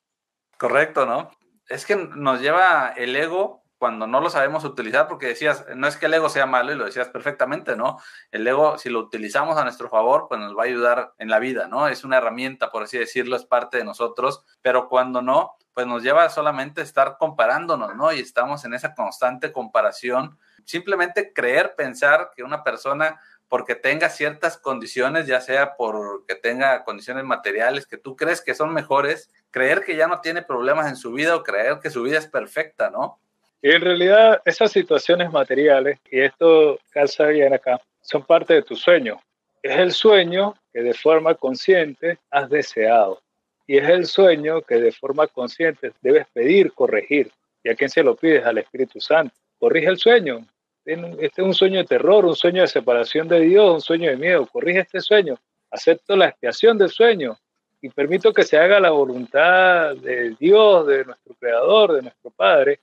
Correcto, 0.58 1.06
¿no? 1.06 1.32
Es 1.67 1.86
que 1.86 1.96
nos 1.96 2.41
lleva 2.41 2.93
el 2.96 3.15
ego 3.15 3.64
cuando 3.78 4.08
no 4.08 4.22
lo 4.22 4.30
sabemos 4.30 4.64
utilizar, 4.64 5.08
porque 5.08 5.28
decías, 5.28 5.66
no 5.76 5.88
es 5.88 5.98
que 5.98 6.06
el 6.06 6.14
ego 6.14 6.30
sea 6.30 6.46
malo 6.46 6.72
y 6.72 6.76
lo 6.76 6.86
decías 6.86 7.10
perfectamente, 7.10 7.76
¿no? 7.76 8.00
El 8.32 8.48
ego, 8.48 8.78
si 8.78 8.90
lo 8.90 9.00
utilizamos 9.00 9.58
a 9.58 9.64
nuestro 9.64 9.90
favor, 9.90 10.28
pues 10.30 10.40
nos 10.40 10.58
va 10.58 10.64
a 10.64 10.66
ayudar 10.66 11.14
en 11.18 11.30
la 11.30 11.40
vida, 11.40 11.68
¿no? 11.68 11.88
Es 11.88 12.04
una 12.04 12.18
herramienta, 12.18 12.72
por 12.72 12.84
así 12.84 12.98
decirlo, 12.98 13.36
es 13.36 13.46
parte 13.46 13.78
de 13.78 13.84
nosotros, 13.84 14.44
pero 14.62 14.88
cuando 14.88 15.22
no, 15.22 15.56
pues 15.74 15.88
nos 15.88 16.04
lleva 16.04 16.30
solamente 16.30 16.82
a 16.82 16.84
estar 16.86 17.18
comparándonos, 17.20 17.96
¿no? 17.96 18.14
Y 18.14 18.20
estamos 18.20 18.64
en 18.64 18.74
esa 18.74 18.96
constante 18.96 19.52
comparación. 19.52 20.40
Simplemente 20.64 21.34
creer, 21.34 21.76
pensar 21.76 22.32
que 22.34 22.44
una 22.44 22.64
persona 22.64 23.20
porque 23.48 23.76
tenga 23.76 24.10
ciertas 24.10 24.58
condiciones, 24.58 25.28
ya 25.28 25.40
sea 25.40 25.76
porque 25.76 26.36
tenga 26.36 26.84
condiciones 26.84 27.26
materiales 27.26 27.86
que 27.86 27.98
tú 27.98 28.16
crees 28.16 28.42
que 28.42 28.56
son 28.56 28.74
mejores, 28.74 29.30
creer 29.52 29.84
que 29.84 29.96
ya 29.96 30.08
no 30.08 30.22
tiene 30.22 30.42
problemas 30.42 30.88
en 30.88 30.96
su 30.96 31.12
vida 31.12 31.36
o 31.36 31.44
creer 31.44 31.80
que 31.80 31.92
su 31.92 32.02
vida 32.04 32.18
es 32.18 32.28
perfecta, 32.28 32.90
¿no? 32.90 33.20
Y 33.65 33.71
en 33.71 33.82
realidad 33.82 34.43
esas 34.45 34.71
situaciones 34.71 35.32
materiales, 35.32 35.97
y 36.12 36.19
esto 36.19 36.78
calza 36.91 37.25
bien 37.25 37.51
acá, 37.51 37.82
son 37.99 38.21
parte 38.21 38.54
de 38.54 38.62
tu 38.62 38.75
sueño. 38.75 39.19
Es 39.63 39.80
el 39.80 39.91
sueño 39.91 40.54
que 40.71 40.84
de 40.84 40.93
forma 40.93 41.34
consciente 41.34 42.19
has 42.30 42.47
deseado. 42.47 43.23
Y 43.65 43.78
es 43.78 43.89
el 43.89 44.06
sueño 44.06 44.62
que 44.62 44.75
de 44.75 44.91
forma 44.91 45.25
consciente 45.25 45.93
debes 46.01 46.28
pedir, 46.32 46.73
corregir. 46.73 47.32
¿Y 47.63 47.69
a 47.71 47.75
quién 47.75 47.89
se 47.89 48.04
lo 48.04 48.15
pides? 48.15 48.45
Al 48.45 48.60
Espíritu 48.60 49.01
Santo. 49.01 49.34
Corrige 49.58 49.88
el 49.88 49.97
sueño. 49.97 50.45
Este 50.86 51.41
es 51.41 51.47
un 51.47 51.56
sueño 51.56 51.80
de 51.80 51.86
terror, 51.86 52.23
un 52.23 52.36
sueño 52.36 52.62
de 52.62 52.67
separación 52.67 53.28
de 53.28 53.39
Dios, 53.39 53.73
un 53.73 53.82
sueño 53.82 54.12
de 54.12 54.17
miedo. 54.17 54.45
Corrige 54.45 54.82
este 54.82 55.01
sueño. 55.01 55.39
Acepto 55.71 56.15
la 56.15 56.28
expiación 56.28 56.78
del 56.78 56.91
sueño 56.91 57.36
y 57.82 57.89
permito 57.89 58.32
que 58.32 58.43
se 58.43 58.60
haga 58.60 58.80
la 58.80 58.91
voluntad 58.91 59.95
de 59.95 60.36
Dios, 60.39 60.86
de 60.86 61.04
nuestro 61.06 61.34
Creador, 61.34 61.93
de 61.93 62.04
nuestro 62.04 62.30
Padre, 62.30 62.80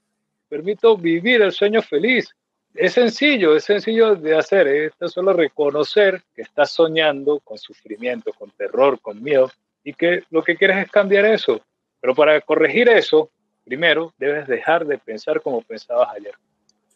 permito 0.53 0.99
vivir 0.99 1.41
el 1.41 1.51
sueño 1.51 1.81
feliz. 1.81 2.29
Es 2.75 2.93
sencillo, 2.93 3.57
es 3.57 3.65
sencillo 3.65 4.15
de 4.15 4.37
hacer. 4.37 4.69
¿eh? 4.69 4.91
Es 5.01 5.13
solo 5.13 5.33
reconocer 5.33 6.23
que 6.35 6.43
estás 6.43 6.73
soñando 6.73 7.41
con 7.41 7.57
sufrimiento, 7.57 8.35
con 8.35 8.51
terror, 8.51 9.01
con 9.01 9.23
miedo 9.23 9.51
y 9.83 9.95
que 9.95 10.25
lo 10.29 10.45
que 10.45 10.57
quieres 10.57 10.77
es 10.77 10.91
cambiar 10.91 11.25
eso. 11.25 11.63
Pero 12.03 12.15
para 12.15 12.39
corregir 12.43 12.91
eso, 12.91 13.31
primero 13.65 14.13
debes 14.19 14.47
dejar 14.47 14.85
de 14.85 14.99
pensar 14.99 15.41
como 15.41 15.63
pensabas 15.63 16.11
ayer. 16.15 16.35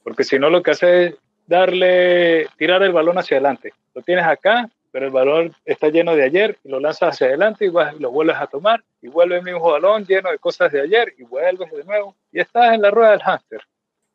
Porque 0.05 0.23
si 0.23 0.39
no, 0.39 0.51
lo 0.51 0.63
que 0.63 0.73
hace 0.73 1.07
es 1.07 1.15
darle, 1.47 2.49
tirar 2.59 2.83
el 2.83 2.93
balón 2.93 3.17
hacia 3.17 3.39
adelante. 3.39 3.73
Lo 3.95 4.03
tienes 4.03 4.27
acá, 4.27 4.69
pero 4.97 5.09
el 5.09 5.13
balón 5.13 5.55
está 5.67 5.91
lleno 5.91 6.17
de 6.17 6.25
ayer 6.25 6.59
y 6.65 6.71
lo 6.71 6.81
lanzas 6.81 7.13
hacia 7.13 7.27
adelante 7.27 7.67
y 7.67 8.01
lo 8.01 8.11
vuelves 8.11 8.39
a 8.39 8.47
tomar 8.47 8.83
y 9.03 9.09
vuelve 9.09 9.37
el 9.37 9.43
mismo 9.43 9.71
balón 9.71 10.07
lleno 10.07 10.31
de 10.31 10.39
cosas 10.39 10.73
de 10.73 10.81
ayer 10.81 11.13
y 11.19 11.23
vuelves 11.23 11.71
de 11.71 11.85
nuevo 11.85 12.17
y 12.33 12.41
estás 12.41 12.73
en 12.73 12.81
la 12.81 12.91
rueda 12.91 13.11
del 13.11 13.21
hámster. 13.21 13.61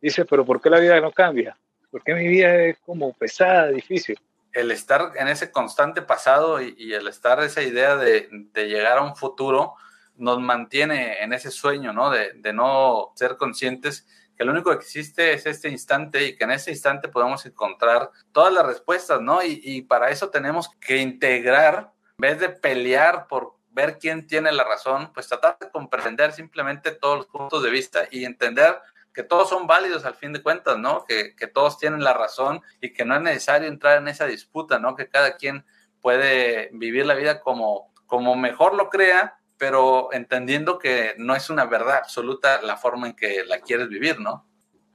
Dices, 0.01 0.25
pero 0.27 0.43
¿por 0.43 0.59
qué 0.59 0.71
la 0.71 0.79
vida 0.79 0.99
no 0.99 1.11
cambia? 1.11 1.55
¿Por 1.91 2.01
qué 2.03 2.15
mi 2.15 2.27
vida 2.27 2.63
es 2.63 2.79
como 2.79 3.13
pesada, 3.13 3.67
difícil? 3.67 4.17
El 4.53 4.71
estar 4.71 5.11
en 5.17 5.27
ese 5.27 5.51
constante 5.51 6.01
pasado 6.01 6.59
y, 6.59 6.91
el 6.95 7.07
estar 7.07 7.39
esa 7.43 7.61
idea 7.61 7.95
de, 7.95 8.27
llegar 8.55 8.97
a 8.97 9.03
un 9.03 9.15
futuro 9.15 9.75
nos 10.15 10.39
mantiene 10.39 11.21
en 11.21 11.31
ese 11.33 11.51
sueño, 11.51 11.93
¿no? 11.93 12.09
De, 12.09 12.33
de 12.33 12.53
no 12.53 13.11
ser 13.13 13.37
conscientes 13.37 14.07
que 14.41 14.45
lo 14.45 14.53
único 14.53 14.71
que 14.71 14.77
existe 14.77 15.33
es 15.33 15.45
este 15.45 15.69
instante 15.69 16.25
y 16.25 16.35
que 16.35 16.45
en 16.45 16.49
ese 16.49 16.71
instante 16.71 17.09
podemos 17.09 17.45
encontrar 17.45 18.09
todas 18.31 18.51
las 18.51 18.65
respuestas, 18.65 19.21
¿no? 19.21 19.43
Y, 19.43 19.83
para 19.83 20.09
eso 20.09 20.31
tenemos 20.31 20.67
que 20.79 20.97
integrar, 20.97 21.93
en 22.09 22.15
vez 22.17 22.39
de 22.39 22.49
pelear 22.49 23.27
por 23.27 23.53
ver 23.69 23.99
quién 23.99 24.25
tiene 24.25 24.51
la 24.51 24.63
razón, 24.63 25.13
pues 25.13 25.27
tratar 25.27 25.59
de 25.59 25.69
comprender 25.69 26.31
simplemente 26.31 26.89
todos 26.89 27.17
los 27.17 27.27
puntos 27.27 27.61
de 27.61 27.69
vista 27.69 28.07
y 28.09 28.25
entender 28.25 28.79
que 29.13 29.21
todos 29.21 29.47
son 29.47 29.67
válidos 29.67 30.05
al 30.05 30.15
fin 30.15 30.33
de 30.33 30.41
cuentas, 30.41 30.75
¿no? 30.79 31.05
Que, 31.05 31.35
que 31.35 31.45
todos 31.45 31.77
tienen 31.77 32.03
la 32.03 32.13
razón 32.13 32.63
y 32.81 32.93
que 32.93 33.05
no 33.05 33.13
es 33.13 33.21
necesario 33.21 33.67
entrar 33.67 33.99
en 33.99 34.07
esa 34.07 34.25
disputa, 34.25 34.79
¿no? 34.79 34.95
Que 34.95 35.07
cada 35.07 35.37
quien 35.37 35.63
puede 36.01 36.71
vivir 36.73 37.05
la 37.05 37.13
vida 37.13 37.41
como, 37.41 37.93
como 38.07 38.35
mejor 38.35 38.73
lo 38.73 38.89
crea 38.89 39.37
pero 39.61 40.09
entendiendo 40.11 40.79
que 40.79 41.13
no 41.19 41.35
es 41.35 41.51
una 41.51 41.65
verdad 41.65 41.97
absoluta 41.97 42.63
la 42.63 42.77
forma 42.77 43.05
en 43.05 43.13
que 43.13 43.45
la 43.45 43.59
quieres 43.59 43.89
vivir, 43.89 44.19
¿no? 44.19 44.43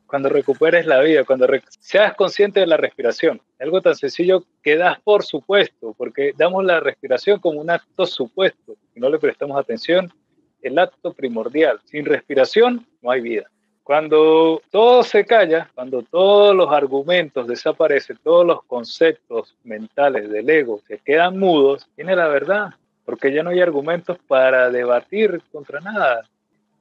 Cuando 0.09 0.29
recuperes 0.29 0.87
la 0.87 1.01
vida, 1.03 1.23
cuando 1.23 1.47
seas 1.79 2.17
consciente 2.17 2.59
de 2.59 2.67
la 2.67 2.77
respiración, 2.77 3.41
algo 3.61 3.81
tan 3.81 3.95
sencillo 3.95 4.43
que 4.65 4.77
das 4.77 4.99
por 5.03 5.23
supuesto, 5.23 5.95
porque 5.97 6.33
damos 6.37 6.65
la 6.65 6.81
respiración 6.81 7.39
como 7.39 7.61
un 7.61 7.71
acto 7.71 8.07
supuesto 8.07 8.75
y 8.93 8.99
no 8.99 9.09
le 9.09 9.21
prestamos 9.21 9.57
atención, 9.57 10.13
el 10.61 10.81
acto 10.81 11.13
primordial. 11.13 11.79
Sin 11.85 12.05
respiración 12.05 12.85
no 13.03 13.13
hay 13.13 13.21
vida. 13.21 13.49
Cuando 13.85 14.63
todo 14.73 15.05
se 15.05 15.25
calla, 15.25 15.71
cuando 15.77 16.03
todos 16.03 16.57
los 16.57 16.73
argumentos 16.73 17.47
desaparecen, 17.47 18.19
todos 18.21 18.45
los 18.45 18.65
conceptos 18.65 19.55
mentales 19.63 20.29
del 20.29 20.51
ego 20.51 20.81
se 20.89 20.99
quedan 20.99 21.39
mudos, 21.39 21.89
viene 21.97 22.17
la 22.17 22.27
verdad 22.27 22.71
porque 23.07 23.33
ya 23.33 23.43
no 23.43 23.51
hay 23.51 23.61
argumentos 23.63 24.19
para 24.27 24.69
debatir 24.69 25.41
contra 25.51 25.81
nada. 25.81 26.29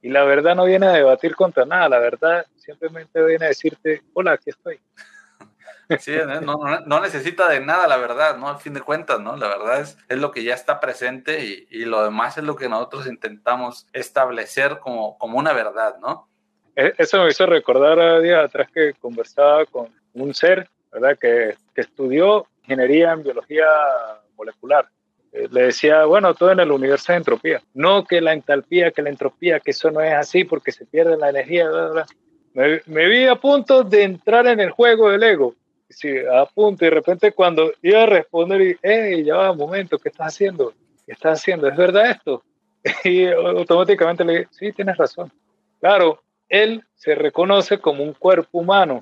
Y 0.02 0.10
la 0.10 0.24
verdad 0.24 0.56
no 0.56 0.66
viene 0.66 0.88
a 0.88 0.92
debatir 0.94 1.36
contra 1.36 1.66
nada, 1.66 1.88
la 1.88 2.00
verdad 2.00 2.46
simplemente 2.58 3.24
viene 3.24 3.46
a 3.46 3.50
decirte, 3.50 4.02
hola, 4.14 4.34
aquí 4.34 4.50
estoy. 4.50 4.80
Sí, 6.00 6.16
no, 6.42 7.00
necesita 7.00 7.48
de 7.48 7.60
nada, 7.60 7.86
la 7.86 7.98
verdad, 7.98 8.38
¿no? 8.38 8.50
Al 8.50 8.58
fin 8.58 8.74
de 8.74 8.82
cuentas, 8.82 9.20
¿no? 9.20 9.38
La 9.38 9.48
verdad 9.48 9.82
es, 9.82 10.00
es 10.10 10.18
lo 10.18 10.32
que 10.32 10.44
ya 10.44 10.56
está 10.56 10.80
presente 10.80 11.46
y, 11.46 11.68
y 11.70 11.86
lo 11.86 12.04
demás 12.04 12.40
es 12.40 12.44
lo 12.44 12.56
que 12.56 12.68
nosotros 12.68 13.06
intentamos 13.06 13.86
establecer 13.94 14.80
como, 14.80 15.16
como 15.20 15.38
una 15.38 15.54
verdad, 15.54 15.98
¿no? 16.02 16.28
E, 16.76 16.96
eso 16.98 17.22
me 17.22 17.30
hizo 17.30 17.46
recordar 17.46 18.20
días 18.24 18.46
atrás 18.46 18.68
que 18.74 18.96
conversaba 18.96 19.68
con 19.68 19.94
un 20.16 20.34
ser, 20.34 20.68
¿verdad? 20.92 21.20
Que, 21.20 21.56
que 21.76 21.82
estudió 21.82 22.48
ingeniería 22.64 23.12
en 23.12 23.22
biología 23.22 23.68
molecular. 24.36 24.90
Eh, 25.36 25.50
le 25.52 25.64
decía, 25.64 26.06
bueno, 26.06 26.34
todo 26.34 26.52
en 26.52 26.62
el 26.62 26.72
universo 26.72 27.12
es 27.12 27.18
entropía. 27.18 27.62
No 27.74 28.06
que 28.06 28.22
la 28.22 28.34
entalpía, 28.34 28.92
que 28.92 29.02
la 29.02 29.10
entropía, 29.10 29.60
que 29.60 29.72
eso 29.72 29.92
no 29.92 30.00
es 30.00 30.14
así 30.14 30.46
porque 30.46 30.72
se 30.72 30.86
pierde 30.86 31.18
la 31.18 31.30
energía. 31.30 31.70
Me, 32.54 32.82
me, 32.86 33.06
vi 33.08 33.26
a 33.26 33.36
punto 33.36 33.84
de 33.84 34.04
entrar 34.04 34.48
en 34.48 34.62
el 34.62 34.72
juego 34.72 35.10
del 35.10 35.24
ego. 35.24 35.54
Sí, 35.90 36.10
a 36.18 36.46
punto. 36.46 36.86
Y 36.86 36.90
de 36.90 36.96
repente 36.96 37.32
cuando 37.34 37.74
iba 37.82 38.04
a 38.04 38.06
responder, 38.06 38.80
hey, 38.82 39.24
ya 39.26 39.36
va, 39.36 39.52
un 39.52 39.58
momento, 39.58 40.00
¿qué 40.00 40.10
estás 40.10 40.28
haciendo? 40.28 40.74
¿Qué 41.06 41.12
estás 41.12 41.40
haciendo? 41.40 41.68
¿Es 41.68 41.76
verdad 41.76 42.12
esto? 42.12 42.44
Y 43.04 43.26
automáticamente 43.26 44.24
le 44.24 44.34
dije, 44.34 44.48
sí, 44.52 44.72
tienes 44.72 44.96
razón. 44.96 45.32
Claro, 45.82 46.22
él 46.48 46.84
se 46.96 47.14
reconoce 47.16 47.80
como 47.80 48.04
un 48.04 48.14
cuerpo 48.14 48.60
humano 48.60 49.02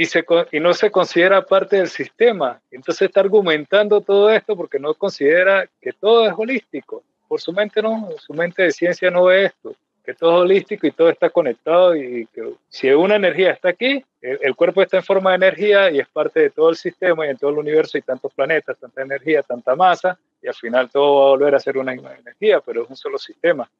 y, 0.00 0.06
se, 0.06 0.24
y 0.50 0.60
no 0.60 0.72
se 0.72 0.90
considera 0.90 1.44
parte 1.44 1.76
del 1.76 1.88
sistema. 1.88 2.58
Entonces 2.70 3.02
está 3.02 3.20
argumentando 3.20 4.00
todo 4.00 4.30
esto 4.30 4.56
porque 4.56 4.78
no 4.78 4.94
considera 4.94 5.68
que 5.78 5.92
todo 5.92 6.26
es 6.26 6.32
holístico. 6.34 7.02
Por 7.28 7.38
su 7.38 7.52
mente 7.52 7.82
no, 7.82 8.08
su 8.16 8.32
mente 8.32 8.62
de 8.62 8.72
ciencia 8.72 9.10
no 9.10 9.24
ve 9.24 9.44
esto, 9.44 9.74
que 10.02 10.14
todo 10.14 10.38
es 10.38 10.44
holístico 10.44 10.86
y 10.86 10.92
todo 10.92 11.10
está 11.10 11.28
conectado 11.28 11.94
y 11.94 12.26
que 12.32 12.54
si 12.70 12.88
una 12.88 13.16
energía 13.16 13.50
está 13.50 13.68
aquí, 13.68 14.02
el, 14.22 14.56
cuerpo 14.56 14.80
está 14.80 14.96
en 14.96 15.02
forma 15.02 15.30
de 15.32 15.36
energía 15.36 15.90
y 15.90 15.98
es 15.98 16.08
parte 16.08 16.40
de 16.40 16.50
todo 16.50 16.70
el 16.70 16.76
sistema 16.76 17.26
y 17.26 17.30
en 17.30 17.36
todo 17.36 17.50
el 17.50 17.58
universo 17.58 17.98
hay 17.98 18.02
tantos 18.02 18.32
planetas, 18.32 18.78
tanta 18.78 19.02
energía, 19.02 19.42
tanta 19.42 19.76
masa 19.76 20.18
y 20.42 20.48
al 20.48 20.54
final 20.54 20.88
todo 20.88 21.16
va 21.16 21.26
a 21.26 21.28
volver 21.32 21.54
a 21.54 21.60
ser 21.60 21.76
una 21.76 21.92
energía, 21.92 22.62
pero 22.62 22.84
es 22.84 22.88
un 22.88 22.96
solo 22.96 23.18
sistema. 23.18 23.70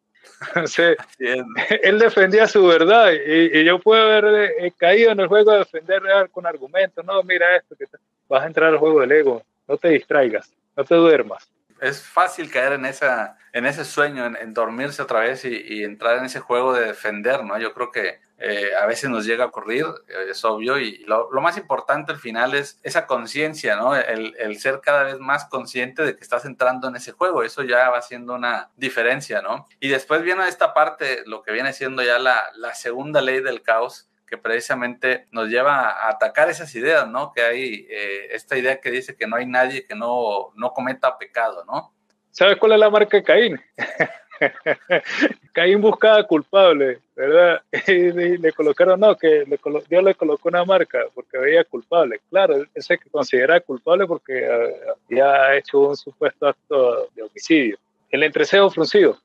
él 1.83 1.99
defendía 1.99 2.47
su 2.47 2.67
verdad 2.67 3.13
y, 3.13 3.65
yo 3.65 3.79
puedo 3.79 4.03
haber 4.03 4.53
eh, 4.59 4.73
caído 4.77 5.13
en 5.13 5.21
el 5.21 5.29
juego 5.29 5.53
de 5.53 5.59
defender 5.59 6.03
con 6.31 6.47
argumentos. 6.47 7.05
No, 7.05 7.23
mira 7.23 7.57
esto, 7.57 7.77
que 7.77 7.87
vas 8.29 8.43
a 8.43 8.47
entrar 8.47 8.71
al 8.71 8.79
juego 8.79 9.01
del 9.01 9.13
ego. 9.13 9.43
No 9.69 9.77
te 9.77 9.89
distraigas, 9.91 10.53
no 10.77 10.85
te 10.85 10.95
duermas 10.95 11.49
es 11.81 12.03
fácil 12.03 12.51
caer 12.51 12.75
en, 12.75 12.85
esa, 12.85 13.37
en 13.53 13.67
ese 13.67 13.85
sueño, 13.85 14.27
en, 14.27 14.55
dormirse 14.55 15.03
otra 15.03 15.21
vez 15.21 15.45
y, 15.45 15.83
entrar 15.85 16.19
en 16.19 16.25
ese 16.25 16.41
juego 16.41 16.73
de 16.73 16.87
defender, 16.87 17.45
¿no? 17.45 17.59
Yo 17.59 17.73
creo 17.73 17.91
que 17.91 18.21
eh, 18.39 18.71
a 18.81 18.87
veces 18.87 19.11
nos 19.11 19.25
llega 19.27 19.45
a 19.45 19.49
ocurrir, 19.49 19.87
eh, 20.09 20.31
es 20.31 20.45
obvio, 20.45 20.79
y 20.79 21.05
lo, 21.05 21.29
más 21.41 21.57
importante 21.57 22.13
al 22.13 22.19
final 22.19 22.55
es 22.55 22.79
esa 22.83 23.07
conciencia, 23.07 23.77
¿no? 23.77 23.97
El, 23.97 24.59
ser 24.59 24.81
cada 24.83 25.05
vez 25.05 25.19
más 25.19 25.47
consciente 25.47 26.03
de 26.03 26.17
que 26.17 26.23
estás 26.23 26.45
entrando 26.45 26.89
en 26.89 26.97
ese 26.97 27.13
juego, 27.13 27.43
eso 27.43 27.63
ya 27.63 27.89
va 27.89 28.03
siendo 28.03 28.35
una 28.35 28.71
diferencia, 28.77 29.41
¿no? 29.41 29.67
Y 29.81 29.89
después 29.89 30.23
viene 30.23 30.47
esta 30.49 30.75
parte, 30.75 31.23
lo 31.27 31.43
que 31.43 31.53
viene 31.53 31.73
siendo 31.73 32.03
ya 32.03 32.19
la, 32.19 32.51
la 32.57 32.75
segunda 32.75 33.23
ley 33.23 33.41
del 33.41 33.63
caos, 33.63 34.10
que 34.31 34.39
precisamente 34.39 35.27
nos 35.33 35.49
lleva 35.49 35.91
a 35.91 36.09
atacar 36.09 36.49
esas 36.49 36.73
ideas, 36.77 37.09
¿no? 37.09 37.33
Que 37.33 37.43
hay 37.43 37.87
eh, 37.91 38.29
esta 38.31 38.57
idea 38.57 38.81
que 38.81 38.91
dice 38.91 39.17
que 39.17 39.27
no 39.27 39.35
hay 39.35 39.45
nadie 39.45 39.85
que 39.85 39.97
no, 39.97 40.53
no 40.55 40.73
cometa 40.73 41.19
pecado, 41.19 41.65
¿no? 41.67 41.93
¿Sabes 42.31 42.57
cuál 42.59 42.73
es 42.73 42.79
la 42.79 42.91
marca 42.91 43.17
de 43.17 43.25
Caín? 43.25 43.61
Caín 45.53 45.81
buscaba 45.81 46.23
culpable, 46.25 47.01
¿verdad? 47.17 47.61
Y 47.89 48.39
le 48.39 48.53
colocaron, 48.53 49.01
no, 49.01 49.17
que 49.17 49.45
le 49.47 49.59
Dios 49.89 50.05
le 50.05 50.15
colocó 50.15 50.49
una 50.49 50.65
marca 50.65 51.01
porque 51.13 51.37
veía 51.37 51.65
culpable. 51.65 52.21
Claro, 52.31 52.55
él 52.55 52.69
se 52.77 52.99
considera 52.99 53.59
culpable 53.59 54.07
porque 54.07 54.47
ah, 54.47 54.95
había 55.09 55.57
hecho 55.57 55.81
un 55.81 55.97
supuesto 55.97 56.47
acto 56.47 57.09
de 57.17 57.23
homicidio. 57.25 57.79
El 58.09 58.23
entrecejo 58.23 58.71
fruncido. 58.71 59.19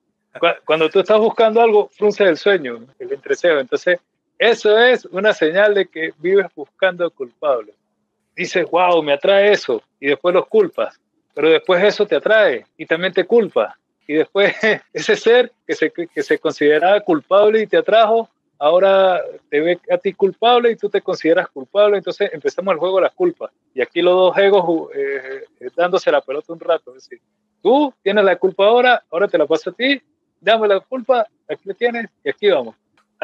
Cuando 0.66 0.90
tú 0.90 1.00
estás 1.00 1.20
buscando 1.20 1.62
algo, 1.62 1.90
frunce 1.90 2.24
el 2.24 2.38
sueño, 2.38 2.86
el 3.00 3.14
entrecejo. 3.14 3.60
Entonces, 3.60 4.00
eso 4.38 4.78
es 4.78 5.06
una 5.06 5.34
señal 5.34 5.74
de 5.74 5.86
que 5.86 6.14
vives 6.18 6.48
buscando 6.56 7.10
culpables. 7.12 7.76
Dices, 8.36 8.66
wow, 8.70 9.02
me 9.02 9.14
atrae 9.14 9.52
eso, 9.52 9.82
y 10.00 10.08
después 10.08 10.36
los 10.36 10.48
culpas, 10.48 11.00
pero 11.34 11.50
después 11.50 11.84
eso 11.84 12.06
te 12.06 12.18
atrae 12.18 12.66
y 12.78 12.86
también 12.86 13.14
te 13.14 13.26
culpa. 13.26 13.78
Y 14.08 14.16
después 14.16 14.54
ese 14.94 15.16
ser 15.16 15.52
que 15.66 15.74
se, 15.74 15.92
que 15.92 16.24
se 16.24 16.38
consideraba 16.38 17.00
culpable 17.00 17.62
y 17.62 17.68
te 17.68 17.78
atrajo, 17.78 18.30
ahora 18.60 19.22
te 19.50 19.62
ve 19.62 19.80
a 19.90 19.98
ti 19.98 20.14
culpable 20.14 20.72
y 20.72 20.76
tú 20.76 20.90
te 20.90 21.02
consideras 21.02 21.48
culpable, 21.48 21.98
entonces 21.98 22.30
empezamos 22.34 22.74
el 22.74 22.80
juego 22.80 22.98
de 22.98 23.04
las 23.04 23.14
culpas. 23.14 23.52
Y 23.74 23.82
aquí 23.82 24.02
los 24.02 24.14
dos 24.14 24.38
egos 24.38 24.90
eh, 24.96 25.46
eh, 25.60 25.70
dándose 25.76 26.12
la 26.12 26.22
pelota 26.22 26.54
un 26.54 26.60
rato. 26.60 26.92
Es 26.96 27.04
decir, 27.04 27.22
tú 27.62 27.94
tienes 28.04 28.24
la 28.26 28.36
culpa 28.36 28.66
ahora, 28.66 29.04
ahora 29.10 29.28
te 29.28 29.38
la 29.38 29.46
paso 29.46 29.70
a 29.70 29.74
ti, 29.74 30.02
dame 30.42 30.68
la 30.68 30.82
culpa, 30.82 31.26
aquí 31.48 31.62
la 31.64 31.74
tienes 31.74 32.10
y 32.24 32.30
aquí 32.30 32.50
vamos 32.50 32.76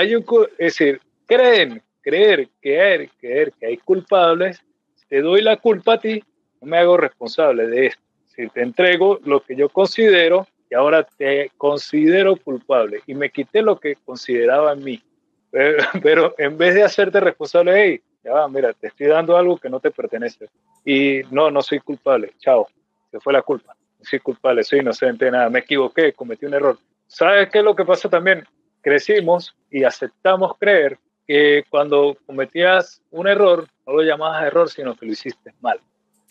hay 0.01 0.13
es 0.13 0.57
decir, 0.57 0.99
creen, 1.25 1.81
creer, 2.01 2.49
creer, 2.59 3.09
creer 3.19 3.53
que 3.59 3.67
hay 3.67 3.77
culpables, 3.77 4.61
te 5.07 5.21
doy 5.21 5.41
la 5.41 5.57
culpa 5.57 5.93
a 5.93 5.99
ti, 5.99 6.23
no 6.61 6.67
me 6.67 6.77
hago 6.77 6.97
responsable 6.97 7.67
de 7.67 7.87
esto. 7.87 8.01
Si 8.35 8.47
te 8.47 8.61
entrego 8.61 9.19
lo 9.25 9.41
que 9.41 9.55
yo 9.55 9.69
considero 9.69 10.47
y 10.69 10.75
ahora 10.75 11.03
te 11.03 11.51
considero 11.57 12.35
culpable 12.37 13.01
y 13.05 13.13
me 13.13 13.29
quité 13.29 13.61
lo 13.61 13.79
que 13.79 13.97
consideraba 14.05 14.73
en 14.73 14.83
mí. 14.83 15.03
Pero, 16.01 16.33
en 16.37 16.57
vez 16.57 16.75
de 16.75 16.83
hacerte 16.83 17.19
responsable, 17.19 17.73
hey, 17.75 18.01
ya 18.23 18.33
va, 18.33 18.47
mira, 18.47 18.71
te 18.73 18.87
estoy 18.87 19.07
dando 19.07 19.35
algo 19.35 19.57
que 19.57 19.69
no 19.69 19.79
te 19.79 19.91
pertenece. 19.91 20.47
Y 20.85 21.21
no, 21.29 21.51
no 21.51 21.61
soy 21.61 21.79
culpable, 21.79 22.31
chao, 22.39 22.67
se 23.11 23.19
fue 23.19 23.33
la 23.33 23.41
culpa. 23.41 23.75
No 23.99 24.05
soy 24.05 24.19
culpable, 24.19 24.63
soy 24.63 24.79
inocente 24.79 25.29
nada, 25.29 25.49
me 25.49 25.59
equivoqué, 25.59 26.13
cometí 26.13 26.45
un 26.45 26.53
error. 26.53 26.77
¿Sabes 27.05 27.49
qué 27.49 27.59
es 27.59 27.65
lo 27.65 27.75
que 27.75 27.83
pasa 27.83 28.09
también? 28.09 28.45
Crecimos 28.81 29.55
y 29.69 29.83
aceptamos 29.83 30.57
creer 30.57 30.97
que 31.27 31.63
cuando 31.69 32.17
cometías 32.25 33.01
un 33.11 33.27
error, 33.27 33.67
no 33.85 33.93
lo 33.93 34.01
llamabas 34.03 34.43
error, 34.45 34.69
sino 34.69 34.95
que 34.95 35.05
lo 35.05 35.11
hiciste 35.13 35.53
mal. 35.61 35.79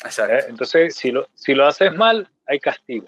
¿Eh? 0.04 0.44
Entonces, 0.48 0.94
si 0.96 1.10
lo, 1.10 1.28
si 1.34 1.54
lo 1.54 1.66
haces 1.66 1.94
mal, 1.94 2.28
hay 2.46 2.58
castigo. 2.58 3.06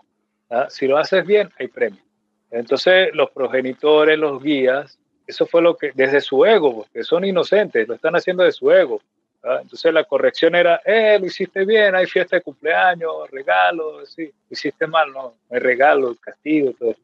¿ah? 0.50 0.66
Si 0.68 0.87
lo 0.87 0.98
haces 0.98 1.26
bien, 1.26 1.50
hay 1.59 1.68
premio. 1.68 2.02
Entonces, 2.50 3.11
los 3.14 3.31
progenitores, 3.31 4.18
los 4.18 4.42
guías, 4.42 4.98
eso 5.26 5.46
fue 5.46 5.62
lo 5.62 5.76
que, 5.76 5.92
desde 5.94 6.20
su 6.20 6.44
ego, 6.44 6.76
porque 6.76 7.02
son 7.02 7.24
inocentes, 7.24 7.88
lo 7.88 7.94
están 7.94 8.14
haciendo 8.14 8.42
de 8.42 8.52
su 8.52 8.70
ego. 8.70 9.00
¿ah? 9.42 9.59
Entonces, 9.62 9.92
la 9.92 10.05
corrección 10.05 10.55
era, 10.55 10.81
eh, 10.85 11.18
lo 11.18 11.26
hiciste 11.26 11.64
bien, 11.64 11.94
hay 11.94 12.07
fiesta 12.07 12.37
de 12.37 12.42
cumpleaños, 12.42 13.31
regalo, 13.31 14.05
sí, 14.05 14.26
lo 14.26 14.50
hiciste 14.50 14.87
mal, 14.87 15.11
no, 15.12 15.35
hay 15.50 15.61
regalo, 15.61 16.14
castigo, 16.20 16.72
todo 16.78 16.94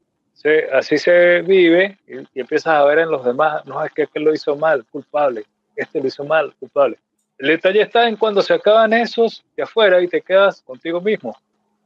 así 0.72 0.98
se 0.98 1.42
vive 1.42 1.98
y, 2.06 2.40
empiezas 2.40 2.74
a 2.74 2.84
ver 2.84 3.00
en 3.00 3.10
los 3.10 3.24
demás, 3.24 3.64
no, 3.66 3.84
es 3.84 3.92
que 3.92 4.02
este 4.02 4.20
lo 4.20 4.32
hizo 4.32 4.56
mal, 4.56 4.84
culpable, 4.86 5.44
este 5.74 6.00
lo 6.00 6.06
hizo 6.06 6.24
mal, 6.24 6.54
culpable. 6.58 6.98
El 7.38 7.48
detalle 7.48 7.82
está 7.82 8.08
en 8.08 8.16
cuando 8.16 8.42
se 8.42 8.54
acaban 8.54 8.92
esos 8.92 9.44
de 9.56 9.62
afuera 9.62 10.00
y 10.00 10.08
te 10.08 10.20
quedas 10.20 10.62
contigo 10.62 11.00
mismo. 11.00 11.36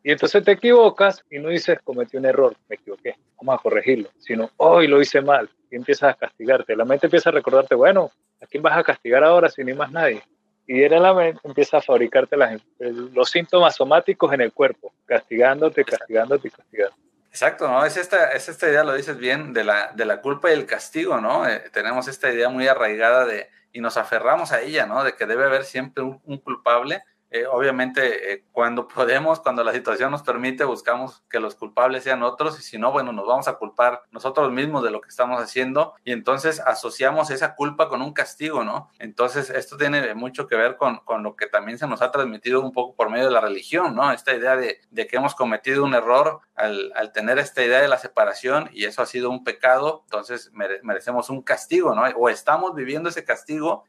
Y 0.05 0.11
entonces 0.11 0.43
te 0.43 0.53
equivocas 0.53 1.25
y 1.31 1.39
no 1.39 1.49
dices, 1.49 1.79
cometí 1.85 2.17
un 2.17 2.25
error, 2.25 2.57
me 2.69 2.75
equivoqué, 2.75 3.15
vamos 3.37 3.59
a 3.59 3.63
corregirlo, 3.63 4.09
sino, 4.19 4.51
hoy 4.57 4.89
lo 4.89 5.01
hice 5.01 5.21
mal, 5.21 5.49
y 5.71 5.77
empiezas 5.77 6.11
a 6.11 6.15
castigarte. 6.15 6.77
La 6.77 6.85
mente 6.85 7.07
empieza 7.07 7.31
a 7.31 7.33
recordarte, 7.33 7.75
bueno, 7.75 8.11
¿a 8.41 8.47
quién 8.47 8.63
vas 8.63 8.77
a 8.77 8.83
castigar 8.83 9.23
ahora 9.25 9.49
si 9.49 9.63
ni 9.63 9.73
más 9.73 9.93
nadie? 9.93 10.23
Y 10.67 10.75
viene 10.75 10.99
la 11.01 11.15
mente, 11.15 11.41
empieza 11.45 11.79
a 11.79 11.83
fabricarte 11.83 12.37
los 12.79 13.31
síntomas 13.31 13.77
somáticos 13.77 14.33
en 14.33 14.43
el 14.43 14.53
cuerpo, 14.53 14.93
castigándote, 15.07 15.85
castigándote 15.85 16.49
y 16.49 16.51
castigándote. 16.51 17.12
Exacto, 17.33 17.67
¿no? 17.67 17.83
Es 17.87 17.97
esta, 17.97 18.31
es 18.33 18.51
esta 18.51 18.69
idea, 18.69 18.85
lo 18.85 18.93
dices 18.95 19.17
bien, 19.17 19.55
de 19.55 19.65
la, 19.65 19.93
de 19.95 20.05
la 20.05 20.21
culpa 20.21 20.51
y 20.51 20.53
el 20.53 20.67
castigo, 20.67 21.19
¿no? 21.19 21.49
Eh, 21.49 21.71
tenemos 21.73 22.07
esta 22.07 22.31
idea 22.31 22.51
muy 22.51 22.69
arraigada 22.69 23.25
de, 23.25 23.49
y 23.73 23.81
nos 23.81 23.97
aferramos 23.97 24.53
a 24.53 24.61
ella, 24.61 24.85
¿no? 24.85 25.03
De 25.03 25.15
que 25.15 25.25
debe 25.25 25.45
haber 25.45 25.65
siempre 25.65 26.05
un, 26.05 26.21
un 26.27 26.37
culpable 26.39 27.03
eh, 27.33 27.47
obviamente, 27.47 28.33
eh, 28.33 28.45
cuando 28.53 28.89
podemos, 28.95 29.41
cuando 29.41 29.65
la 29.65 29.73
situación 29.73 30.11
nos 30.11 30.23
permite, 30.23 30.65
buscamos 30.65 31.23
que 31.29 31.41
los 31.41 31.55
culpables 31.55 32.05
sean 32.05 32.23
otros 32.23 32.59
y 32.59 32.63
si 32.63 32.79
no, 32.79 32.93
bueno, 32.93 33.13
nos 33.13 33.27
vamos 33.27 33.49
a 33.49 33.55
culpar 33.55 34.03
nosotros 34.11 34.51
mismos 34.53 34.83
de 34.83 34.91
lo 34.91 35.01
que 35.01 35.09
estamos 35.09 35.41
haciendo 35.41 35.95
y 36.05 36.13
entonces 36.13 36.61
asociamos 36.61 37.31
esa 37.31 37.55
culpa 37.55 37.89
con 37.89 38.03
un 38.03 38.13
castigo, 38.13 38.65
¿no? 38.65 38.91
Entonces, 38.99 39.51
esto 39.51 39.77
tiene 39.77 40.15
mucho 40.15 40.47
que 40.47 40.57
ver 40.57 40.77
con, 40.77 40.99
con 40.99 41.23
lo 41.23 41.37
que 41.37 41.47
también 41.47 41.79
se 41.79 41.87
nos 41.87 42.03
ha 42.03 42.11
transmitido 42.11 42.61
un 42.61 42.73
poco 42.73 42.95
por 42.95 43.11
medio 43.11 43.27
de 43.27 43.33
la 43.33 43.41
religión, 43.41 43.95
¿no? 43.95 44.13
Esta 44.13 44.35
idea 44.35 44.57
de, 44.57 44.81
de 44.91 45.07
que 45.07 45.17
hemos 45.17 45.35
cometido 45.35 45.85
un 45.85 45.95
error 45.95 46.41
al, 46.55 46.93
al, 46.97 47.13
tener 47.13 47.39
esta 47.39 47.63
idea 47.63 47.81
de 47.81 47.89
la 47.89 47.99
separación 47.99 48.69
y 48.73 48.85
eso 48.85 49.03
ha 49.03 49.07
sido 49.07 49.31
un 49.31 49.45
pecado, 49.45 50.03
entonces 50.05 50.51
merecemos 50.83 51.31
un 51.31 51.43
castigo, 51.43 51.95
¿no? 51.95 52.03
O 52.17 52.29
estamos 52.29 52.75
viviendo 52.75 53.09
ese 53.09 53.25
castigo 53.25 53.43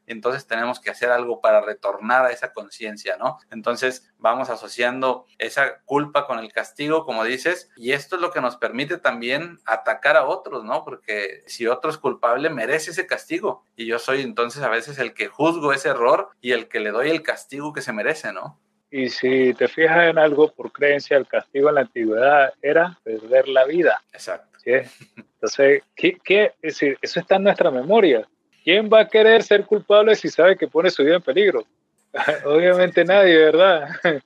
entonces 0.06 0.46
tenemos 0.46 0.80
que 0.80 0.90
hacer 0.90 1.10
algo 1.10 1.40
para 1.40 1.60
retornar 1.60 2.26
a 2.26 2.30
esa 2.30 2.52
conciencia, 2.52 3.16
¿no? 3.16 3.33
¿No? 3.42 3.54
Entonces 3.54 4.12
vamos 4.18 4.50
asociando 4.50 5.26
esa 5.38 5.80
culpa 5.84 6.26
con 6.26 6.38
el 6.38 6.52
castigo, 6.52 7.04
como 7.04 7.24
dices, 7.24 7.70
y 7.76 7.92
esto 7.92 8.16
es 8.16 8.22
lo 8.22 8.30
que 8.30 8.40
nos 8.40 8.56
permite 8.56 8.98
también 8.98 9.58
atacar 9.64 10.16
a 10.16 10.26
otros, 10.26 10.64
¿no? 10.64 10.84
Porque 10.84 11.42
si 11.46 11.66
otro 11.66 11.90
es 11.90 11.98
culpable, 11.98 12.50
merece 12.50 12.90
ese 12.90 13.06
castigo. 13.06 13.64
Y 13.76 13.86
yo 13.86 13.98
soy 13.98 14.22
entonces 14.22 14.62
a 14.62 14.68
veces 14.68 14.98
el 14.98 15.14
que 15.14 15.28
juzgo 15.28 15.72
ese 15.72 15.90
error 15.90 16.30
y 16.40 16.52
el 16.52 16.68
que 16.68 16.80
le 16.80 16.90
doy 16.90 17.10
el 17.10 17.22
castigo 17.22 17.72
que 17.72 17.82
se 17.82 17.92
merece, 17.92 18.32
¿no? 18.32 18.60
Y 18.90 19.08
si 19.08 19.52
te 19.54 19.66
fijas 19.66 20.08
en 20.08 20.18
algo 20.18 20.52
por 20.52 20.70
creencia, 20.70 21.16
el 21.16 21.26
castigo 21.26 21.68
en 21.68 21.74
la 21.74 21.80
antigüedad 21.80 22.52
era 22.62 22.96
perder 23.02 23.48
la 23.48 23.64
vida. 23.64 24.00
Exacto. 24.12 24.54
Entonces, 24.64 25.82
¿qué, 25.96 26.18
qué? 26.24 26.52
Es 26.62 26.74
decir, 26.74 26.98
eso 27.02 27.20
está 27.20 27.36
en 27.36 27.42
nuestra 27.42 27.70
memoria. 27.70 28.26
¿Quién 28.62 28.88
va 28.90 29.00
a 29.00 29.08
querer 29.08 29.42
ser 29.42 29.66
culpable 29.66 30.14
si 30.14 30.28
sabe 30.28 30.56
que 30.56 30.68
pone 30.68 30.90
su 30.90 31.02
vida 31.02 31.16
en 31.16 31.22
peligro? 31.22 31.66
Obviamente 32.44 33.04
nadie, 33.04 33.36
¿verdad? 33.36 33.88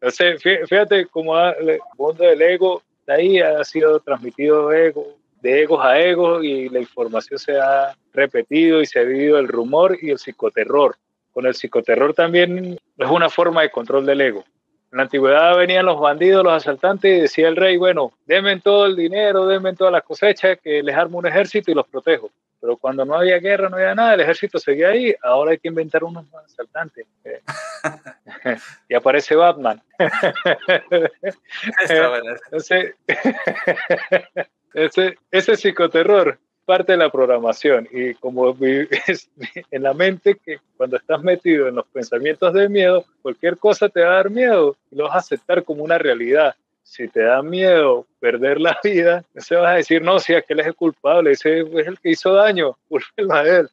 Entonces, 0.00 0.42
fíjate 0.42 1.06
cómo 1.06 1.38
el 1.38 1.78
mundo 1.96 2.24
del 2.24 2.42
ego, 2.42 2.82
de 3.06 3.14
ahí 3.14 3.40
ha 3.40 3.62
sido 3.64 4.00
transmitido 4.00 4.72
ego, 4.72 5.16
de 5.40 5.62
egos 5.62 5.84
a 5.84 5.98
egos 5.98 6.44
y 6.44 6.68
la 6.68 6.80
información 6.80 7.38
se 7.38 7.58
ha 7.58 7.96
repetido 8.12 8.80
y 8.80 8.86
se 8.86 9.00
ha 9.00 9.02
vivido 9.02 9.38
el 9.38 9.48
rumor 9.48 9.96
y 10.00 10.10
el 10.10 10.18
psicoterror. 10.18 10.96
Con 11.32 11.46
el 11.46 11.54
psicoterror 11.54 12.14
también 12.14 12.78
es 12.96 13.10
una 13.10 13.28
forma 13.28 13.62
de 13.62 13.70
control 13.70 14.06
del 14.06 14.20
ego. 14.20 14.44
En 14.92 14.98
la 14.98 15.02
antigüedad 15.04 15.56
venían 15.56 15.86
los 15.86 16.00
bandidos, 16.00 16.44
los 16.44 16.52
asaltantes 16.52 17.16
y 17.16 17.20
decía 17.22 17.48
el 17.48 17.56
rey, 17.56 17.76
bueno, 17.76 18.12
denme 18.26 18.58
todo 18.60 18.86
el 18.86 18.96
dinero, 18.96 19.46
denme 19.46 19.74
todas 19.74 19.92
las 19.92 20.02
cosechas, 20.02 20.58
que 20.62 20.82
les 20.82 20.96
armo 20.96 21.18
un 21.18 21.26
ejército 21.26 21.70
y 21.70 21.74
los 21.74 21.86
protejo. 21.86 22.30
Pero 22.60 22.76
cuando 22.76 23.04
no 23.04 23.16
había 23.16 23.38
guerra, 23.38 23.68
no 23.68 23.76
había 23.76 23.94
nada, 23.94 24.14
el 24.14 24.20
ejército 24.20 24.58
seguía 24.58 24.88
ahí, 24.88 25.14
ahora 25.22 25.52
hay 25.52 25.58
que 25.58 25.68
inventar 25.68 26.04
unos 26.04 26.26
asaltantes. 26.34 27.06
y 28.88 28.94
aparece 28.94 29.36
Batman. 29.36 29.82
ese, 32.52 32.94
ese, 34.74 35.18
ese 35.30 35.56
psicoterror 35.56 36.38
parte 36.66 36.92
de 36.92 36.98
la 36.98 37.10
programación 37.10 37.88
y 37.92 38.14
como 38.14 38.52
vives 38.52 39.30
en 39.70 39.82
la 39.82 39.94
mente 39.94 40.34
que 40.34 40.58
cuando 40.76 40.96
estás 40.96 41.22
metido 41.22 41.68
en 41.68 41.76
los 41.76 41.86
pensamientos 41.86 42.52
de 42.52 42.68
miedo, 42.68 43.06
cualquier 43.22 43.56
cosa 43.56 43.88
te 43.88 44.02
va 44.02 44.10
a 44.10 44.16
dar 44.16 44.30
miedo 44.30 44.76
y 44.90 44.96
lo 44.96 45.04
vas 45.04 45.14
a 45.14 45.18
aceptar 45.18 45.62
como 45.62 45.84
una 45.84 45.96
realidad. 45.96 46.56
Si 46.86 47.08
te 47.08 47.22
da 47.22 47.42
miedo 47.42 48.06
perder 48.20 48.60
la 48.60 48.78
vida, 48.84 49.24
se 49.36 49.56
vas 49.56 49.72
a 49.72 49.74
decir, 49.74 50.02
no, 50.02 50.20
si 50.20 50.34
aquel 50.34 50.60
es 50.60 50.68
el 50.68 50.74
culpable, 50.74 51.32
ese 51.32 51.60
es 51.60 51.86
el 51.86 51.98
que 51.98 52.10
hizo 52.10 52.32
daño, 52.32 52.76
culpelo 52.88 53.34
a 53.34 53.42
él. 53.42 53.68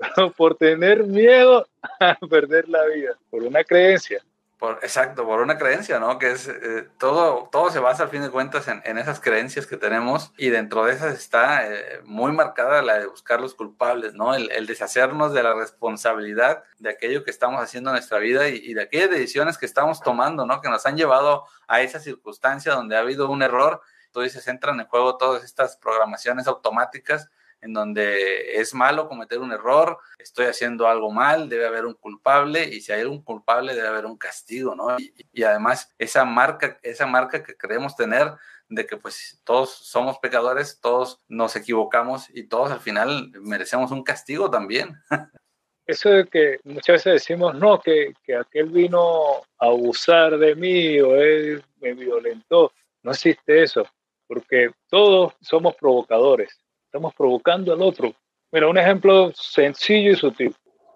por 0.36 0.56
tener 0.56 1.04
miedo 1.04 1.66
a 2.00 2.14
perder 2.28 2.68
la 2.68 2.84
vida, 2.86 3.16
por 3.30 3.42
una 3.42 3.64
creencia. 3.64 4.22
Por, 4.58 4.80
exacto, 4.82 5.24
por 5.24 5.40
una 5.40 5.56
creencia, 5.56 6.00
¿no? 6.00 6.18
Que 6.18 6.32
es 6.32 6.48
eh, 6.48 6.88
todo, 6.98 7.48
todo 7.52 7.70
se 7.70 7.78
basa 7.78 8.02
al 8.02 8.08
fin 8.08 8.22
de 8.22 8.30
cuentas 8.30 8.66
en, 8.66 8.82
en, 8.84 8.98
esas 8.98 9.20
creencias 9.20 9.68
que 9.68 9.76
tenemos 9.76 10.32
y 10.36 10.48
dentro 10.48 10.84
de 10.84 10.94
esas 10.94 11.14
está 11.14 11.64
eh, 11.64 12.00
muy 12.04 12.32
marcada 12.32 12.82
la 12.82 12.98
de 12.98 13.06
buscar 13.06 13.40
los 13.40 13.54
culpables, 13.54 14.14
¿no? 14.14 14.34
El, 14.34 14.50
el, 14.50 14.66
deshacernos 14.66 15.32
de 15.32 15.44
la 15.44 15.54
responsabilidad 15.54 16.64
de 16.80 16.90
aquello 16.90 17.22
que 17.22 17.30
estamos 17.30 17.62
haciendo 17.62 17.90
en 17.90 17.94
nuestra 17.94 18.18
vida 18.18 18.48
y, 18.48 18.56
y, 18.56 18.74
de 18.74 18.82
aquellas 18.82 19.10
decisiones 19.10 19.58
que 19.58 19.66
estamos 19.66 20.00
tomando, 20.00 20.44
¿no? 20.44 20.60
Que 20.60 20.70
nos 20.70 20.84
han 20.86 20.96
llevado 20.96 21.44
a 21.68 21.80
esa 21.82 22.00
circunstancia 22.00 22.74
donde 22.74 22.96
ha 22.96 23.00
habido 23.00 23.30
un 23.30 23.42
error. 23.42 23.80
Tú 24.10 24.22
dices, 24.22 24.48
entran 24.48 24.80
en 24.80 24.86
juego 24.88 25.18
todas 25.18 25.44
estas 25.44 25.76
programaciones 25.76 26.48
automáticas 26.48 27.30
en 27.60 27.72
donde 27.72 28.60
es 28.60 28.74
malo 28.74 29.08
cometer 29.08 29.38
un 29.38 29.52
error, 29.52 29.98
estoy 30.18 30.46
haciendo 30.46 30.86
algo 30.86 31.10
mal, 31.10 31.48
debe 31.48 31.66
haber 31.66 31.86
un 31.86 31.94
culpable 31.94 32.64
y 32.64 32.80
si 32.80 32.92
hay 32.92 33.04
un 33.04 33.22
culpable 33.22 33.74
debe 33.74 33.88
haber 33.88 34.06
un 34.06 34.16
castigo, 34.16 34.74
¿no? 34.74 34.96
Y, 35.32 35.42
además 35.42 35.94
esa 35.98 36.24
marca, 36.24 36.78
esa 36.82 37.06
marca 37.06 37.42
que 37.42 37.56
creemos 37.56 37.96
tener 37.96 38.32
de 38.68 38.86
que 38.86 38.96
pues 38.96 39.40
todos 39.44 39.70
somos 39.70 40.18
pecadores, 40.18 40.78
todos 40.80 41.20
nos 41.28 41.56
equivocamos 41.56 42.28
y 42.34 42.44
todos 42.44 42.70
al 42.70 42.80
final 42.80 43.30
merecemos 43.40 43.90
un 43.90 44.04
castigo 44.04 44.50
también. 44.50 44.94
Eso 45.86 46.10
de 46.10 46.26
que 46.26 46.60
muchas 46.64 46.96
veces 46.96 47.14
decimos, 47.14 47.54
no, 47.54 47.80
que, 47.80 48.12
que 48.22 48.36
aquel 48.36 48.66
vino 48.66 49.36
a 49.58 49.66
abusar 49.68 50.36
de 50.36 50.54
mí 50.54 51.00
o 51.00 51.16
él 51.16 51.64
me 51.80 51.94
violentó, 51.94 52.72
no 53.02 53.12
existe 53.12 53.62
eso, 53.62 53.86
porque 54.26 54.70
todos 54.90 55.32
somos 55.40 55.74
provocadores 55.76 56.60
estamos 56.88 57.14
provocando 57.14 57.72
al 57.72 57.82
otro. 57.82 58.14
Mira, 58.50 58.66
un 58.66 58.78
ejemplo 58.78 59.30
sencillo 59.34 60.12
y 60.12 60.16
sutil. 60.16 60.54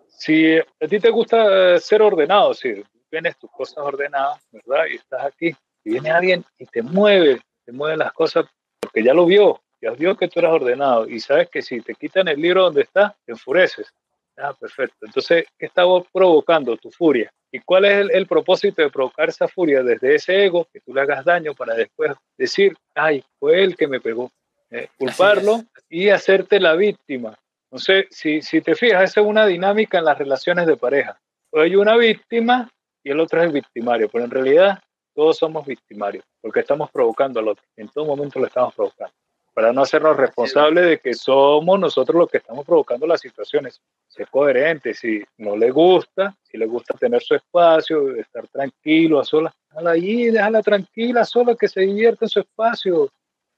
Si 0.09 0.57
a 0.57 0.89
ti 0.89 0.99
te 0.99 1.11
gusta 1.11 1.79
ser 1.79 2.01
ordenado, 2.01 2.55
si 2.55 2.83
tienes 3.11 3.37
tus 3.39 3.51
cosas 3.51 3.79
ordenadas, 3.79 4.41
¿verdad? 4.51 4.87
Y 4.91 4.97
estás 4.97 5.25
aquí, 5.25 5.55
y 5.85 5.91
viene 5.91 6.11
alguien 6.11 6.45
y 6.59 6.65
te 6.65 6.83
mueve, 6.83 7.41
te 7.67 7.73
mueve 7.73 7.99
las 7.99 8.13
cosas 8.13 8.47
porque 8.81 9.05
ya 9.05 9.13
lo 9.13 9.27
vio, 9.27 9.61
ya 9.83 9.91
vio 9.91 10.17
que 10.17 10.29
tú 10.29 10.41
eras 10.41 10.53
ordenado 10.53 11.07
y 11.07 11.21
sabes 11.21 11.51
que 11.51 11.61
si 11.61 11.81
te 11.83 11.95
quitan 11.95 12.29
el 12.29 12.41
libro 12.41 12.63
donde 12.63 12.83
está, 12.83 13.15
te 13.27 13.33
enfureces. 13.33 13.93
Ah, 14.39 14.55
perfecto. 14.59 15.05
Entonces, 15.05 15.45
¿qué 15.59 15.67
está 15.67 15.83
provocando? 16.11 16.77
Tu 16.79 16.91
furia. 16.91 17.31
¿Y 17.51 17.61
cuál 17.61 17.85
es 17.85 17.93
el, 17.99 18.11
el, 18.13 18.27
propósito 18.27 18.81
de 18.81 18.89
provocar 18.89 19.29
esa 19.29 19.47
furia 19.47 19.83
desde 19.83 20.15
ese 20.15 20.47
ego, 20.47 20.67
que 20.73 20.81
tú 20.81 20.95
le 20.95 21.03
hagas 21.03 21.23
daño 21.27 21.53
para 21.53 21.75
después 21.75 22.13
decir, 22.39 22.75
ay, 22.95 23.23
fue 23.39 23.63
él 23.63 23.77
que 23.77 23.87
me 23.87 24.01
pegó? 24.01 24.31
Eh, 24.73 24.89
culparlo 24.97 25.63
y 25.91 26.09
hacerte 26.09 26.59
la 26.59 26.75
víctima. 26.75 27.39
Entonces, 27.71 28.07
si, 28.11 28.41
si 28.41 28.63
te 28.63 28.75
fijas, 28.75 29.11
esa 29.11 29.21
es 29.21 29.27
una 29.27 29.47
dinámica 29.47 29.99
en 29.99 30.07
las 30.07 30.17
relaciones 30.17 30.67
de 30.67 30.79
pareja. 30.79 31.21
Hay 31.53 31.77
una 31.77 31.95
víctima 31.97 32.71
y 33.05 33.11
el 33.11 33.21
otro 33.21 33.41
es 33.41 33.47
el 33.47 33.53
victimario, 33.53 34.09
pero 34.11 34.25
en 34.25 34.31
realidad 34.31 34.79
todos 35.15 35.37
somos 35.37 35.67
victimarios, 35.67 36.25
porque 36.41 36.61
estamos 36.61 36.91
provocando 36.91 37.39
al 37.41 37.49
otro. 37.49 37.63
En 37.77 37.89
todo 37.89 38.07
momento 38.07 38.39
lo 38.39 38.47
estamos 38.47 38.75
provocando. 38.75 39.13
Para 39.53 39.75
no 39.75 39.83
hacernos 39.83 40.17
responsables 40.17 40.87
de 40.87 40.99
que 40.99 41.13
somos 41.13 41.79
nosotros 41.79 42.19
los 42.19 42.31
que 42.31 42.39
estamos 42.39 42.65
provocando 42.65 43.07
las 43.07 43.21
situaciones. 43.21 43.79
Ser 44.09 44.27
coherente, 44.29 44.95
si 44.95 45.23
no 45.37 45.55
le 45.55 45.71
gusta, 45.71 46.35
si 46.43 46.57
le 46.57 46.65
gusta 46.65 46.97
tener 46.97 47.23
su 47.23 47.35
espacio, 47.35 48.17
estar 48.17 48.49
tranquilo, 48.49 49.21
a 49.21 49.25
solas, 49.25 49.53
déjala 49.69 49.91
allí, 49.91 50.31
déjala 50.31 50.63
tranquila, 50.63 51.27
sola, 51.27 51.55
que 51.55 51.69
se 51.69 51.83
divierta 51.83 52.25
en 52.25 52.31
su 52.31 52.41
espacio 52.41 53.11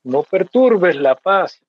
no 0.04 0.22
perturbes 0.22 0.96
la 0.96 1.14
paz. 1.14 1.60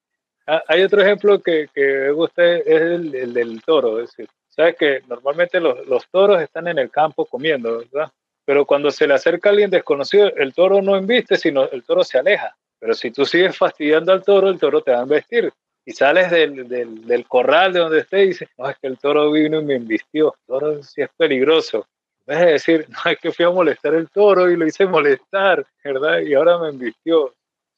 Ah, 0.48 0.64
hay 0.68 0.84
otro 0.84 1.02
ejemplo 1.02 1.42
que, 1.42 1.68
que 1.74 1.82
me 1.82 2.12
gusta, 2.12 2.44
es 2.46 2.68
el, 2.68 3.16
el, 3.16 3.34
del 3.34 3.62
toro. 3.64 4.00
Es 4.00 4.12
decir, 4.12 4.30
sabes 4.50 4.76
que 4.78 5.02
normalmente 5.08 5.60
los, 5.60 5.86
los, 5.88 6.08
toros 6.10 6.42
están 6.42 6.68
en 6.68 6.78
el 6.78 6.92
campo 6.92 7.26
comiendo, 7.26 7.80
¿verdad? 7.80 8.12
Pero 8.46 8.66
cuando 8.66 8.92
se 8.92 9.08
le 9.08 9.16
acerca 9.16 9.50
alguien 9.50 9.72
desconocido, 9.72 10.32
el 10.36 10.54
toro 10.54 10.82
no 10.82 10.96
embiste, 10.96 11.36
sino 11.36 11.68
el 11.70 11.84
toro 11.84 12.04
se 12.04 12.20
aleja. 12.20 12.56
Pero 12.80 12.94
si 12.94 13.10
tú 13.10 13.26
sigues 13.26 13.58
fastidiando 13.58 14.12
al 14.12 14.24
toro, 14.24 14.50
el 14.50 14.60
toro 14.60 14.82
te 14.82 14.92
va 14.92 15.00
a 15.00 15.04
embestir. 15.04 15.52
Y 15.84 15.94
sales 15.94 16.30
del, 16.30 16.68
del, 16.68 17.06
del 17.08 17.28
corral 17.28 17.74
de 17.74 17.80
donde 17.80 18.00
esté 18.00 18.24
y 18.24 18.28
dices, 18.28 18.50
no, 18.58 18.70
es 18.70 18.78
que 18.78 18.88
el 18.88 19.00
toro 19.00 19.32
vino 19.32 19.62
y 19.62 19.66
me 19.66 19.76
embistió. 19.76 20.36
El 20.42 20.46
toro 20.48 20.84
sí 20.84 21.02
es 21.02 21.10
peligroso. 21.18 21.88
De 22.28 22.36
decir, 22.36 22.88
no, 22.90 23.12
es 23.12 23.18
que 23.20 23.32
fui 23.32 23.46
a 23.46 23.52
molestar 23.52 23.96
el 23.96 24.10
toro 24.10 24.50
y 24.50 24.58
lo 24.58 24.68
hice 24.68 24.86
molestar, 24.86 25.66
¿verdad? 25.84 26.20
Y 26.20 26.34
ahora 26.36 26.60
me 26.60 26.70
embistió 26.70 27.34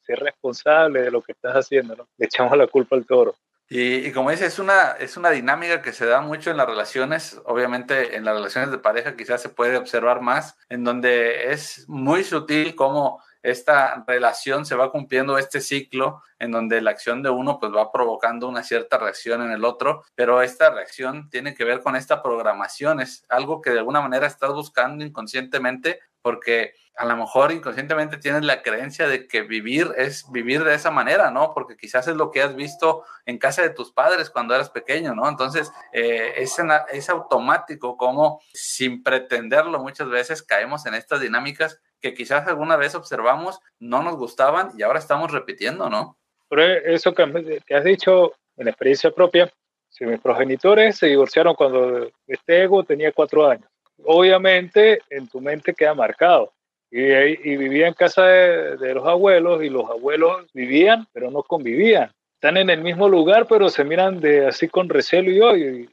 ser 0.08 0.20
responsable 0.20 1.02
de 1.02 1.10
lo 1.10 1.20
que 1.20 1.32
estás 1.32 1.54
haciendo, 1.54 1.94
¿no? 1.94 2.08
Le 2.16 2.26
echamos 2.26 2.56
la 2.56 2.66
culpa 2.66 2.96
al 2.96 3.04
toro. 3.04 3.36
Y, 3.68 4.06
y, 4.06 4.12
como 4.12 4.30
dices, 4.30 4.54
es 4.54 4.58
una, 4.58 4.92
es 4.92 5.18
una 5.18 5.28
dinámica 5.28 5.82
que 5.82 5.92
se 5.92 6.06
da 6.06 6.22
mucho 6.22 6.50
en 6.50 6.56
las 6.56 6.66
relaciones, 6.66 7.38
obviamente 7.44 8.16
en 8.16 8.24
las 8.24 8.34
relaciones 8.34 8.70
de 8.70 8.78
pareja 8.78 9.14
quizás 9.14 9.42
se 9.42 9.50
puede 9.50 9.76
observar 9.76 10.22
más, 10.22 10.56
en 10.70 10.84
donde 10.84 11.52
es 11.52 11.84
muy 11.86 12.24
sutil 12.24 12.74
cómo 12.74 13.22
esta 13.50 14.04
relación 14.06 14.66
se 14.66 14.74
va 14.74 14.90
cumpliendo 14.90 15.38
este 15.38 15.60
ciclo 15.60 16.22
en 16.38 16.52
donde 16.52 16.80
la 16.80 16.90
acción 16.90 17.22
de 17.22 17.30
uno 17.30 17.58
pues 17.58 17.72
va 17.72 17.90
provocando 17.90 18.48
una 18.48 18.62
cierta 18.62 18.98
reacción 18.98 19.42
en 19.42 19.50
el 19.50 19.64
otro, 19.64 20.04
pero 20.14 20.42
esta 20.42 20.70
reacción 20.70 21.28
tiene 21.30 21.54
que 21.54 21.64
ver 21.64 21.80
con 21.82 21.96
esta 21.96 22.22
programación, 22.22 23.00
es 23.00 23.24
algo 23.28 23.60
que 23.60 23.70
de 23.70 23.80
alguna 23.80 24.00
manera 24.00 24.26
estás 24.26 24.52
buscando 24.52 25.04
inconscientemente 25.04 26.00
porque 26.22 26.74
a 26.98 27.04
lo 27.04 27.16
mejor 27.16 27.52
inconscientemente 27.52 28.18
tienes 28.18 28.44
la 28.44 28.60
creencia 28.60 29.06
de 29.06 29.28
que 29.28 29.42
vivir 29.42 29.94
es 29.96 30.30
vivir 30.32 30.64
de 30.64 30.74
esa 30.74 30.90
manera, 30.90 31.30
¿no? 31.30 31.54
Porque 31.54 31.76
quizás 31.76 32.08
es 32.08 32.16
lo 32.16 32.32
que 32.32 32.42
has 32.42 32.56
visto 32.56 33.04
en 33.24 33.38
casa 33.38 33.62
de 33.62 33.70
tus 33.70 33.92
padres 33.92 34.30
cuando 34.30 34.52
eras 34.52 34.68
pequeño, 34.68 35.14
¿no? 35.14 35.28
Entonces, 35.28 35.70
eh, 35.92 36.34
es, 36.36 36.56
es 36.92 37.08
automático 37.08 37.96
como 37.96 38.40
sin 38.52 39.04
pretenderlo 39.04 39.78
muchas 39.78 40.08
veces 40.08 40.42
caemos 40.42 40.86
en 40.86 40.94
estas 40.94 41.20
dinámicas 41.20 41.80
que 42.00 42.14
quizás 42.14 42.46
alguna 42.46 42.76
vez 42.76 42.94
observamos, 42.94 43.60
no 43.78 44.02
nos 44.02 44.16
gustaban 44.16 44.70
y 44.76 44.82
ahora 44.82 44.98
estamos 44.98 45.32
repitiendo, 45.32 45.88
¿no? 45.88 46.16
Pero 46.48 46.62
eso 46.64 47.14
que, 47.14 47.22
has 47.74 47.84
dicho 47.84 48.32
en 48.56 48.68
experiencia 48.68 49.10
propia, 49.10 49.52
si 49.88 50.04
mis 50.04 50.20
progenitores 50.20 50.96
se 50.96 51.06
divorciaron 51.06 51.54
cuando 51.54 52.10
este 52.26 52.62
ego 52.62 52.84
tenía 52.84 53.12
cuatro 53.12 53.48
años, 53.48 53.68
obviamente 54.04 55.00
en 55.10 55.28
tu 55.28 55.40
mente 55.40 55.74
queda 55.74 55.94
marcado 55.94 56.52
y, 56.90 57.00
y 57.02 57.56
vivía 57.56 57.88
en 57.88 57.94
casa 57.94 58.24
de, 58.24 58.76
de, 58.76 58.94
los 58.94 59.06
abuelos 59.06 59.62
y 59.62 59.68
los 59.68 59.90
abuelos 59.90 60.46
vivían, 60.54 61.06
pero 61.12 61.30
no 61.30 61.42
convivían. 61.42 62.12
Están 62.34 62.56
en 62.56 62.70
el 62.70 62.82
mismo 62.82 63.08
lugar, 63.08 63.46
pero 63.48 63.68
se 63.68 63.84
miran 63.84 64.20
de 64.20 64.46
así 64.46 64.68
con 64.68 64.88
recelo 64.88 65.30
y 65.30 65.40
odio. 65.40 65.76
Y 65.76 65.90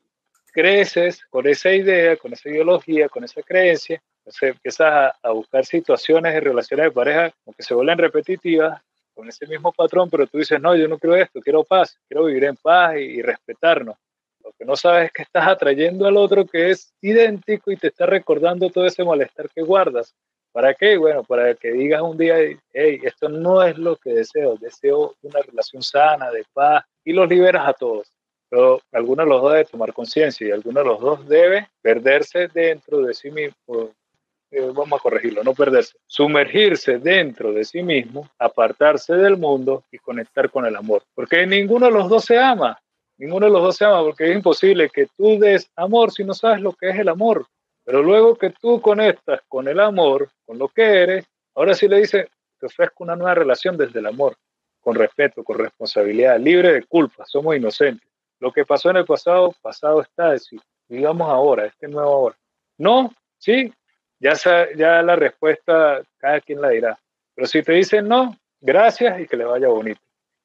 creces 0.54 1.26
con 1.30 1.48
esa 1.48 1.74
idea, 1.74 2.16
con 2.16 2.32
esa 2.32 2.50
ideología, 2.50 3.10
con 3.10 3.26
esa 3.26 3.42
creencia, 3.42 4.02
Entonces 4.26 4.56
empiezas 4.56 5.14
a, 5.22 5.30
buscar 5.30 5.64
situaciones 5.66 6.36
y 6.36 6.40
relaciones 6.40 6.86
de 6.86 6.92
pareja 6.92 7.32
que 7.56 7.62
se 7.62 7.76
vuelven 7.76 8.00
repetitivas 8.00 8.82
con 9.14 9.30
ese 9.30 9.46
mismo 9.46 9.72
patrón, 9.72 10.10
pero 10.10 10.26
tú 10.26 10.40
dices, 10.40 10.60
no, 10.60 10.76
yo 10.76 10.88
no 10.88 10.98
quiero 10.98 11.16
esto, 11.16 11.40
quiero 11.42 11.64
paz, 11.64 11.96
quiero 12.08 12.26
vivir 12.26 12.46
en 12.46 12.56
paz 12.56 12.98
y, 12.98 13.22
respetarnos. 13.22 13.96
Lo 14.44 14.52
que 14.58 14.66
no 14.66 14.76
sabes 14.76 15.06
es 15.06 15.12
que 15.12 15.22
estás 15.22 15.48
atrayendo 15.48 16.08
al 16.08 16.18
otro 16.18 16.44
que 16.46 16.72
es 16.72 16.92
idéntico 17.02 17.72
y 17.72 17.78
te 17.78 17.88
está 17.88 18.08
recordando 18.08 18.72
todo 18.72 18.88
ese 18.88 19.04
malestar 19.04 19.48
que 19.50 19.62
guardas. 19.62 20.16
¿Para 20.52 20.74
qué? 20.74 20.98
Bueno, 20.98 21.24
para 21.24 21.54
que 21.54 21.72
digas 21.72 22.02
un 22.02 22.18
día, 22.18 22.38
hey, 22.74 23.00
esto 23.04 23.30
no 23.30 23.62
es 23.62 23.78
lo 23.78 23.96
que 23.96 24.10
deseo, 24.12 24.58
deseo 24.58 25.14
una 25.22 25.42
relación 25.42 25.84
sana, 25.84 26.32
de 26.32 26.46
paz, 26.52 26.84
y 27.04 27.14
los 27.14 27.30
liberas 27.30 27.68
a 27.68 27.74
todos. 27.74 28.12
Pero 28.50 28.82
alguno 28.92 29.24
de 29.24 29.30
los 29.30 29.42
dos 29.42 29.52
debe 29.52 29.66
tomar 29.66 29.94
conciencia 29.94 30.48
y 30.48 30.52
alguno 30.52 30.80
de 30.80 30.86
los 30.86 31.00
dos 31.00 31.28
debe 31.28 31.70
perderse 31.82 32.48
dentro 32.48 33.02
de 33.02 33.14
sí 33.14 33.30
mismo, 33.30 33.94
eh, 34.58 34.72
vamos 34.74 34.98
a 34.98 35.04
corregirlo, 35.04 35.44
no 35.44 35.54
perderse, 35.54 35.98
sumergirse 36.08 36.98
dentro 36.98 37.52
de 37.52 37.66
sí 37.66 37.84
mismo, 37.84 38.30
apartarse 38.40 39.14
del 39.14 39.36
mundo 39.36 39.84
y 39.92 39.98
conectar 39.98 40.50
con 40.50 40.66
el 40.66 40.78
amor. 40.78 41.04
Porque 41.14 41.46
ninguno 41.46 41.88
de 41.88 41.92
los 41.92 42.08
dos 42.08 42.24
se 42.24 42.38
ama, 42.38 42.80
ninguno 43.18 43.48
de 43.48 43.52
los 43.52 43.62
dos 43.62 43.76
se 43.76 43.84
ama, 43.84 44.02
porque 44.02 44.30
es 44.30 44.36
imposible 44.38 44.90
que 44.90 45.08
tú 45.18 45.38
des 45.38 45.70
amor 45.76 46.14
si 46.14 46.24
no 46.24 46.34
sabes 46.34 46.62
lo 46.62 46.72
que 46.72 46.90
es 46.90 46.98
el 46.98 47.10
amor. 47.10 47.46
Pero 47.84 48.02
luego 48.02 48.38
que 48.38 48.52
tú 48.52 48.80
conectas 48.80 49.42
con 49.50 49.68
el 49.68 49.78
amor, 49.78 50.30
con 50.46 50.58
lo 50.58 50.70
que 50.70 50.84
eres, 50.84 51.26
ahora 51.54 51.74
sí 51.74 51.90
le 51.90 52.00
dice, 52.00 52.30
te 52.58 52.68
ofrezco 52.68 53.04
una 53.04 53.18
nueva 53.18 53.36
relación 53.36 53.76
desde 53.76 54.00
el 54.00 54.06
amor, 54.06 54.38
con 54.80 54.96
respeto, 54.96 55.44
con 55.44 55.58
responsabilidad, 55.58 56.40
libre 56.40 56.72
de 56.72 56.84
culpa, 56.84 57.26
somos 57.26 57.58
inocentes. 57.58 58.08
Lo 58.40 58.54
que 58.54 58.66
pasó 58.66 58.90
en 58.90 58.98
el 58.98 59.06
pasado, 59.06 59.54
pasado 59.62 60.02
está, 60.02 60.32
decir, 60.32 60.62
digamos 60.88 61.30
ahora, 61.30 61.66
este 61.66 61.90
nuevo 61.90 62.10
ahora. 62.10 62.38
No, 62.78 63.12
sí, 63.38 63.74
ya, 64.20 64.34
ya 64.76 65.02
la 65.02 65.16
respuesta 65.16 66.02
cada 66.18 66.42
quien 66.42 66.62
la 66.62 66.70
dirá. 66.70 67.00
Pero 67.36 67.48
si 67.48 67.62
te 67.64 67.74
dicen 67.74 68.08
no, 68.08 68.38
gracias 68.62 69.20
y 69.20 69.28
que 69.28 69.38
le 69.38 69.46
vaya 69.46 69.68
bonito. 69.68 70.02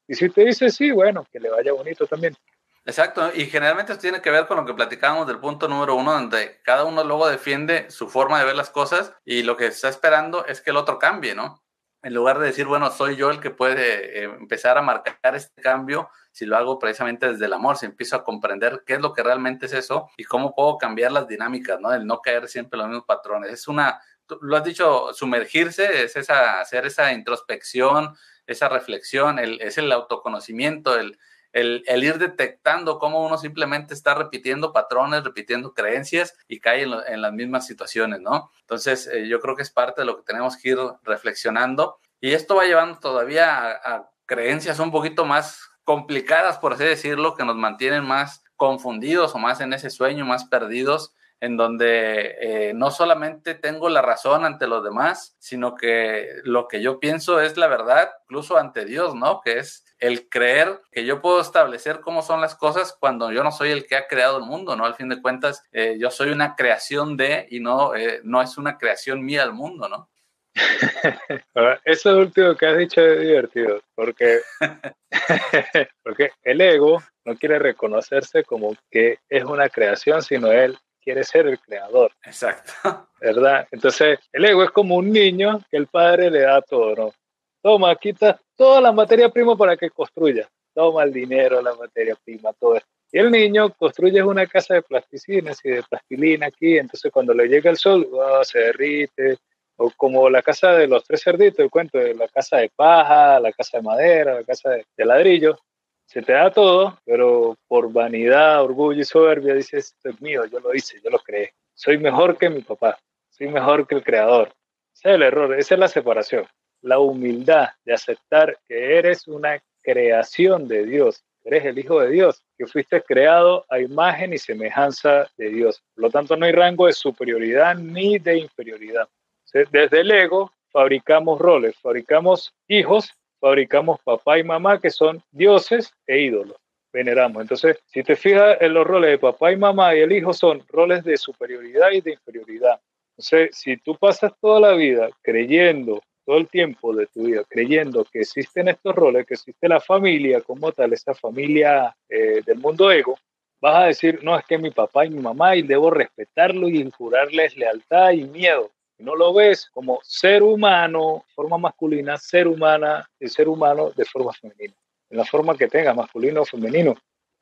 Y 0.07 0.15
si 0.15 0.29
te 0.29 0.45
dice 0.45 0.71
sí, 0.71 0.91
bueno, 0.91 1.27
que 1.31 1.39
le 1.39 1.51
vaya 1.51 1.73
bonito 1.73 2.07
también. 2.07 2.37
Exacto, 2.85 3.31
y 3.35 3.47
generalmente 3.47 3.93
esto 3.93 4.03
tiene 4.03 4.23
que 4.23 4.31
ver 4.31 4.47
con 4.47 4.57
lo 4.57 4.65
que 4.65 4.75
platicábamos 4.75 5.27
del 5.27 5.39
punto 5.39 5.69
número 5.69 5.95
uno, 5.95 6.13
donde 6.13 6.61
cada 6.65 6.85
uno 6.85 7.05
luego 7.05 7.29
defiende 7.29 7.91
su 7.91 8.09
forma 8.09 8.39
de 8.39 8.47
ver 8.47 8.57
las 8.57 8.71
cosas 8.71 9.15
y 9.25 9.43
lo 9.43 9.57
que 9.57 9.67
está 9.67 9.89
esperando 9.89 10.47
es 10.47 10.61
que 10.61 10.71
el 10.71 10.77
otro 10.77 10.99
cambie, 10.99 11.35
¿no? 11.35 11.63
En 12.03 12.15
lugar 12.15 12.39
de 12.39 12.47
decir, 12.47 12.67
bueno, 12.67 12.91
soy 12.91 13.17
yo 13.17 13.31
el 13.31 13.41
que 13.41 13.51
puede 13.51 14.21
eh, 14.21 14.25
empezar 14.25 14.79
a 14.79 14.83
marcar 14.83 15.35
este 15.35 15.61
cambio, 15.61 16.09
si 16.33 16.47
lo 16.47 16.57
hago 16.57 16.79
precisamente 16.79 17.31
desde 17.31 17.45
el 17.45 17.53
amor, 17.53 17.77
si 17.77 17.87
empiezo 17.87 18.17
a 18.17 18.25
comprender 18.25 18.85
qué 18.87 18.95
es 18.95 19.01
lo 19.01 19.13
que 19.13 19.23
realmente 19.23 19.67
es 19.67 19.75
eso 19.75 20.09
y 20.17 20.25
cómo 20.25 20.55
puedo 20.55 20.79
cambiar 20.79 21.13
las 21.13 21.29
dinámicas, 21.29 21.79
¿no? 21.79 21.93
El 21.93 22.07
no 22.07 22.21
caer 22.21 22.49
siempre 22.49 22.77
en 22.77 22.81
los 22.81 22.89
mismos 22.89 23.07
patrones. 23.07 23.53
Es 23.53 23.69
una, 23.69 24.01
lo 24.41 24.57
has 24.57 24.65
dicho, 24.65 25.13
sumergirse, 25.13 26.05
es 26.05 26.17
esa, 26.17 26.61
hacer 26.61 26.87
esa 26.87 27.13
introspección, 27.13 28.17
esa 28.47 28.69
reflexión, 28.69 29.39
el, 29.39 29.61
es 29.61 29.77
el 29.77 29.93
autoconocimiento, 29.93 30.99
el, 30.99 31.19
el, 31.53 31.83
el, 31.87 32.05
ir 32.05 32.19
detectando 32.19 32.99
cómo 32.99 33.25
uno 33.25 33.39
simplemente 33.39 33.95
está 33.95 34.15
repitiendo 34.15 34.73
patrones, 34.73 35.25
repitiendo 35.25 35.75
creencias 35.75 36.37
y 36.49 36.61
cae 36.61 36.83
en, 36.83 37.23
las 37.23 37.33
mismas 37.33 37.67
situaciones, 37.67 38.21
¿no? 38.21 38.51
Entonces, 38.61 39.07
eh, 39.09 39.29
yo 39.29 39.41
creo 39.41 39.57
que 39.57 39.63
es 39.63 39.71
parte 39.71 40.03
de 40.03 40.07
lo 40.07 40.17
que 40.17 40.23
tenemos 40.23 40.57
que 40.57 40.71
ir 40.71 40.79
reflexionando 41.03 41.99
y 42.21 42.33
esto 42.33 42.55
va 42.55 42.65
llevando 42.65 42.99
todavía 42.99 43.71
a, 43.73 43.95
a 43.95 44.11
creencias 44.27 44.79
un 44.79 44.91
poquito 44.93 45.25
más 45.25 45.71
complicadas, 45.85 46.59
por 46.59 46.75
así 46.75 46.85
decirlo, 46.85 47.35
que 47.35 47.45
nos 47.45 47.57
mantienen 47.57 48.05
más 48.05 48.45
confundidos 48.57 49.35
o 49.35 49.39
más 49.39 49.61
en 49.61 49.73
ese 49.73 49.91
sueño, 49.91 50.25
más 50.25 50.45
perdidos, 50.45 51.15
en 51.41 51.57
donde 51.57 52.37
eh, 52.41 52.73
no 52.75 52.91
solamente 52.91 53.55
tengo 53.55 53.89
la 53.89 54.03
razón 54.03 54.45
ante 54.45 54.67
los 54.67 54.85
demás, 54.85 55.35
sino 55.39 55.75
que 55.75 56.29
lo 56.45 56.69
que 56.69 56.83
yo 56.83 57.01
pienso 57.01 57.41
es 57.41 57.57
la 57.57 57.67
verdad, 57.67 58.11
incluso 58.25 58.59
ante 58.59 58.85
Dios, 58.85 59.15
¿no? 59.15 59.41
Que 59.41 59.59
es 59.59 59.85
el 60.01 60.29
creer 60.29 60.81
que 60.91 61.05
yo 61.05 61.21
puedo 61.21 61.41
establecer 61.41 62.01
cómo 62.01 62.23
son 62.23 62.41
las 62.41 62.55
cosas 62.55 62.97
cuando 62.99 63.31
yo 63.31 63.45
no 63.45 63.53
soy 63.53 63.71
el 63.71 63.87
que 63.87 63.97
ha 63.97 64.09
creado 64.09 64.39
el 64.39 64.45
mundo, 64.45 64.75
¿no? 64.75 64.85
Al 64.85 64.95
fin 64.95 65.09
de 65.09 65.21
cuentas, 65.21 65.63
eh, 65.73 65.97
yo 66.01 66.11
soy 66.11 66.31
una 66.31 66.57
creación 66.57 67.17
de 67.17 67.47
y 67.51 67.61
no, 67.61 67.95
eh, 67.95 68.21
no 68.25 68.43
es 68.43 68.59
una 68.59 68.79
creación 68.79 69.25
mía 69.25 69.43
al 69.43 69.53
mundo, 69.53 69.89
¿no? 69.89 70.11
Eso 71.85 72.19
último 72.19 72.57
que 72.57 72.67
has 72.67 72.79
dicho 72.79 73.01
es 73.01 73.21
divertido, 73.21 73.81
porque, 73.95 74.41
porque 76.03 76.31
el 76.43 76.61
ego 76.61 77.03
no 77.25 77.37
quiere 77.37 77.59
reconocerse 77.59 78.43
como 78.45 78.75
que 78.91 79.19
es 79.29 79.45
una 79.45 79.69
creación, 79.69 80.23
sino 80.23 80.51
él 80.51 80.79
quiere 81.03 81.25
ser 81.25 81.47
el 81.47 81.59
creador. 81.59 82.13
Exacto. 82.25 82.73
¿Verdad? 83.21 83.67
Entonces, 83.71 84.19
el 84.33 84.45
ego 84.45 84.65
es 84.65 84.71
como 84.71 84.97
un 84.97 85.13
niño 85.13 85.61
que 85.71 85.77
el 85.77 85.87
padre 85.87 86.31
le 86.31 86.41
da 86.41 86.61
todo, 86.63 86.95
¿no? 86.95 87.15
Toma, 87.63 87.95
quita 87.97 88.41
toda 88.61 88.79
la 88.83 88.93
materia 88.93 89.31
prima 89.31 89.57
para 89.57 89.75
que 89.75 89.89
construya. 89.89 90.47
Toma 90.75 91.05
el 91.05 91.15
dinero, 91.15 91.63
la 91.63 91.75
materia 91.77 92.15
prima, 92.23 92.53
todo 92.53 92.77
esto. 92.77 92.91
Y 93.11 93.19
el 93.19 93.31
niño 93.31 93.73
construye 93.73 94.23
una 94.23 94.47
casa 94.47 94.75
de 94.75 94.83
plasticines 94.83 95.59
y 95.65 95.71
de 95.71 95.83
plastilina 95.83 96.49
aquí, 96.49 96.77
entonces 96.77 97.11
cuando 97.11 97.33
le 97.33 97.49
llega 97.49 97.71
el 97.71 97.79
sol, 97.79 98.07
oh, 98.13 98.45
se 98.45 98.59
derrite, 98.59 99.39
o 99.77 99.91
como 99.97 100.29
la 100.29 100.43
casa 100.43 100.73
de 100.73 100.87
los 100.87 101.03
tres 101.05 101.23
cerditos, 101.23 101.61
el 101.61 101.71
cuento 101.71 101.97
de 101.97 102.15
la 102.15 102.29
casa 102.29 102.59
de 102.59 102.71
paja, 102.77 103.41
la 103.41 103.51
casa 103.51 103.79
de 103.79 103.83
madera, 103.83 104.35
la 104.35 104.45
casa 104.45 104.69
de, 104.69 105.05
ladrillo, 105.07 105.57
se 106.05 106.21
te 106.21 106.35
da 106.35 106.51
todo, 106.51 106.99
pero 107.07 107.57
por 107.67 107.91
vanidad, 107.91 108.63
orgullo 108.63 109.01
y 109.01 109.05
soberbia 109.05 109.55
dices, 109.55 109.95
esto 109.97 110.11
es 110.11 110.21
mío, 110.21 110.45
yo 110.45 110.61
lo 110.61 110.75
hice, 110.75 111.01
yo 111.03 111.09
lo 111.09 111.19
creé, 111.21 111.55
soy 111.73 111.97
mejor 111.97 112.37
que 112.37 112.51
mi 112.51 112.61
papá, 112.61 112.99
soy 113.31 113.49
mejor 113.49 113.87
que 113.87 113.95
el 113.95 114.05
creador. 114.05 114.53
Ese 114.95 115.09
es 115.09 115.15
el 115.15 115.23
error, 115.23 115.59
esa 115.59 115.75
es 115.77 115.81
la 115.81 115.89
separación, 115.89 116.47
la 116.83 116.99
humildad 116.99 117.69
de 117.85 117.95
aceptar 117.95 118.59
que 118.67 118.99
eres 118.99 119.29
una 119.29 119.63
creación 119.83 120.69
de 120.69 120.85
Dios, 120.85 121.25
eres 121.45 121.65
el 121.65 121.79
Hijo 121.79 122.01
de 122.01 122.11
Dios, 122.11 122.43
que 122.57 122.67
fuiste 122.67 123.03
creado 123.03 123.65
a 123.69 123.81
imagen 123.81 124.33
y 124.33 124.39
semejanza 124.39 125.31
de 125.37 125.49
Dios. 125.49 125.83
Por 125.95 126.05
lo 126.05 126.11
tanto, 126.11 126.37
no 126.37 126.47
hay 126.47 126.53
rango 126.53 126.87
de 126.87 126.93
superioridad 126.93 127.75
ni 127.77 128.19
de 128.19 128.39
inferioridad. 128.39 129.09
Desde 129.53 130.01
el 130.01 130.11
ego 130.11 130.53
fabricamos 130.71 131.41
roles, 131.41 131.77
fabricamos 131.79 132.55
hijos, 132.69 133.11
fabricamos 133.41 134.01
papá 134.03 134.39
y 134.39 134.45
mamá 134.45 134.81
que 134.81 134.91
son 134.91 135.23
dioses 135.33 135.93
e 136.07 136.21
ídolos. 136.21 136.57
Veneramos. 136.93 137.43
Entonces, 137.43 137.79
si 137.87 138.03
te 138.03 138.17
fijas 138.17 138.59
en 138.61 138.75
los 138.75 138.87
roles 138.87 139.13
de 139.13 139.19
papá 139.19 139.53
y 139.53 139.57
mamá 139.57 139.95
y 139.95 140.01
el 140.01 140.13
hijo 140.13 140.33
son 140.33 140.63
roles 140.69 141.05
de 141.05 141.17
superioridad 141.17 141.91
y 141.93 142.01
de 142.01 142.13
inferioridad. 142.13 142.81
Entonces, 143.17 143.57
si 143.57 143.77
tú 143.77 143.97
pasas 143.97 144.33
toda 144.41 144.61
la 144.61 144.73
vida 144.75 145.09
creyendo, 145.23 146.03
todo 146.25 146.39
el 146.39 146.49
tiempo 146.49 146.95
de 146.95 147.07
tu 147.07 147.25
vida, 147.25 147.43
creyendo 147.49 148.05
que 148.05 148.21
existen 148.21 148.69
estos 148.69 148.95
roles, 148.95 149.27
que 149.27 149.35
existe 149.35 149.69
la 149.69 149.81
familia 149.81 150.41
como 150.41 150.73
tal, 150.73 150.93
esa 150.93 151.15
familia 151.15 151.97
eh, 152.09 152.41
del 152.45 152.59
mundo 152.59 152.91
ego, 152.91 153.19
vas 153.61 153.77
a 153.77 153.87
decir, 153.87 154.21
no, 154.23 154.39
es 154.39 154.45
que 154.47 154.59
mi 154.59 154.71
papá 154.71 155.07
y 155.07 155.11
mi 155.11 155.21
mamá 155.21 155.57
y 155.57 155.63
debo 155.63 155.91
respetarlo 155.91 156.69
y 156.69 156.91
jurarles 156.91 157.57
lealtad 157.57 158.13
y 158.13 158.25
miedo 158.25 158.71
no 159.01 159.17
lo 159.17 159.33
ves 159.33 159.69
como 159.73 159.99
ser 160.03 160.43
humano, 160.43 161.25
forma 161.35 161.59
masculina, 161.59 162.17
ser 162.19 162.47
humana 162.47 163.09
y 163.19 163.29
ser 163.29 163.49
humano 163.49 163.91
de 163.97 164.05
forma 164.05 164.33
femenina, 164.33 164.75
en 165.09 165.17
la 165.17 165.25
forma 165.25 165.57
que 165.57 165.69
tenga, 165.69 165.95
masculino 165.95 166.43
o 166.43 166.45
femenino. 166.45 166.95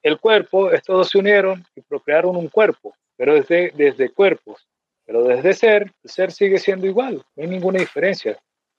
El 0.03 0.19
cuerpo, 0.19 0.71
estos 0.71 0.97
dos 0.97 1.09
se 1.11 1.19
unieron 1.19 1.65
y 1.75 1.81
procrearon 1.81 2.37
un 2.37 2.49
cuerpo, 2.49 2.95
pero 3.17 3.35
desde, 3.35 3.73
desde 3.75 4.11
cuerpos, 4.11 4.67
pero 5.05 5.25
desde 5.25 5.53
ser, 5.55 5.93
el 6.05 6.11
ser 6.11 6.31
sigue 6.31 6.59
siendo 6.59 6.87
igual, 6.87 7.25
no 7.35 7.43
hay 7.43 7.49
ninguna 7.49 7.81
diferencia. 7.81 8.39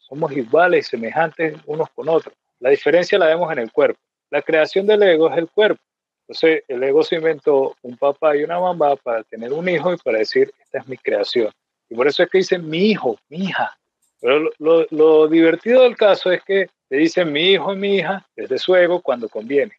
Somos 0.09 0.31
iguales 0.31 0.87
semejantes 0.87 1.55
unos 1.65 1.89
con 1.91 2.09
otros. 2.09 2.35
La 2.59 2.71
diferencia 2.71 3.17
la 3.19 3.27
vemos 3.27 3.51
en 3.51 3.59
el 3.59 3.71
cuerpo. 3.71 3.99
La 4.31 4.41
creación 4.41 4.87
del 4.87 5.03
ego 5.03 5.29
es 5.29 5.37
el 5.37 5.47
cuerpo. 5.49 5.81
Entonces, 6.27 6.63
el 6.67 6.83
ego 6.83 7.03
se 7.03 7.15
inventó 7.15 7.75
un 7.81 7.97
papá 7.97 8.35
y 8.35 8.43
una 8.43 8.59
mamá 8.59 8.95
para 8.97 9.23
tener 9.23 9.51
un 9.51 9.67
hijo 9.67 9.93
y 9.93 9.97
para 9.97 10.19
decir, 10.19 10.51
esta 10.59 10.79
es 10.79 10.87
mi 10.87 10.97
creación. 10.97 11.51
Y 11.89 11.95
por 11.95 12.07
eso 12.07 12.21
es 12.23 12.29
que 12.29 12.39
dicen 12.39 12.69
mi 12.69 12.91
hijo, 12.91 13.17
mi 13.29 13.45
hija. 13.45 13.75
Pero 14.21 14.51
lo, 14.59 15.27
divertido 15.27 15.83
del 15.83 15.95
caso 15.95 16.31
es 16.31 16.43
que 16.43 16.67
te 16.87 16.97
dicen 16.97 17.31
mi 17.31 17.51
hijo 17.51 17.73
y 17.73 17.77
mi 17.77 17.95
hija 17.97 18.27
desde 18.35 18.57
su 18.57 18.75
ego 18.75 19.01
cuando 19.01 19.29
conviene. 19.29 19.73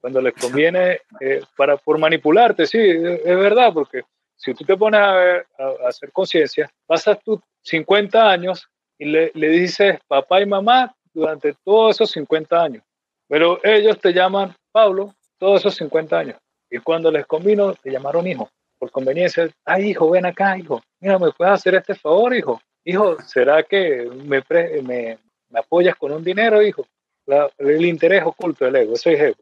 Cuando 0.00 0.20
les 0.20 0.34
conviene 0.34 1.00
eh, 1.20 1.42
para, 1.56 1.76
por 1.76 1.98
manipularte, 1.98 2.66
sí, 2.66 2.78
es, 2.80 3.24
verdad, 3.24 3.72
porque 3.72 4.02
si 4.34 4.54
tú 4.54 4.64
te 4.64 4.76
pones 4.76 5.00
a, 5.00 5.44
hacer 5.86 6.10
conciencia, 6.10 6.68
pasas 6.86 7.22
tus 7.22 7.38
50 7.62 8.28
años 8.28 8.68
y 9.02 9.04
le, 9.04 9.32
le 9.34 9.48
dices 9.48 9.98
papá 10.06 10.40
y 10.40 10.46
mamá 10.46 10.94
durante 11.12 11.54
todos 11.64 11.96
esos 11.96 12.12
50 12.12 12.62
años. 12.62 12.84
Pero 13.28 13.58
ellos 13.64 13.98
te 13.98 14.12
llaman 14.12 14.54
Pablo 14.70 15.14
todos 15.38 15.60
esos 15.60 15.74
50 15.76 16.18
años. 16.18 16.36
Y 16.70 16.78
cuando 16.78 17.10
les 17.10 17.26
convino, 17.26 17.74
te 17.74 17.90
llamaron 17.90 18.26
hijo 18.26 18.48
por 18.78 18.90
conveniencia, 18.90 19.48
ay 19.64 19.90
hijo, 19.90 20.10
ven 20.10 20.26
acá, 20.26 20.58
hijo, 20.58 20.82
mira, 20.98 21.16
¿me 21.16 21.30
puedes 21.30 21.54
hacer 21.54 21.76
este 21.76 21.94
favor, 21.94 22.34
hijo? 22.34 22.60
Hijo, 22.84 23.16
¿será 23.22 23.62
que 23.62 24.10
me, 24.24 24.42
me, 24.82 25.18
me 25.50 25.58
apoyas 25.60 25.94
con 25.94 26.10
un 26.10 26.24
dinero, 26.24 26.60
hijo? 26.60 26.84
el 27.58 27.84
interés 27.84 28.24
oculto 28.24 28.64
del 28.64 28.74
ego, 28.74 28.94
eso 28.94 29.10
es 29.10 29.20
ego. 29.20 29.36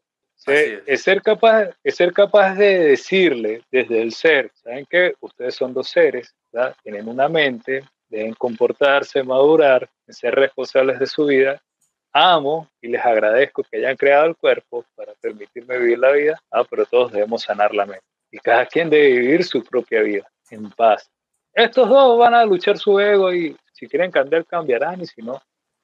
es. 0.85 1.03
ser 1.03 1.23
capaz, 1.23 1.71
es 1.83 1.97
ser 1.97 2.13
capaz 2.13 2.55
de 2.55 2.91
decirle 2.91 3.63
desde 3.71 4.03
el 4.03 4.13
ser, 4.13 4.51
¿saben 4.63 4.87
qué? 4.91 5.15
Ustedes 5.21 5.55
son 5.55 5.73
dos 5.73 5.89
seres, 5.89 6.35
tienen 6.83 7.09
una 7.09 7.31
mente, 7.31 7.83
deben 8.11 8.35
comportarse, 8.35 9.23
madurar, 9.23 9.89
ser 10.09 10.35
responsables 10.35 10.99
de 10.99 11.07
su 11.07 11.25
vida. 11.27 11.63
Amo 12.13 12.69
y 12.83 12.89
les 12.89 13.05
agradezco 13.05 13.63
que 13.63 13.79
hayan 13.79 13.97
creado 13.97 14.27
el 14.27 14.37
cuerpo 14.37 14.85
para 14.97 15.15
permitirme 15.15 15.79
vivir 15.79 15.99
la 15.99 16.11
vida, 16.11 16.43
ah, 16.51 16.65
pero 16.69 16.85
todos 16.85 17.13
debemos 17.13 17.43
sanar 17.43 17.73
la 17.73 17.87
mente. 17.87 18.05
Y 18.33 18.39
cada 18.39 18.67
quien 18.67 18.91
debe 18.91 19.21
vivir 19.21 19.45
su 19.45 19.63
propia 19.63 20.03
vida 20.03 20.29
en 20.51 20.69
paz. 20.71 21.09
Estos 21.55 21.89
dos 21.89 22.19
van 22.19 22.35
a 22.35 22.45
luchar 22.45 22.79
su 22.79 22.99
ego 22.99 23.33
y 23.33 23.57
si 23.73 23.87
quieren 23.87 24.11
cambiar, 24.11 24.45
cambiarán 24.45 25.01
y 25.01 25.07
si 25.07 25.23
no, 25.23 25.41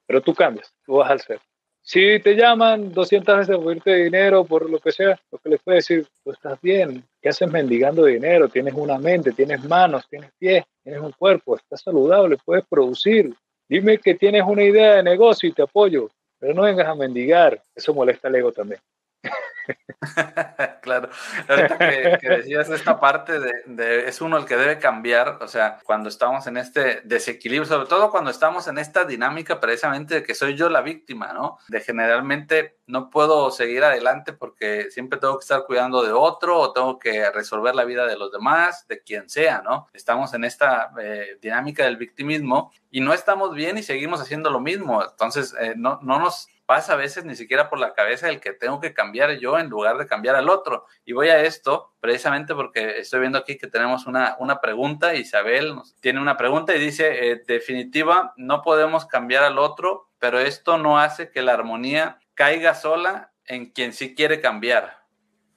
pero 0.07 0.21
tú 0.21 0.35
cambias, 0.35 0.73
tú 0.85 0.97
vas 0.97 1.11
al 1.11 1.21
ser. 1.21 1.41
Si 1.89 2.19
te 2.19 2.35
llaman 2.35 2.93
200 2.93 3.39
veces 3.39 3.57
por 3.59 3.77
irte 3.77 3.95
dinero, 3.95 4.45
por 4.45 4.69
lo 4.69 4.81
que 4.81 4.91
sea, 4.91 5.17
lo 5.31 5.39
que 5.39 5.51
les 5.51 5.63
puede 5.63 5.77
decir, 5.77 6.05
tú 6.25 6.33
estás 6.33 6.61
bien, 6.61 7.05
¿qué 7.23 7.29
haces 7.29 7.49
mendigando 7.49 8.05
dinero? 8.05 8.49
Tienes 8.49 8.75
una 8.75 8.99
mente, 8.99 9.31
tienes 9.31 9.63
manos, 9.63 10.05
tienes 10.09 10.33
pies, 10.37 10.65
tienes 10.83 11.01
un 11.01 11.13
cuerpo, 11.13 11.55
estás 11.55 11.83
saludable, 11.83 12.39
puedes 12.45 12.67
producir. 12.67 13.33
Dime 13.69 13.99
que 13.99 14.17
tienes 14.17 14.43
una 14.45 14.65
idea 14.65 14.97
de 14.97 15.05
negocio 15.05 15.49
y 15.49 15.53
te 15.53 15.63
apoyo, 15.63 16.11
pero 16.41 16.55
no 16.55 16.63
vengas 16.63 16.89
a 16.89 16.97
mendigar, 16.97 17.63
eso 17.73 17.95
molesta 17.95 18.27
al 18.27 18.35
ego 18.35 18.51
también. 18.51 18.81
claro, 20.83 21.09
ahorita 21.49 21.79
que, 21.79 22.29
decías 22.29 22.69
esta 22.71 23.01
parte 23.01 23.39
de, 23.67 24.09
es 24.09 24.21
uno 24.21 24.37
el 24.37 24.45
que 24.45 24.57
debe 24.57 24.79
cambiar, 24.79 25.39
o 25.41 25.49
sea, 25.49 25.79
cuando 25.85 26.09
estamos 26.09 26.47
en 26.47 26.57
este 26.57 27.01
desequilibrio, 27.05 27.67
sobre 27.67 27.89
todo 27.89 28.11
cuando 28.11 28.31
estamos 28.31 28.69
en 28.69 28.79
esta 28.79 29.05
dinámica 29.05 29.61
precisamente 29.61 30.17
de 30.17 30.23
que 30.23 30.35
soy 30.35 30.55
yo 30.55 30.69
la 30.69 30.83
víctima, 30.83 31.33
¿no? 31.33 31.59
De 31.69 31.81
generalmente 31.81 32.79
no 32.87 33.11
puedo 33.11 33.51
seguir 33.51 33.85
adelante 33.85 34.33
porque 34.33 34.91
siempre 34.91 35.19
tengo 35.19 35.39
que 35.39 35.43
estar 35.43 35.65
cuidando 35.65 36.03
de 36.03 36.13
otro 36.13 36.59
o 36.59 36.73
tengo 36.73 36.99
que 36.99 37.31
resolver 37.31 37.75
la 37.75 37.85
vida 37.85 38.07
de 38.07 38.17
los 38.17 38.31
demás, 38.31 38.87
de 38.89 39.03
quien 39.03 39.29
sea, 39.29 39.63
¿no? 39.63 39.89
Estamos 39.93 40.35
en 40.35 40.45
esta 40.45 40.93
eh, 41.01 41.39
dinámica 41.41 41.85
del 41.85 41.97
victimismo 41.97 42.73
y 42.91 43.01
no 43.01 43.13
estamos 43.13 43.55
bien 43.55 43.79
y 43.79 43.83
seguimos 43.83 44.21
haciendo 44.21 44.51
lo 44.51 44.61
mismo, 44.61 45.03
entonces 45.03 45.55
eh, 45.61 45.75
no, 45.77 45.99
no 46.03 46.19
nos 46.19 46.49
pasa 46.67 46.95
a 46.95 46.97
veces 46.97 47.25
ni 47.25 47.37
siquiera 47.37 47.71
por 47.71 47.79
la 47.79 47.95
cabeza 47.95 48.29
el 48.29 48.41
que 48.41 48.53
tengo 48.53 48.81
que 48.81 48.93
cambiar 48.93 49.39
yo 49.39 49.56
en 49.61 49.69
lugar 49.69 49.99
de 49.99 50.07
cambiar 50.07 50.37
al 50.37 50.49
otro. 50.49 50.85
Y 51.05 51.13
voy 51.13 51.29
a 51.29 51.43
esto 51.43 51.93
precisamente 52.01 52.55
porque 52.55 52.99
estoy 52.99 53.21
viendo 53.21 53.39
aquí 53.39 53.59
que 53.59 53.67
tenemos 53.67 54.07
una, 54.07 54.37
una 54.39 54.61
pregunta. 54.61 55.15
Isabel 55.15 55.75
tiene 56.01 56.21
una 56.21 56.37
pregunta 56.37 56.75
y 56.75 56.79
dice, 56.79 57.31
eh, 57.31 57.43
definitiva, 57.47 58.33
no 58.37 58.63
podemos 58.63 59.07
cambiar 59.07 59.45
al 59.45 59.59
otro, 59.59 60.09
pero 60.19 60.39
esto 60.39 60.79
no 60.79 60.99
hace 60.99 61.31
que 61.31 61.43
la 61.43 61.55
armonía 61.55 62.19
caiga 62.35 62.75
sola 62.75 63.33
en 63.47 63.67
quien 63.67 63.93
sí 63.93 64.15
quiere 64.15 64.41
cambiar. 64.41 64.99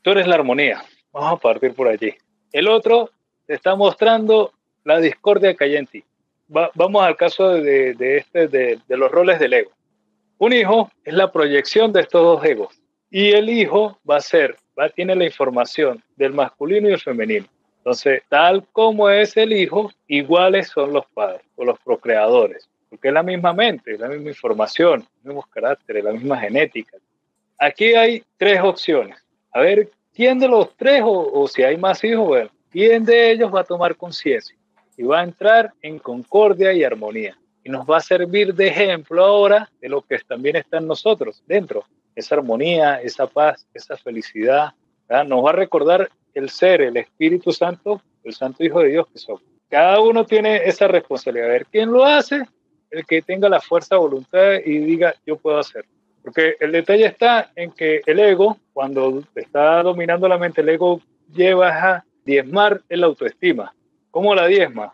Tú 0.02 0.12
eres 0.12 0.28
la 0.28 0.36
armonía. 0.36 0.84
Vamos 1.12 1.34
a 1.34 1.42
partir 1.42 1.74
por 1.74 1.88
allí. 1.88 2.16
El 2.52 2.68
otro 2.68 3.10
te 3.46 3.56
está 3.56 3.76
mostrando 3.76 4.54
la 4.84 5.00
discordia 5.00 5.56
que 5.56 5.64
hay 5.66 5.76
en 5.76 5.88
ti. 5.88 6.04
vamos 6.48 7.04
al 7.04 7.16
caso 7.16 7.50
de, 7.50 7.94
de 7.94 8.18
este, 8.18 8.48
de, 8.48 8.80
de 8.88 8.98
los 8.98 9.12
roles 9.12 9.40
del 9.40 9.54
ego. 9.54 9.72
Un 10.38 10.54
hijo 10.54 10.90
es 11.04 11.14
la 11.14 11.32
proyección 11.32 11.92
de 11.92 12.02
estos 12.02 12.24
dos 12.24 12.46
egos 12.46 12.79
y 13.10 13.32
el 13.32 13.50
hijo 13.50 13.98
va 14.10 14.18
a 14.18 14.22
ser, 14.22 14.56
va, 14.78 14.90
tiene 14.90 15.16
la 15.16 15.26
información 15.26 16.04
del 16.16 16.34
masculino 16.34 16.90
y 16.90 16.94
el 16.94 17.00
femenino. 17.00 17.46
Entonces, 17.78 18.22
tal 18.30 18.66
como 18.72 19.10
es 19.10 19.36
el 19.38 19.54
hijo, 19.54 19.92
iguales 20.08 20.68
son 20.68 20.94
los 20.94 21.06
padres 21.14 21.42
o 21.56 21.66
los 21.66 21.80
procreadores, 21.80 22.70
porque 22.90 23.08
es 23.08 23.14
la 23.14 23.24
misma 23.24 23.54
mente, 23.54 23.98
la 23.98 24.10
misma 24.10 24.30
información, 24.30 25.06
los 25.18 25.26
mismos 25.26 25.48
caracteres, 25.48 26.04
la 26.04 26.12
misma 26.12 26.38
genética. 26.40 26.98
Aquí 27.58 27.94
hay 27.96 28.24
tres 28.38 28.62
opciones. 28.62 29.18
A 29.52 29.62
ver, 29.62 29.90
¿quién 30.14 30.40
de 30.40 30.48
los 30.48 30.76
tres 30.76 31.02
o, 31.04 31.42
o 31.42 31.48
si 31.48 31.64
hay 31.64 31.78
más 31.78 32.04
hijos, 32.04 32.28
bueno, 32.28 32.50
quién 32.70 33.06
de 33.06 33.32
ellos 33.32 33.54
va 33.54 33.62
a 33.62 33.66
tomar 33.66 33.96
conciencia 33.96 34.56
y 34.98 35.04
va 35.04 35.22
a 35.22 35.24
entrar 35.24 35.74
en 35.82 35.98
concordia 35.98 36.74
y 36.74 36.84
armonía? 36.84 37.36
y 37.64 37.70
nos 37.70 37.86
va 37.86 37.98
a 37.98 38.02
servir 38.02 38.54
de 38.54 38.68
ejemplo 38.68 39.24
ahora 39.24 39.70
de 39.82 39.90
lo 39.90 40.02
que 40.02 40.18
también 40.20 40.56
está 40.56 40.78
en 40.78 40.88
nosotros, 40.88 41.44
dentro, 41.46 41.84
esa 42.20 42.36
armonía, 42.36 43.02
esa 43.02 43.28
paz, 43.28 43.68
esa 43.74 43.98
felicidad. 43.98 44.74
Nos 45.26 45.44
va 45.44 45.50
a 45.50 45.54
recordar 45.54 46.10
el 46.34 46.50
ser, 46.50 46.82
el 46.82 46.98
Espíritu 46.98 47.52
Santo, 47.52 48.02
el 48.24 48.34
Santo 48.34 48.64
Hijo 48.64 48.82
de 48.82 48.90
Dios 48.90 49.08
que 49.12 49.18
somos. 49.18 49.42
Cada 49.70 50.00
uno 50.00 50.26
tiene 50.26 50.58
esa 50.66 50.88
responsabilidad. 50.88 51.50
A 51.50 51.54
ver, 51.54 51.66
¿quién 51.66 51.92
lo 51.92 52.06
hace? 52.06 52.44
El 52.90 53.06
que 53.06 53.22
tenga 53.22 53.50
la 53.50 53.62
fuerza, 53.62 53.98
voluntad 53.98 54.54
y 54.66 54.78
diga, 54.80 55.16
yo 55.26 55.38
puedo 55.38 55.60
hacerlo. 55.60 55.92
Porque 56.24 56.56
el 56.60 56.72
detalle 56.72 57.06
está 57.06 57.52
en 57.56 57.72
que 57.72 58.02
el 58.06 58.20
ego, 58.20 58.58
cuando 58.74 59.24
está 59.36 59.82
dominando 59.84 60.28
la 60.28 60.38
mente, 60.38 60.62
el 60.62 60.70
ego 60.70 61.02
lleva 61.34 61.70
a 61.70 62.06
diezmar 62.26 62.82
el 62.90 63.04
autoestima. 63.04 63.74
¿Cómo 64.12 64.36
la 64.36 64.48
diezma? 64.48 64.94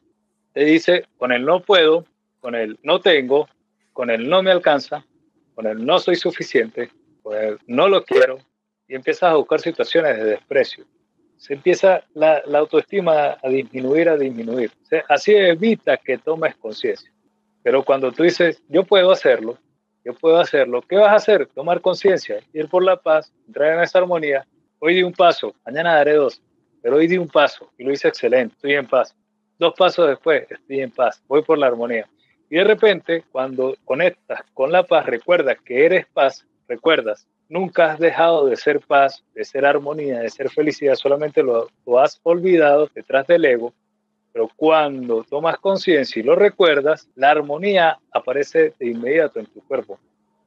Te 0.53 0.65
dice, 0.65 1.05
con 1.17 1.31
el 1.31 1.43
no 1.45 1.61
puedo, 1.61 2.05
con 2.39 2.53
el 2.55 2.77
no 2.83 2.99
tengo, 2.99 3.47
con 3.91 4.09
el 4.09 4.29
no 4.29 4.43
me 4.43 4.51
alcanza, 4.51 5.05
con 5.55 5.65
el 5.67 5.85
no 5.85 5.99
soy 5.99 6.15
suficiente, 6.15 6.89
el 7.33 7.59
no 7.67 7.87
lo 7.87 8.03
quiero, 8.03 8.39
y 8.87 8.95
empiezas 8.95 9.31
a 9.31 9.35
buscar 9.35 9.59
situaciones 9.59 10.17
de 10.17 10.23
desprecio. 10.25 10.85
Se 11.37 11.53
empieza 11.53 12.03
la, 12.13 12.41
autoestima 12.53 13.37
a 13.41 13.49
disminuir, 13.49 14.09
a 14.09 14.17
disminuir. 14.17 14.71
así 15.09 15.35
evita 15.35 15.97
que 15.97 16.17
tomes 16.17 16.55
conciencia. 16.55 17.11
Pero 17.63 17.83
cuando 17.83 18.11
tú 18.11 18.23
dices, 18.23 18.61
yo 18.69 18.83
puedo 18.83 19.11
hacerlo, 19.11 19.57
yo 20.03 20.13
puedo 20.13 20.39
hacerlo, 20.39 20.81
¿qué 20.83 20.95
vas 20.97 21.09
a 21.09 21.15
hacer? 21.15 21.47
Tomar 21.47 21.81
conciencia, 21.81 22.39
ir 22.53 22.69
por 22.69 22.83
la 22.83 22.95
paz, 22.95 23.33
entrar 23.47 23.73
en 23.73 23.83
esa 23.83 23.99
armonía. 23.99 24.45
Hoy 24.79 24.93
di 24.93 25.03
un 25.03 25.13
paso, 25.13 25.55
mañana 25.65 25.95
daré 25.95 26.13
dos, 26.13 26.41
pero 26.81 26.97
hoy 26.97 27.07
di 27.07 27.17
un 27.17 27.27
paso 27.27 27.71
y 27.77 27.83
lo 27.83 27.91
hice 27.91 28.07
excelente, 28.07 28.53
estoy 28.53 28.73
en 28.75 28.85
paz. 28.85 29.15
Dos 29.57 29.73
pasos 29.75 30.07
después, 30.07 30.45
estoy 30.49 30.81
en 30.81 30.91
paz, 30.91 31.23
voy 31.27 31.41
por 31.41 31.57
la 31.57 31.67
armonía. 31.67 32.07
Y 32.49 32.57
de 32.57 32.63
repente, 32.63 33.23
cuando 33.31 33.75
conectas 33.83 34.43
con 34.53 34.71
la 34.71 34.83
paz, 34.83 35.07
recuerdas 35.07 35.57
que 35.65 35.85
eres 35.85 36.05
paz, 36.13 36.45
recuerdas, 36.67 37.27
nunca 37.49 37.91
has 37.91 37.99
dejado 37.99 38.45
de 38.47 38.55
ser 38.55 38.79
paz, 38.81 39.23
de 39.33 39.43
ser 39.43 39.65
armonía, 39.65 40.19
de 40.19 40.29
ser 40.29 40.49
felicidad, 40.49 40.95
solamente 40.95 41.43
lo, 41.43 41.69
has 41.99 42.19
olvidado 42.23 42.89
detrás 42.93 43.27
del 43.27 43.45
ego. 43.45 43.73
Pero 44.33 44.49
cuando 44.55 45.23
tomas 45.23 45.57
conciencia 45.59 46.19
y 46.19 46.23
lo 46.23 46.35
recuerdas, 46.35 47.07
la 47.15 47.31
armonía 47.31 47.97
aparece 48.11 48.73
de 48.77 48.87
inmediato 48.89 49.39
en 49.39 49.45
tu 49.45 49.61
cuerpo. 49.61 49.97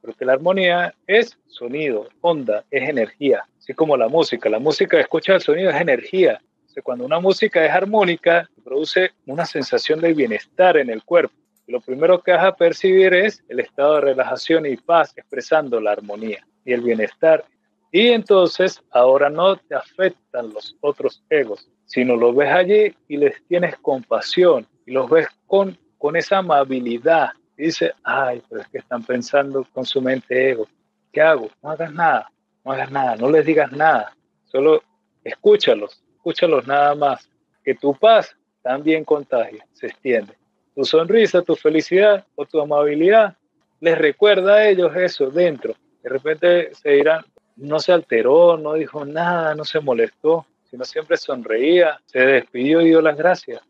Porque 0.01 0.25
la 0.25 0.33
armonía 0.33 0.93
es 1.07 1.37
sonido, 1.47 2.07
onda, 2.21 2.63
es 2.69 2.87
energía. 2.87 3.45
Así 3.57 3.73
como 3.73 3.97
la 3.97 4.07
música. 4.07 4.47
La 4.47 4.59
música, 4.59 4.99
escucha 4.99 5.33
el 5.33 5.41
sonido, 5.41 5.71
es 5.71 5.81
energía. 5.81 6.39
cuando 6.83 7.03
una 7.03 7.19
música 7.19 7.65
es 7.65 7.71
armónica, 7.71 8.49
produce 8.63 9.11
una 9.25 9.45
sensación 9.45 9.99
de 9.99 10.13
bienestar 10.13 10.77
en 10.77 10.89
el 10.89 11.03
cuerpo 11.03 11.33
lo 11.69 11.81
primero 11.81 12.21
que 12.21 12.31
vas 12.31 12.45
a 12.45 12.55
percibir 12.55 13.13
es 13.13 13.43
el 13.47 13.59
estado 13.59 13.95
de 13.95 14.01
relajación 14.01 14.65
y 14.65 14.75
paz, 14.75 15.13
expresando 15.15 15.79
la 15.79 15.91
armonía 15.91 16.45
y 16.65 16.73
el 16.73 16.81
bienestar. 16.81 17.45
Y 17.91 18.07
entonces 18.07 18.81
ahora 18.89 19.29
no 19.29 19.55
te 19.55 19.75
afectan 19.75 20.51
los 20.51 20.75
otros 20.81 21.23
egos, 21.29 21.69
sino 21.85 22.15
los 22.15 22.35
ves 22.35 22.49
allí 22.49 22.95
y 23.07 23.17
les 23.17 23.35
tienes 23.47 23.77
compasión 23.77 24.65
y 24.87 24.91
los 24.91 25.09
ves 25.11 25.27
con, 25.45 25.77
con 25.99 26.15
esa 26.15 26.39
amabilidad. 26.39 27.29
Y 27.55 27.65
dices, 27.65 27.91
ay, 28.03 28.41
pero 28.49 28.61
es 28.61 28.67
que 28.69 28.79
están 28.79 29.03
pensando 29.03 29.63
con 29.71 29.85
su 29.85 30.01
mente 30.01 30.49
ego. 30.49 30.67
¿Qué 31.13 31.21
hago? 31.21 31.49
No 31.61 31.69
hagas 31.69 31.93
nada, 31.93 32.31
no 32.65 32.71
hagas 32.71 32.91
nada, 32.91 33.15
no 33.15 33.29
les 33.29 33.45
digas 33.45 33.71
nada. 33.71 34.15
Solo 34.45 34.81
escúchalos, 35.23 36.03
escúchalos 36.15 36.65
nada 36.65 36.95
más. 36.95 37.29
Que 37.63 37.75
tu 37.75 37.93
paz 37.93 38.35
también 38.63 39.05
contagia, 39.05 39.67
se 39.73 39.85
extiende 39.85 40.38
tu 40.79 40.85
sonrisa, 40.85 41.41
tu 41.41 41.57
felicidad 41.57 42.25
o 42.35 42.45
tu 42.45 42.61
amabilidad 42.61 43.35
les 43.81 43.97
recuerda 43.97 44.53
a 44.53 44.69
ellos 44.69 44.95
eso 44.95 45.29
dentro. 45.29 45.73
De 46.01 46.09
repente 46.09 46.73
se 46.73 46.91
dirán, 46.91 47.25
no 47.57 47.81
se 47.81 47.91
alteró, 47.91 48.55
no 48.55 48.75
dijo 48.75 49.03
nada, 49.03 49.53
no 49.55 49.65
se 49.65 49.81
molestó, 49.81 50.45
sino 50.71 50.85
siempre 50.85 51.17
sonreía, 51.17 51.99
se 52.05 52.19
despidió 52.19 52.79
y 52.79 52.85
dio 52.85 53.01
las 53.01 53.17
gracias. 53.17 53.61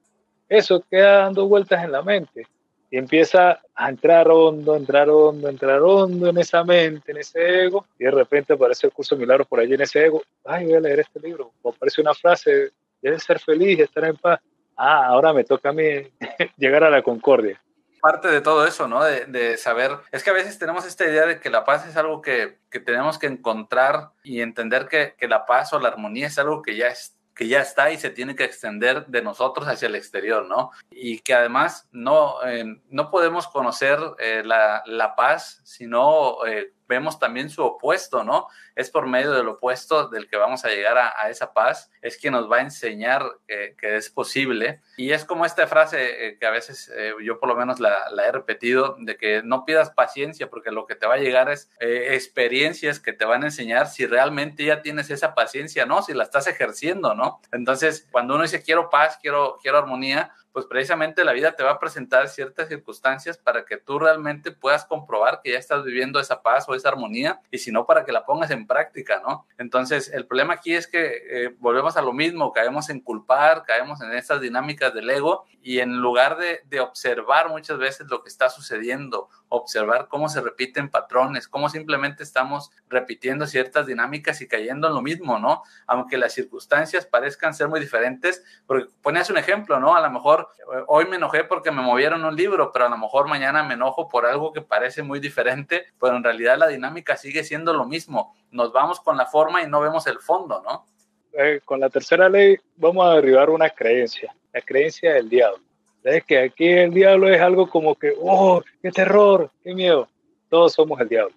Eso 0.47 0.83
queda 0.87 1.23
dando 1.23 1.47
vueltas 1.47 1.83
en 1.83 1.93
la 1.93 2.03
mente 2.03 2.45
y 2.91 2.97
empieza 2.99 3.59
a 3.73 3.89
entrar 3.89 4.29
hondo, 4.29 4.75
entrar 4.75 5.09
hondo, 5.09 5.49
entrar 5.49 5.81
hondo 5.81 6.29
en 6.29 6.37
esa 6.37 6.63
mente, 6.63 7.11
en 7.11 7.17
ese 7.17 7.63
ego, 7.63 7.87
y 7.97 8.03
de 8.03 8.11
repente 8.11 8.53
aparece 8.53 8.85
el 8.85 8.93
curso 8.93 9.15
de 9.15 9.21
milagros 9.21 9.47
por 9.47 9.59
allí 9.59 9.73
en 9.73 9.81
ese 9.81 10.05
ego, 10.05 10.21
ay, 10.45 10.65
voy 10.65 10.75
a 10.75 10.79
leer 10.79 10.99
este 10.99 11.19
libro, 11.19 11.53
o 11.63 11.71
aparece 11.71 12.01
una 12.01 12.13
frase, 12.13 12.69
debe 13.01 13.19
ser 13.19 13.39
feliz, 13.39 13.79
estar 13.79 14.05
en 14.05 14.15
paz, 14.15 14.39
ah, 14.79 15.05
ahora 15.07 15.33
me 15.33 15.43
toca 15.43 15.69
a 15.69 15.73
mí 15.73 15.83
llegar 16.57 16.83
a 16.83 16.89
la 16.89 17.03
concordia. 17.03 17.61
Parte 18.01 18.29
de 18.29 18.39
todo 18.39 18.65
eso, 18.65 18.87
¿no? 18.87 19.03
De, 19.03 19.57
saber, 19.57 19.91
es 20.11 20.23
que 20.23 20.29
a 20.29 20.33
veces 20.33 20.57
tenemos 20.57 20.85
esta 20.85 21.05
idea 21.05 21.25
de 21.25 21.41
que 21.41 21.49
la 21.49 21.65
paz 21.65 21.85
es 21.85 21.97
algo 21.97 22.21
que, 22.21 22.57
tenemos 22.69 23.19
que 23.19 23.27
encontrar 23.27 24.11
y 24.23 24.39
entender 24.39 24.87
que, 24.87 25.15
la 25.27 25.45
paz 25.45 25.73
o 25.73 25.79
la 25.79 25.89
armonía 25.89 26.27
es 26.27 26.39
algo 26.39 26.61
que 26.61 26.77
ya 26.77 26.87
es 26.87 27.15
que 27.35 27.47
ya 27.47 27.61
está 27.61 27.89
y 27.89 27.97
se 27.97 28.09
tiene 28.09 28.35
que 28.35 28.43
extender 28.43 29.05
de 29.05 29.21
nosotros 29.21 29.65
hacia 29.65 29.87
el 29.87 29.95
exterior, 29.95 30.45
¿no? 30.45 30.71
Y 30.91 31.19
que 31.19 31.33
además 31.33 31.87
no, 31.89 32.35
eh, 32.45 32.65
no 32.89 33.09
podemos 33.09 33.47
conocer 33.47 33.97
eh, 34.17 34.41
la, 34.43 34.83
la, 34.85 35.15
paz 35.15 35.61
si 35.63 35.87
no 35.87 36.45
eh, 36.45 36.73
vemos 36.89 37.19
también 37.19 37.49
su 37.49 37.63
opuesto, 37.63 38.23
¿no? 38.23 38.47
Es 38.75 38.89
por 38.89 39.07
medio 39.07 39.31
del 39.31 39.47
opuesto 39.47 40.09
del 40.09 40.27
que 40.27 40.35
vamos 40.35 40.65
a 40.65 40.69
llegar 40.69 40.97
a, 40.97 41.29
esa 41.29 41.53
paz, 41.53 41.91
es 42.01 42.17
quien 42.17 42.33
nos 42.33 42.51
va 42.51 42.57
a 42.57 42.61
enseñar 42.61 43.23
que, 43.47 43.75
es 43.79 44.09
posible. 44.09 44.81
Y 44.97 45.11
es 45.11 45.23
como 45.23 45.45
esta 45.45 45.67
frase 45.67 46.27
eh, 46.27 46.37
que 46.39 46.45
a 46.47 46.49
veces 46.49 46.91
eh, 46.95 47.13
yo 47.23 47.39
por 47.39 47.47
lo 47.47 47.55
menos 47.55 47.79
la, 47.79 48.09
he 48.27 48.31
repetido, 48.31 48.95
de 48.99 49.15
que 49.15 49.43
no 49.43 49.65
pidas 49.65 49.91
paciencia 49.91 50.49
porque 50.49 50.71
lo 50.71 50.87
que 50.87 50.95
te 50.95 51.05
va 51.05 51.15
a 51.15 51.19
llegar 51.19 51.49
es 51.49 51.69
eh, 51.79 52.09
experiencias 52.11 52.99
que 52.99 53.13
te 53.13 53.25
van 53.25 53.43
a 53.43 53.47
enseñar 53.47 53.87
si 53.87 54.07
realmente 54.07 54.65
ya 54.65 54.81
tienes 54.81 55.11
esa 55.11 55.35
paciencia, 55.35 55.85
¿no? 55.85 56.01
Si 56.01 56.13
la 56.13 56.23
estás 56.23 56.47
ejerciendo, 56.47 57.13
¿no? 57.13 57.39
Entonces, 57.51 58.07
cuando 58.11 58.33
uno 58.33 58.43
dice 58.43 58.63
quiero 58.63 58.89
paz, 58.89 59.19
quiero, 59.21 59.59
quiero 59.61 59.77
armonía, 59.77 60.33
pues 60.51 60.65
precisamente 60.65 61.23
la 61.23 61.33
vida 61.33 61.55
te 61.55 61.63
va 61.63 61.71
a 61.71 61.79
presentar 61.79 62.27
ciertas 62.27 62.67
circunstancias 62.67 63.37
para 63.37 63.65
que 63.65 63.77
tú 63.77 63.99
realmente 63.99 64.51
puedas 64.51 64.85
comprobar 64.85 65.41
que 65.43 65.51
ya 65.51 65.59
estás 65.59 65.83
viviendo 65.83 66.19
esa 66.19 66.41
paz 66.41 66.67
o 66.67 66.75
esa 66.75 66.89
armonía 66.89 67.41
y 67.51 67.59
si 67.59 67.71
no, 67.71 67.85
para 67.85 68.05
que 68.05 68.11
la 68.11 68.25
pongas 68.25 68.51
en 68.51 68.67
práctica, 68.67 69.21
¿no? 69.25 69.45
Entonces, 69.57 70.11
el 70.11 70.25
problema 70.25 70.55
aquí 70.55 70.73
es 70.73 70.87
que 70.87 71.21
eh, 71.29 71.55
volvemos 71.59 71.97
a 71.97 72.01
lo 72.01 72.13
mismo, 72.13 72.51
caemos 72.51 72.89
en 72.89 73.01
culpar, 73.01 73.63
caemos 73.63 74.01
en 74.01 74.11
estas 74.13 74.41
dinámicas 74.41 74.93
del 74.93 75.09
ego 75.09 75.45
y 75.61 75.79
en 75.79 75.97
lugar 75.97 76.37
de, 76.37 76.61
de 76.65 76.79
observar 76.79 77.49
muchas 77.49 77.77
veces 77.77 78.07
lo 78.09 78.23
que 78.23 78.29
está 78.29 78.49
sucediendo, 78.49 79.29
observar 79.49 80.07
cómo 80.07 80.29
se 80.29 80.41
repiten 80.41 80.89
patrones, 80.89 81.47
cómo 81.47 81.69
simplemente 81.69 82.23
estamos 82.23 82.71
repitiendo 82.89 83.45
ciertas 83.47 83.85
dinámicas 83.85 84.41
y 84.41 84.47
cayendo 84.47 84.87
en 84.87 84.93
lo 84.93 85.01
mismo, 85.01 85.39
¿no? 85.39 85.63
Aunque 85.87 86.17
las 86.17 86.33
circunstancias 86.33 87.05
parezcan 87.05 87.53
ser 87.53 87.67
muy 87.67 87.79
diferentes, 87.79 88.43
porque 88.65 88.87
ponías 89.01 89.29
un 89.29 89.37
ejemplo, 89.37 89.79
¿no? 89.79 89.95
A 89.95 90.01
lo 90.01 90.09
mejor 90.09 90.38
hoy 90.87 91.05
me 91.05 91.17
enojé 91.17 91.43
porque 91.43 91.71
me 91.71 91.81
movieron 91.81 92.23
un 92.25 92.35
libro, 92.35 92.71
pero 92.71 92.85
a 92.85 92.89
lo 92.89 92.97
mejor 92.97 93.27
mañana 93.27 93.63
me 93.63 93.73
enojo 93.73 94.07
por 94.07 94.25
algo 94.25 94.53
que 94.53 94.61
parece 94.61 95.03
muy 95.03 95.19
diferente, 95.19 95.85
pero 95.99 96.15
en 96.15 96.23
realidad 96.23 96.57
la 96.57 96.67
dinámica 96.67 97.17
sigue 97.17 97.43
siendo 97.43 97.73
lo 97.73 97.85
mismo. 97.85 98.35
Nos 98.51 98.71
vamos 98.71 98.99
con 98.99 99.17
la 99.17 99.25
forma 99.25 99.61
y 99.61 99.67
no 99.67 99.79
vemos 99.81 100.07
el 100.07 100.19
fondo, 100.19 100.61
¿no? 100.61 100.85
Eh, 101.33 101.61
con 101.63 101.79
la 101.79 101.89
tercera 101.89 102.27
ley 102.27 102.57
vamos 102.75 103.05
a 103.05 103.15
derribar 103.15 103.49
una 103.49 103.69
creencia, 103.69 104.33
la 104.51 104.61
creencia 104.61 105.13
del 105.13 105.29
diablo. 105.29 105.63
Es 106.03 106.23
que 106.23 106.39
aquí 106.39 106.67
el 106.69 106.93
diablo 106.93 107.29
es 107.29 107.41
algo 107.41 107.69
como 107.69 107.95
que, 107.95 108.13
oh, 108.19 108.61
qué 108.81 108.91
terror, 108.91 109.51
qué 109.63 109.73
miedo. 109.73 110.07
Todos 110.49 110.73
somos 110.73 110.99
el 110.99 111.09
diablo. 111.09 111.35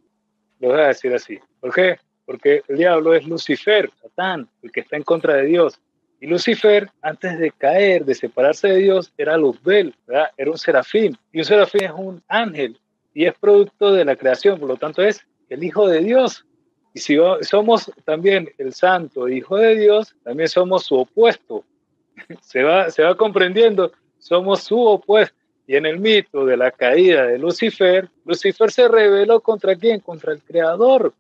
Lo 0.61 0.69
voy 0.69 0.81
a 0.81 0.89
decir 0.89 1.13
así. 1.15 1.39
¿Por 1.61 1.75
qué? 1.75 1.99
Porque 2.25 2.63
el 2.69 2.79
diablo 2.79 3.15
es 3.15 3.27
Lucifer, 3.27 3.91
Satán, 4.01 4.49
el 4.63 4.71
que 4.71 4.81
está 4.81 4.97
en 4.97 5.03
contra 5.03 5.35
de 5.35 5.45
Dios. 5.45 5.81
Y 6.23 6.29
Lucifer, 6.29 6.89
antes 7.03 7.37
de 7.37 7.51
caer, 7.51 8.05
de 8.05 8.15
separarse 8.15 8.69
de 8.69 8.77
Dios, 8.77 9.13
era 9.19 9.37
Luzbel, 9.37 9.93
¿verdad? 10.07 10.31
era 10.37 10.53
un 10.53 10.57
serafín. 10.57 11.19
Y 11.33 11.39
un 11.39 11.45
serafín 11.45 11.83
es 11.83 11.91
un 11.91 12.23
ángel 12.29 12.79
y 13.13 13.25
es 13.25 13.35
producto 13.35 13.93
de 13.93 14.05
la 14.05 14.15
creación, 14.15 14.61
por 14.61 14.69
lo 14.69 14.77
tanto 14.77 15.03
es 15.03 15.21
el 15.49 15.65
Hijo 15.65 15.89
de 15.89 15.99
Dios. 15.99 16.47
Y 16.95 17.01
si 17.01 17.19
somos 17.41 17.91
también 18.05 18.49
el 18.59 18.73
Santo 18.73 19.29
Hijo 19.29 19.57
de 19.57 19.75
Dios, 19.75 20.15
también 20.23 20.49
somos 20.49 20.85
su 20.85 20.95
opuesto. 20.95 21.65
Se 22.41 22.63
va, 22.63 22.89
se 22.91 23.03
va 23.03 23.17
comprendiendo, 23.17 23.91
somos 24.21 24.63
su 24.63 24.81
opuesto. 24.81 25.35
Y 25.67 25.75
en 25.75 25.87
el 25.87 25.99
mito 25.99 26.47
de 26.47 26.57
la 26.57 26.71
caída 26.71 27.27
de 27.27 27.37
Lucifer, 27.37 28.09
Lucifer 28.25 28.71
se 28.71 28.87
rebeló 28.87 29.41
contra 29.41 29.75
quién? 29.75 29.99
Contra 29.99 30.35
el 30.35 30.41
Creador. 30.41 31.15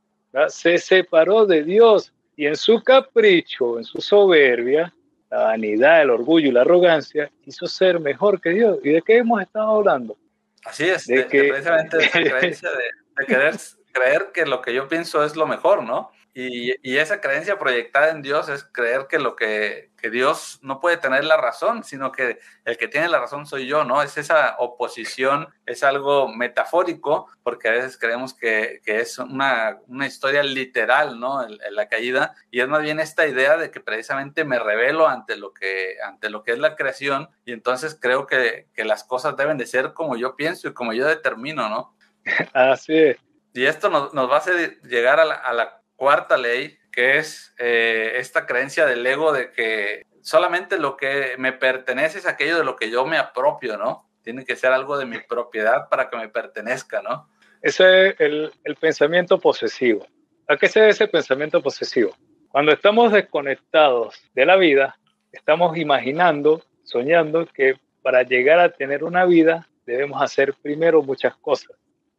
Se 0.47 0.79
separó 0.79 1.45
de 1.45 1.65
Dios 1.65 2.13
y 2.37 2.47
en 2.47 2.57
su 2.57 2.83
capricho, 2.83 3.79
en 3.79 3.85
su 3.85 4.01
soberbia, 4.01 4.93
la 5.31 5.45
vanidad, 5.45 6.03
el 6.03 6.11
orgullo 6.11 6.49
y 6.49 6.53
la 6.53 6.63
arrogancia, 6.63 7.31
quiso 7.43 7.67
ser 7.67 8.01
mejor 8.01 8.41
que 8.41 8.51
Dios. 8.51 8.79
¿Y 8.83 8.91
de 8.91 9.03
qué 9.03 9.19
hemos 9.19 9.41
estado 9.41 9.77
hablando? 9.77 10.17
Así 10.65 10.89
es, 10.89 11.07
de, 11.07 11.27
que... 11.27 11.45
precisamente 11.45 11.97
de 11.99 12.09
creencia 12.11 12.69
de, 12.71 13.27
querer 13.27 13.55
creer 13.93 14.31
que 14.33 14.47
lo 14.47 14.63
que 14.63 14.75
yo 14.75 14.89
pienso 14.89 15.25
es 15.25 15.37
lo 15.37 15.47
mejor, 15.47 15.83
¿no? 15.83 16.11
Y, 16.35 16.73
y, 16.83 16.97
esa 16.97 17.21
creencia 17.21 17.59
proyectada 17.59 18.09
en 18.09 18.23
Dios 18.23 18.49
es 18.49 18.65
creer 18.65 19.07
que 19.07 19.19
lo 19.19 19.37
que, 19.37 19.91
que, 19.99 20.09
Dios 20.09 20.61
no 20.63 20.81
puede 20.81 20.97
tener 20.97 21.25
la 21.25 21.37
razón, 21.37 21.85
sino 21.85 22.11
que 22.11 22.39
el 22.65 22.79
que 22.79 22.89
tiene 22.89 23.11
la 23.11 23.19
razón 23.19 23.45
soy 23.45 23.67
yo, 23.67 23.85
¿no? 23.85 24.03
Es 24.03 24.17
esa 24.17 24.57
oposición, 24.59 25.49
es 25.67 25.83
algo 25.83 26.29
metafórico, 26.29 27.29
porque 27.43 27.69
a 27.69 27.73
veces 27.73 27.99
creemos 27.99 28.33
que, 28.33 28.81
que 28.83 29.01
es 29.01 29.19
una, 29.19 29.79
una, 29.89 30.07
historia 30.07 30.43
literal, 30.43 31.21
¿no? 31.21 31.47
En, 31.47 31.59
la 31.71 31.89
caída, 31.89 32.35
y 32.51 32.61
es 32.61 32.69
más 32.69 32.81
bien 32.81 32.99
esta 32.99 33.27
idea 33.27 33.59
de 33.59 33.71
que 33.71 33.81
precisamente 33.81 34.45
me 34.45 34.59
revelo 34.59 35.09
ante 35.09 35.37
lo 35.37 35.53
que, 35.53 35.97
ante 36.03 36.31
lo 36.31 36.45
que 36.45 36.53
es 36.53 36.59
la 36.59 36.77
creación, 36.77 37.29
y 37.45 37.53
entonces 37.53 37.99
creo 38.01 38.27
que, 38.27 38.69
que 38.73 38.87
las 38.87 39.05
cosas 39.05 39.37
deben 39.37 39.59
de 39.59 39.67
ser 39.67 39.93
como 39.93 40.17
yo 40.17 40.35
pienso 40.35 40.67
y 40.67 40.73
como 40.73 40.95
yo 40.95 41.07
determino, 41.07 41.69
¿no? 41.69 41.95
Así 42.55 42.97
es. 42.97 43.19
Y 43.53 43.67
esto 43.67 43.91
nos, 43.91 44.15
nos 44.15 44.31
va 44.31 44.37
a 44.37 44.39
hacer 44.39 44.81
llegar 44.81 45.21
a 45.21 45.27
la, 45.27 45.35
a 45.35 45.53
la 45.53 45.82
cuarta 46.03 46.37
ley, 46.37 46.77
que 46.91 47.19
es 47.19 47.55
eh, 47.61 48.15
esta 48.17 48.45
creencia 48.45 48.87
del 48.87 49.07
ego 49.07 49.33
de 49.33 49.53
que 49.53 50.05
solamente 50.21 50.77
lo 50.77 50.97
que 50.97 51.37
me 51.39 51.53
pertenece 51.53 52.19
es 52.19 52.27
aquello 52.27 52.59
de 52.59 52.65
lo 52.65 52.75
que 52.75 52.91
yo 52.91 53.07
me 53.07 53.19
apropio, 53.19 53.79
¿no? 53.79 54.11
Tiene 54.25 54.45
que 54.45 54.57
ser 54.57 54.73
algo 54.73 54.99
de 54.99 55.07
mi 55.07 55.19
propiedad 55.21 55.89
para 55.89 56.11
que 56.11 56.17
me 56.17 56.29
pertenezca, 56.29 57.03
¿no? 57.03 57.29
Ese 57.63 58.09
es 58.09 58.15
el, 58.19 58.53
el 58.65 58.75
pensamiento 58.75 59.39
posesivo. 59.39 60.05
¿A 60.49 60.57
qué 60.57 60.67
se 60.67 60.81
debe 60.81 60.91
ese 60.91 61.07
pensamiento 61.07 61.63
posesivo? 61.63 62.17
Cuando 62.49 62.73
estamos 62.73 63.13
desconectados 63.13 64.21
de 64.35 64.45
la 64.45 64.57
vida, 64.57 64.99
estamos 65.31 65.77
imaginando, 65.77 66.65
soñando 66.83 67.47
que 67.47 67.77
para 68.03 68.25
llegar 68.25 68.59
a 68.59 68.73
tener 68.73 69.05
una 69.05 69.25
vida 69.25 69.69
debemos 69.87 70.21
hacer 70.21 70.53
primero 70.63 71.01
muchas 71.01 71.37
cosas. 71.37 71.77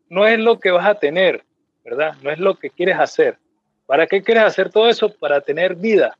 No 0.08 0.26
es 0.26 0.40
lo 0.40 0.62
que 0.62 0.72
vas 0.72 0.88
a 0.88 0.96
tener, 0.96 1.44
¿verdad? 1.84 2.16
No 2.22 2.32
es 2.32 2.40
lo 2.40 2.58
que 2.58 2.70
quieres 2.70 2.98
hacer, 2.98 3.38
¿Para 3.94 4.08
qué 4.08 4.24
quieres 4.24 4.46
hacer 4.46 4.72
todo 4.72 4.90
eso? 4.90 5.08
Para 5.08 5.40
tener 5.40 5.76
vida. 5.76 6.18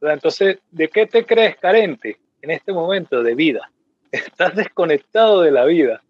Entonces, 0.00 0.58
¿de 0.70 0.86
qué 0.86 1.06
te 1.06 1.26
crees 1.26 1.56
carente 1.56 2.20
en 2.40 2.52
este 2.52 2.72
momento 2.72 3.20
de 3.20 3.34
vida? 3.34 3.68
Estás 4.12 4.54
desconectado 4.54 5.42
de 5.42 5.50
la 5.50 5.64
vida. 5.64 6.00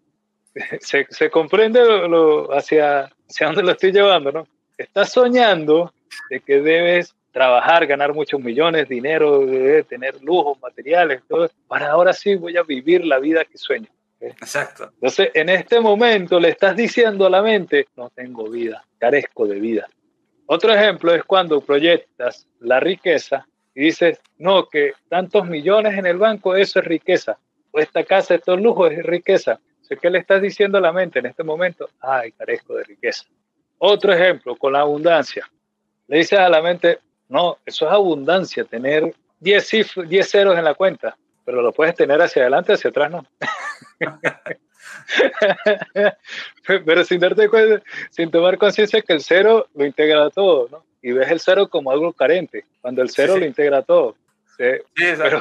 Se, 0.79 1.31
comprende 1.31 1.83
lo, 2.07 2.55
hacia, 2.55 3.09
hacia 3.27 3.47
dónde 3.47 3.63
lo 3.63 3.71
estoy 3.71 3.93
llevando, 3.93 4.31
¿no? 4.31 4.47
Estás 4.77 5.11
soñando 5.11 5.91
de 6.29 6.39
que 6.39 6.61
debes 6.61 7.15
trabajar, 7.31 7.87
ganar 7.87 8.13
muchos 8.13 8.39
millones, 8.39 8.87
dinero, 8.87 9.43
tener 9.89 10.21
lujos, 10.21 10.61
materiales, 10.61 11.23
todo. 11.27 11.49
Para 11.67 11.89
ahora 11.89 12.13
sí 12.13 12.35
voy 12.35 12.57
a 12.57 12.61
vivir 12.61 13.03
la 13.03 13.17
vida 13.17 13.43
que 13.43 13.57
sueño. 13.57 13.87
Exacto. 14.19 14.91
Entonces, 14.93 15.31
en 15.33 15.49
este 15.49 15.79
momento 15.79 16.39
le 16.39 16.49
estás 16.49 16.75
diciendo 16.75 17.25
a 17.25 17.31
la 17.31 17.41
mente, 17.41 17.87
no 17.95 18.11
tengo 18.11 18.47
vida, 18.51 18.85
carezco 18.99 19.47
de 19.47 19.59
vida. 19.59 19.87
Otro 20.49 20.73
ejemplo 20.73 21.13
es 21.13 21.23
cuando 21.25 21.59
proyectas 21.59 22.47
la 22.61 22.79
riqueza 22.79 23.45
y 23.75 23.81
dices, 23.81 24.19
no, 24.37 24.67
que 24.67 24.93
tantos 25.09 25.45
millones 25.45 25.97
en 25.97 26.05
el 26.05 26.17
banco, 26.17 26.55
eso 26.55 26.79
es 26.79 26.85
riqueza. 26.85 27.37
O 27.71 27.79
esta 27.79 28.03
casa, 28.05 28.35
estos 28.35 28.59
lujos 28.59 28.91
es 28.91 29.05
riqueza. 29.05 29.59
¿Qué 30.01 30.09
le 30.09 30.19
estás 30.19 30.41
diciendo 30.41 30.77
a 30.77 30.81
la 30.81 30.93
mente 30.93 31.19
en 31.19 31.27
este 31.27 31.43
momento? 31.43 31.89
Ay, 31.99 32.31
carezco 32.31 32.75
de 32.75 32.85
riqueza. 32.85 33.25
Otro 33.77 34.13
ejemplo, 34.13 34.55
con 34.55 34.73
la 34.73 34.79
abundancia. 34.81 35.49
Le 36.07 36.19
dices 36.19 36.39
a 36.39 36.49
la 36.49 36.61
mente, 36.61 36.99
no, 37.27 37.57
eso 37.65 37.85
es 37.85 37.91
abundancia, 37.91 38.63
tener 38.63 39.13
10, 39.39 39.71
10 40.07 40.29
ceros 40.29 40.57
en 40.57 40.63
la 40.63 40.73
cuenta, 40.73 41.17
pero 41.47 41.61
lo 41.61 41.71
puedes 41.71 41.95
tener 41.95 42.21
hacia 42.21 42.41
adelante, 42.41 42.73
hacia 42.73 42.89
atrás 42.89 43.09
no. 43.09 43.25
Pero 46.85 47.05
sin 47.05 47.21
darte 47.21 47.47
cuenta, 47.47 47.81
sin 48.09 48.29
tomar 48.29 48.57
conciencia 48.57 49.01
que 49.01 49.13
el 49.13 49.21
cero 49.21 49.69
lo 49.73 49.85
integra 49.85 50.29
todo, 50.29 50.67
¿no? 50.69 50.83
Y 51.01 51.13
ves 51.13 51.31
el 51.31 51.39
cero 51.39 51.69
como 51.69 51.89
algo 51.89 52.11
carente, 52.11 52.65
cuando 52.81 53.01
el 53.01 53.09
cero 53.09 53.37
lo 53.37 53.45
integra 53.45 53.81
todo. 53.81 54.17
Pero 54.57 54.83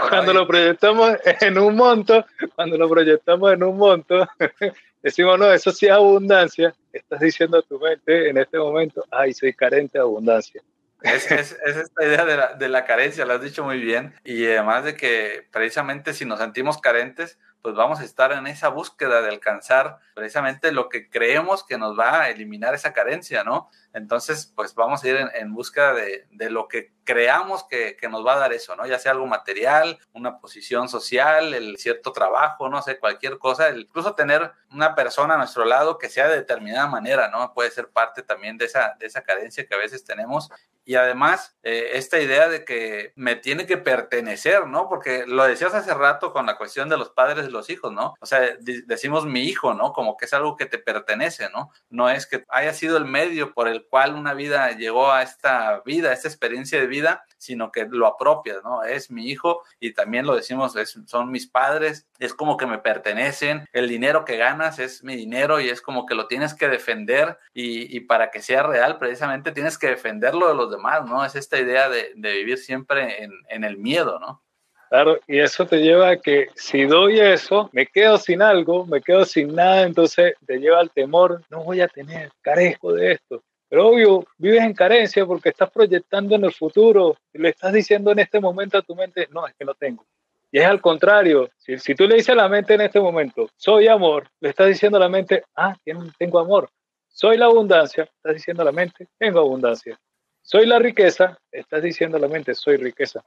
cuando 0.09 0.33
lo 0.33 0.47
proyectamos 0.47 1.17
en 1.41 1.59
un 1.59 1.75
monto, 1.75 2.25
cuando 2.55 2.79
lo 2.79 2.89
proyectamos 2.89 3.53
en 3.53 3.65
un 3.65 3.77
monto, 3.77 4.29
decimos, 5.03 5.37
no, 5.41 5.53
eso 5.53 5.73
sí 5.73 5.87
es 5.87 5.93
abundancia, 5.93 6.73
estás 6.93 7.19
diciendo 7.19 7.59
a 7.59 7.63
tu 7.63 7.81
mente 7.81 8.29
en 8.29 8.39
este 8.39 8.61
momento, 8.61 9.05
ay, 9.11 9.35
soy 9.35 9.53
carente 9.53 9.99
de 9.99 10.03
abundancia. 10.03 10.63
Es, 11.07 11.31
es, 11.31 11.59
es, 11.65 11.77
esta 11.77 12.05
idea 12.05 12.25
de 12.25 12.37
la, 12.37 12.55
de 12.55 12.69
la, 12.69 12.85
carencia, 12.85 13.25
lo 13.25 13.35
has 13.35 13.43
dicho 13.43 13.65
muy 13.65 13.79
bien, 13.81 14.15
y 14.25 14.47
además 14.47 14.85
de 14.85 14.97
que 14.97 15.47
precisamente 15.53 16.13
si 16.13 16.25
nos 16.25 16.39
sentimos 16.39 16.79
carentes, 16.79 17.39
pues 17.67 17.75
vamos 17.75 17.99
a 17.99 18.05
estar 18.05 18.31
en 18.31 18.47
esa 18.47 18.69
búsqueda 18.69 19.23
de 19.23 19.29
alcanzar 19.29 19.99
precisamente 20.15 20.71
lo 20.71 20.89
que 20.89 21.11
creemos 21.11 21.65
que 21.67 21.79
nos 21.79 21.99
va 21.99 22.23
a 22.23 22.31
eliminar 22.31 22.75
esa 22.75 22.93
carencia, 22.93 23.43
¿no? 23.43 23.71
Entonces, 23.97 24.53
pues 24.55 24.75
vamos 24.75 25.03
a 25.03 25.09
ir 25.09 25.17
en, 25.17 25.31
en 25.35 25.55
de, 25.55 26.27
de, 26.31 26.51
lo 26.51 26.69
que 26.69 26.93
creamos 27.03 27.65
que, 27.65 27.97
que, 27.97 28.11
nos 28.11 28.27
va 28.27 28.35
a 28.35 28.39
dar 28.39 28.53
eso, 28.53 28.77
¿no? 28.77 28.87
Ya 28.87 28.99
sea 28.99 29.13
algo 29.13 29.27
material, 29.27 29.99
una 30.13 30.39
posición 30.39 30.91
social, 30.91 31.55
el 31.55 31.79
cierto 31.79 32.13
trabajo, 32.13 32.69
no 32.69 32.83
sé, 32.83 32.99
cualquier 32.99 33.39
cosa, 33.39 33.71
incluso 33.71 34.15
tener 34.15 34.53
una 34.71 34.95
persona 34.95 35.35
a 35.35 35.39
nuestro 35.39 35.65
lado 35.65 35.97
que 35.97 36.11
sea 36.11 36.29
de 36.29 36.37
determinada 36.37 36.87
manera, 36.89 37.29
¿no? 37.31 37.55
Puede 37.55 37.71
ser 37.71 37.89
parte 37.89 38.23
también 38.23 38.59
de 38.59 38.67
esa, 38.67 38.97
de 38.99 39.07
esa 39.07 39.23
carencia 39.23 39.67
que 39.67 39.75
a 39.75 39.79
veces 39.79 40.05
tenemos. 40.05 40.51
Y 40.85 40.95
además, 40.95 41.57
eh, 41.65 41.91
esta 41.95 42.21
idea 42.21 42.49
de 42.49 42.65
que 42.65 43.13
me 43.17 43.35
tiene 43.35 43.67
que 43.67 43.77
pertenecer, 43.77 44.67
¿no? 44.67 44.89
Porque 44.89 45.25
lo 45.27 45.45
decías 45.45 45.75
hace 45.75 45.93
rato 45.95 46.33
con 46.33 46.47
la 46.47 46.57
cuestión 46.57 46.89
de 46.89 46.97
los 46.97 47.11
padres 47.11 47.49
y 47.49 47.51
los 47.51 47.71
hijos, 47.71 47.93
¿no? 47.93 48.15
O 48.21 48.27
sea, 48.27 48.57
decimos 48.61 49.27
mi 49.27 49.45
hijo, 49.45 49.75
¿no? 49.75 49.93
Como 49.93 50.17
que 50.17 50.27
es 50.27 50.33
algo 50.33 50.57
que 50.57 50.67
te 50.67 50.79
pertenece, 50.79 51.49
¿no? 51.51 51.71
No 51.89 52.11
es 52.11 52.27
que 52.27 52.45
haya 52.49 52.73
sido 52.73 52.99
el 52.99 53.05
medio 53.05 53.53
por 53.53 53.67
el 53.69 53.86
cual 53.87 54.15
una 54.15 54.35
vida 54.35 54.73
llegó 54.73 55.11
a 55.11 55.23
esta 55.23 55.81
vida, 55.85 56.11
a 56.11 56.13
esta 56.13 56.29
experiencia 56.29 56.81
de 56.81 56.87
vida, 56.87 57.25
sino 57.39 57.71
que 57.71 57.87
lo 57.89 58.07
apropias, 58.07 58.59
¿no? 58.65 58.83
Es 58.83 59.11
mi 59.11 59.29
hijo 59.29 59.63
y 59.81 59.93
también 59.93 60.27
lo 60.27 60.35
decimos, 60.35 60.75
son 61.07 61.31
mis 61.31 61.47
padres, 61.47 62.07
es 62.19 62.35
como 62.35 62.57
que 62.57 62.67
me 62.67 62.79
pertenecen, 62.79 63.67
el 63.73 63.89
dinero 63.89 64.25
que 64.25 64.37
ganas 64.37 64.79
es 64.79 65.05
mi 65.05 65.17
dinero 65.17 65.61
y 65.61 65.69
es 65.69 65.81
como 65.81 66.07
que 66.07 66.15
lo 66.15 66.27
tienes 66.27 66.55
que 66.55 66.69
defender 66.69 67.39
y, 67.55 68.01
para 68.01 68.31
que 68.31 68.43
sea 68.43 68.63
real 68.63 68.99
precisamente 68.99 69.53
tienes 69.53 69.79
que 69.79 69.89
defenderlo 69.89 70.49
de 70.49 70.55
los 70.55 70.71
demás, 70.71 71.05
¿no? 71.07 71.25
Es 71.25 71.35
esta 71.35 71.59
idea 71.59 71.89
de, 71.89 72.13
vivir 72.15 72.59
siempre 72.59 73.23
en, 73.23 73.33
en 73.49 73.65
el 73.65 73.79
miedo, 73.79 74.19
¿no? 74.19 74.43
Claro, 74.89 75.19
y 75.27 75.41
eso 75.41 75.67
te 75.67 75.79
lleva 75.79 76.11
a 76.11 76.17
que 76.17 76.49
si 76.55 76.85
doy 76.85 77.19
eso, 77.19 77.69
me 77.73 77.87
quedo 77.87 78.19
sin 78.19 78.41
algo, 78.41 78.87
me 78.87 79.03
quedo 79.03 79.25
sin 79.25 79.55
nada, 79.55 79.83
entonces 79.83 80.35
te 80.47 80.59
lleva 80.59 80.79
al 80.79 80.93
temor, 80.93 81.43
no 81.51 81.65
voy 81.65 81.81
a 81.81 81.89
tener, 81.89 82.31
carezco 82.41 82.93
de 82.93 83.13
esto. 83.13 83.43
Pero 83.69 83.89
obvio, 83.89 84.25
vives 84.39 84.63
en 84.63 84.75
carencia 84.75 85.27
porque 85.27 85.49
estás 85.49 85.71
proyectando 85.71 86.37
en 86.37 86.45
el 86.45 86.53
futuro 86.53 87.17
y 87.33 87.39
le 87.39 87.49
estás 87.51 87.73
diciendo 87.73 88.13
en 88.13 88.21
este 88.21 88.41
momento 88.41 88.79
a 88.79 88.83
tu 88.83 88.95
mente, 88.95 89.29
no, 89.33 89.47
es 89.47 89.55
que 89.55 89.65
no 89.65 89.75
tengo. 89.75 90.05
Y 90.53 90.59
es 90.59 90.67
al 90.67 90.81
contrario, 90.81 91.51
si, 91.57 91.79
si 91.79 91.95
tú 91.95 92.07
le 92.07 92.15
dices 92.15 92.31
a 92.31 92.37
la 92.37 92.49
mente 92.49 92.75
en 92.75 92.83
este 92.83 93.01
momento, 93.01 93.51
soy 93.57 93.89
amor, 93.89 94.29
le 94.41 94.51
estás 94.51 94.69
diciendo 94.69 94.97
a 94.97 95.01
la 95.01 95.09
mente, 95.09 95.43
ah, 95.57 95.77
tengo 96.19 96.39
amor. 96.39 96.71
Soy 97.09 97.37
la 97.37 97.47
abundancia, 97.47 98.05
estás 98.05 98.35
diciendo 98.35 98.63
a 98.63 98.67
la 98.67 98.73
mente, 98.73 99.09
tengo 99.19 99.41
abundancia. 99.41 99.99
Soy 100.43 100.67
la 100.67 100.79
riqueza, 100.79 101.37
estás 101.51 101.83
diciendo 101.83 102.19
a 102.19 102.21
la 102.21 102.29
mente, 102.29 102.55
soy 102.55 102.77
riqueza. 102.77 103.25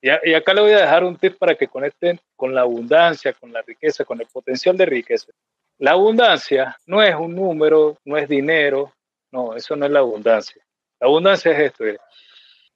Y, 0.00 0.08
y 0.30 0.34
acá 0.34 0.54
le 0.54 0.62
voy 0.62 0.72
a 0.72 0.80
dejar 0.80 1.04
un 1.04 1.16
tip 1.16 1.36
para 1.36 1.54
que 1.54 1.68
conecten 1.68 2.18
con 2.34 2.54
la 2.54 2.62
abundancia, 2.62 3.34
con 3.34 3.52
la 3.52 3.60
riqueza, 3.62 4.04
con 4.04 4.20
el 4.20 4.26
potencial 4.26 4.76
de 4.76 4.86
riqueza. 4.86 5.32
La 5.78 5.92
abundancia 5.92 6.76
no 6.86 7.02
es 7.02 7.14
un 7.14 7.34
número, 7.34 7.98
no 8.04 8.16
es 8.16 8.28
dinero, 8.28 8.92
no, 9.32 9.56
eso 9.56 9.74
no 9.74 9.86
es 9.86 9.92
la 9.92 10.00
abundancia. 10.00 10.62
La 11.00 11.08
abundancia 11.08 11.50
es 11.52 11.58
esto, 11.58 11.86
es 11.86 11.98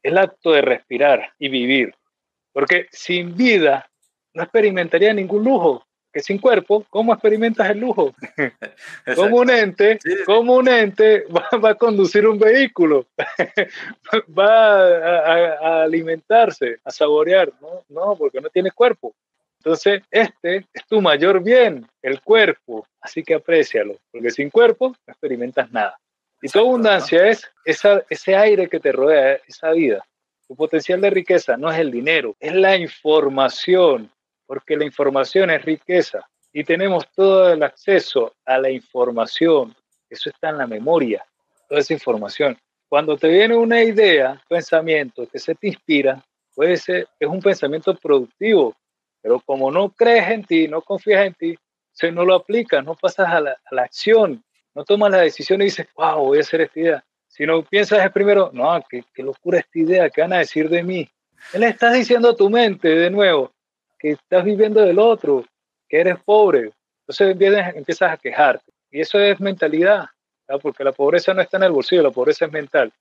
el 0.03 0.19
acto 0.19 0.53
de 0.53 0.63
respirar 0.63 1.33
y 1.39 1.49
vivir. 1.49 1.95
Porque 2.53 2.87
sin 2.91 3.37
vida 3.37 3.89
no 4.33 4.43
experimentaría 4.43 5.13
ningún 5.13 5.45
lujo. 5.45 5.85
Que 6.13 6.23
sin 6.23 6.39
cuerpo, 6.39 6.87
¿cómo 6.89 7.13
experimentas 7.13 7.69
el 7.69 7.81
lujo? 7.81 8.15
como 9.17 9.37
un 9.37 9.51
ente, 9.51 9.99
como 10.25 10.55
un 10.55 10.67
ente 10.67 11.25
va, 11.27 11.71
a 11.71 11.75
conducir 11.75 12.27
un 12.27 12.39
vehículo, 12.39 13.07
va 14.39 14.87
a, 15.59 15.83
alimentarse, 15.83 16.79
a 16.83 16.91
saborear, 16.91 17.53
¿no? 17.61 17.85
No, 17.91 18.17
porque 18.17 18.41
no 18.41 18.49
tiene 18.49 18.71
cuerpo. 18.71 19.15
Entonces, 19.59 20.03
este 20.11 20.65
es 20.73 20.87
tu 20.87 21.03
mayor 21.03 21.43
bien, 21.43 21.87
el 22.01 22.23
cuerpo, 22.23 22.87
así 23.03 23.23
que 23.23 23.35
aprécialo, 23.35 23.99
porque 24.11 24.31
sin 24.31 24.49
cuerpo 24.49 24.97
no 25.07 25.13
experimentas 25.13 25.71
nada. 25.71 25.99
Y 26.47 26.49
tu 26.49 26.61
abundancia 26.61 27.27
es 27.27 27.51
esa, 27.65 28.05
ese 28.09 28.37
aire 28.37 28.69
que 28.69 28.79
te 28.79 28.93
rodea, 28.93 29.41
esa 29.49 29.73
vida. 29.73 30.07
Tu 30.47 30.55
potencial 30.55 31.01
de 31.01 31.11
riqueza 31.11 31.57
no 31.57 31.73
es 31.73 31.79
el 31.81 31.91
dinero, 31.91 32.37
es 32.39 32.55
la 32.55 32.77
información, 32.77 34.09
porque 34.47 34.77
la 34.77 34.85
información 34.85 35.51
es 35.51 35.65
riqueza 35.65 36.25
y 36.53 36.63
tenemos 36.63 37.05
todo 37.17 37.53
el 37.53 37.65
acceso 37.65 38.33
a 38.45 38.59
la 38.59 38.71
información. 38.71 39.75
Eso 40.09 40.31
está 40.31 40.51
en 40.51 40.59
la 40.59 40.69
memoria, 40.69 41.27
toda 41.69 41.81
esa 41.81 41.95
información. 41.95 42.57
Cuando 42.89 43.17
te 43.17 43.27
viene 43.27 43.57
una 43.57 43.83
idea, 43.83 44.41
pensamiento 44.49 45.27
que 45.27 45.41
se 45.41 45.57
te 45.57 45.67
inspira, 45.67 46.25
puede 46.55 46.77
ser, 46.77 47.09
es 47.19 47.29
un 47.29 47.43
pensamiento 47.43 47.93
productivo, 47.97 48.73
pero 49.21 49.41
como 49.41 49.73
no 49.73 49.91
crees 49.91 50.31
en 50.31 50.45
ti, 50.45 50.69
no 50.69 50.81
confías 50.81 51.27
en 51.27 51.35
ti, 51.35 51.59
se 51.91 52.13
no 52.13 52.25
lo 52.25 52.37
aplicas, 52.37 52.85
no 52.85 52.95
pasas 52.95 53.27
a 53.31 53.41
la, 53.41 53.51
a 53.51 53.75
la 53.75 53.83
acción, 53.83 54.45
no 54.77 54.85
tomas 54.85 55.11
la 55.11 55.23
decisión 55.23 55.63
y 55.63 55.65
dices, 55.65 55.89
wow, 55.97 56.19
voy 56.19 56.37
a 56.37 56.43
hacer 56.43 56.61
esta 56.61 56.79
idea. 56.79 57.05
Si 57.29 57.47
no 57.47 57.63
piensas 57.63 58.13
primero, 58.13 58.51
no, 58.53 58.79
qué, 58.91 59.03
locura 59.23 59.59
esta 59.59 59.79
idea, 59.79 60.11
¿qué 60.11 60.21
van 60.21 60.35
a 60.35 60.39
decir 60.39 60.69
de 60.69 60.83
mí? 60.83 61.09
¿Qué 61.51 61.59
le 61.59 61.69
estás 61.69 61.95
diciendo 61.95 62.29
a 62.29 62.37
tu 62.37 62.51
mente 62.51 62.89
de 62.89 63.09
nuevo? 63.09 63.51
Que 63.99 64.11
estás 64.11 64.45
viviendo 64.45 64.83
del 64.83 64.99
otro, 64.99 65.47
que 65.89 66.01
eres 66.01 66.19
pobre. 66.23 66.73
Entonces 67.01 67.31
empiezas, 67.31 67.75
empiezas 67.75 68.13
a 68.13 68.17
quejarte. 68.19 68.71
Y 68.91 69.01
eso 69.01 69.19
es 69.19 69.41
mentalidad, 69.41 70.05
porque 70.61 70.85
la 70.85 70.93
pobreza 70.93 71.33
no 71.33 71.41
está 71.41 71.57
en 71.57 71.63
el 71.63 71.73
bolsillo, 71.73 72.03
la 72.03 72.11
pobreza 72.11 72.45
es 72.45 72.53
mental. 72.53 72.93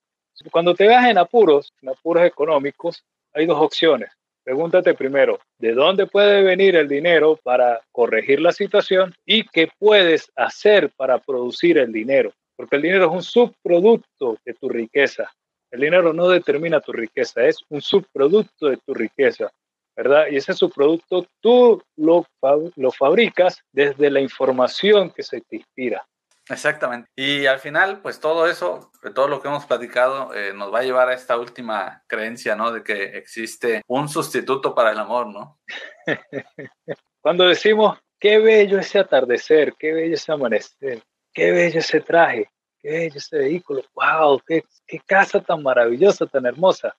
Cuando 0.52 0.74
te 0.74 0.88
veas 0.88 1.06
en 1.08 1.18
apuros, 1.18 1.74
en 1.82 1.90
apuros 1.90 2.24
económicos, 2.24 3.04
hay 3.34 3.46
dos 3.46 3.60
opciones. 3.60 4.12
Pregúntate 4.46 4.94
primero, 4.94 5.40
¿de 5.58 5.74
dónde 5.74 6.06
puede 6.06 6.44
venir 6.44 6.76
el 6.76 6.88
dinero 6.88 7.36
para 7.42 7.82
corregir 7.92 8.40
la 8.40 8.52
situación? 8.52 9.12
¿Y 9.26 9.44
qué 9.48 9.70
puedes 9.80 10.32
hacer 10.36 10.92
para 10.96 11.18
producir 11.18 11.80
el 11.80 11.92
dinero? 11.92 12.32
Porque 12.56 12.76
el 12.76 12.84
dinero 12.84 13.08
es 13.08 13.12
un 13.12 13.24
subproducto 13.24 14.38
de 14.46 14.54
tu 14.54 14.70
riqueza. 14.70 15.32
El 15.72 15.82
dinero 15.82 16.14
no 16.14 16.30
determina 16.30 16.80
tu 16.80 16.92
riqueza, 16.92 17.44
es 17.44 17.58
un 17.70 17.82
subproducto 17.82 18.68
de 18.70 18.78
tu 18.78 18.94
riqueza, 18.94 19.52
¿verdad? 19.96 20.28
Y 20.30 20.36
ese 20.36 20.54
subproducto 20.54 21.26
tú 21.42 21.82
lo, 21.96 22.28
lo 22.76 22.92
fabricas 22.92 23.64
desde 23.72 24.12
la 24.12 24.22
información 24.22 25.10
que 25.10 25.24
se 25.24 25.42
te 25.42 25.56
inspira. 25.56 26.06
Exactamente. 26.48 27.10
Y 27.16 27.48
al 27.48 27.60
final, 27.60 28.02
pues 28.02 28.20
todo 28.20 28.48
eso, 28.48 28.92
todo 29.16 29.28
lo 29.28 29.42
que 29.42 29.48
hemos 29.48 29.66
platicado, 29.66 30.34
eh, 30.34 30.54
nos 30.54 30.72
va 30.72 30.80
a 30.80 30.84
llevar 30.84 31.10
a 31.10 31.16
esta 31.16 31.38
última 31.38 32.04
creencia, 32.08 32.56
¿no? 32.56 32.72
De 32.72 32.84
que 32.84 33.18
existe 33.18 33.82
un 33.88 34.08
sustituto 34.08 34.76
para 34.76 34.92
el 34.92 35.00
amor, 35.00 35.28
¿no? 35.28 35.60
Cuando 37.22 37.48
decimos, 37.48 37.98
qué 38.20 38.38
bello 38.38 38.78
ese 38.78 39.00
atardecer, 39.00 39.74
qué 39.80 39.92
bello 39.92 40.14
ese 40.14 40.32
amanecer, 40.32 41.02
qué 41.34 41.52
bello 41.52 41.80
ese 41.80 42.00
traje, 42.02 42.48
qué 42.80 42.90
bello 42.92 43.18
ese 43.18 43.38
vehículo, 43.40 43.82
wow, 43.96 44.40
qué, 44.46 44.64
casa 45.08 45.42
tan 45.42 45.64
maravillosa, 45.64 46.28
tan 46.28 46.46
hermosa. 46.46 46.96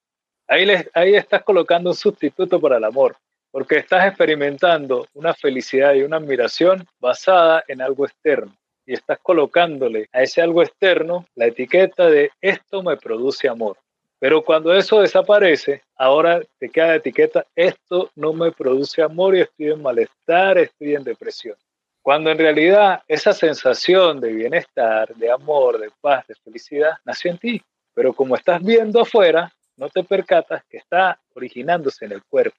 Ahí, 0.49 0.67
ahí 0.93 1.15
estás 1.15 1.45
colocando 1.45 1.91
un 1.91 1.97
sustituto 1.97 2.61
para 2.61 2.79
el 2.79 2.85
amor, 2.85 3.17
porque 3.53 3.77
estás 3.77 4.09
experimentando 4.09 5.07
una 5.15 5.35
felicidad 5.35 5.95
y 5.95 6.03
una 6.03 6.17
admiración 6.17 6.85
basada 6.99 7.63
en 7.69 7.81
algo 7.81 8.07
externo 8.07 8.53
y 8.87 8.95
estás 8.95 9.19
colocándole 9.23 10.09
a 10.13 10.23
ese 10.23 10.41
algo 10.41 10.63
externo 10.63 11.27
la 11.35 11.47
etiqueta 11.47 12.09
de 12.09 12.31
esto 12.41 12.83
me 12.83 12.97
produce 12.97 13.49
amor. 13.49 13.77
Pero 14.19 14.43
cuando 14.43 14.73
eso 14.73 15.01
desaparece, 15.01 15.83
ahora 15.97 16.41
te 16.59 16.71
queda 16.71 16.87
la 16.89 16.95
etiqueta 16.97 17.47
esto 17.55 18.11
no 18.15 18.33
me 18.33 18.51
produce 18.53 19.03
amor 19.03 19.37
y 19.37 19.41
estoy 19.41 19.73
en 19.73 19.83
malestar, 19.83 20.57
estoy 20.57 20.95
en 20.95 21.05
depresión. 21.05 21.57
Cuando 22.01 22.31
en 22.31 22.39
realidad 22.39 23.03
esa 23.09 23.33
sensación 23.33 24.21
de 24.21 24.33
bienestar, 24.33 25.15
de 25.17 25.31
amor, 25.31 25.79
de 25.79 25.91
paz, 26.01 26.27
de 26.29 26.37
felicidad 26.37 26.93
nació 27.05 27.33
en 27.33 27.39
ti. 27.39 27.63
Pero 27.93 28.13
como 28.13 28.37
estás 28.37 28.63
viendo 28.63 29.01
afuera, 29.01 29.53
no 29.77 29.89
te 29.89 30.05
percatas 30.05 30.63
que 30.71 30.79
está 30.79 31.19
originándose 31.35 32.05
en 32.05 32.13
el 32.13 32.23
cuerpo, 32.25 32.57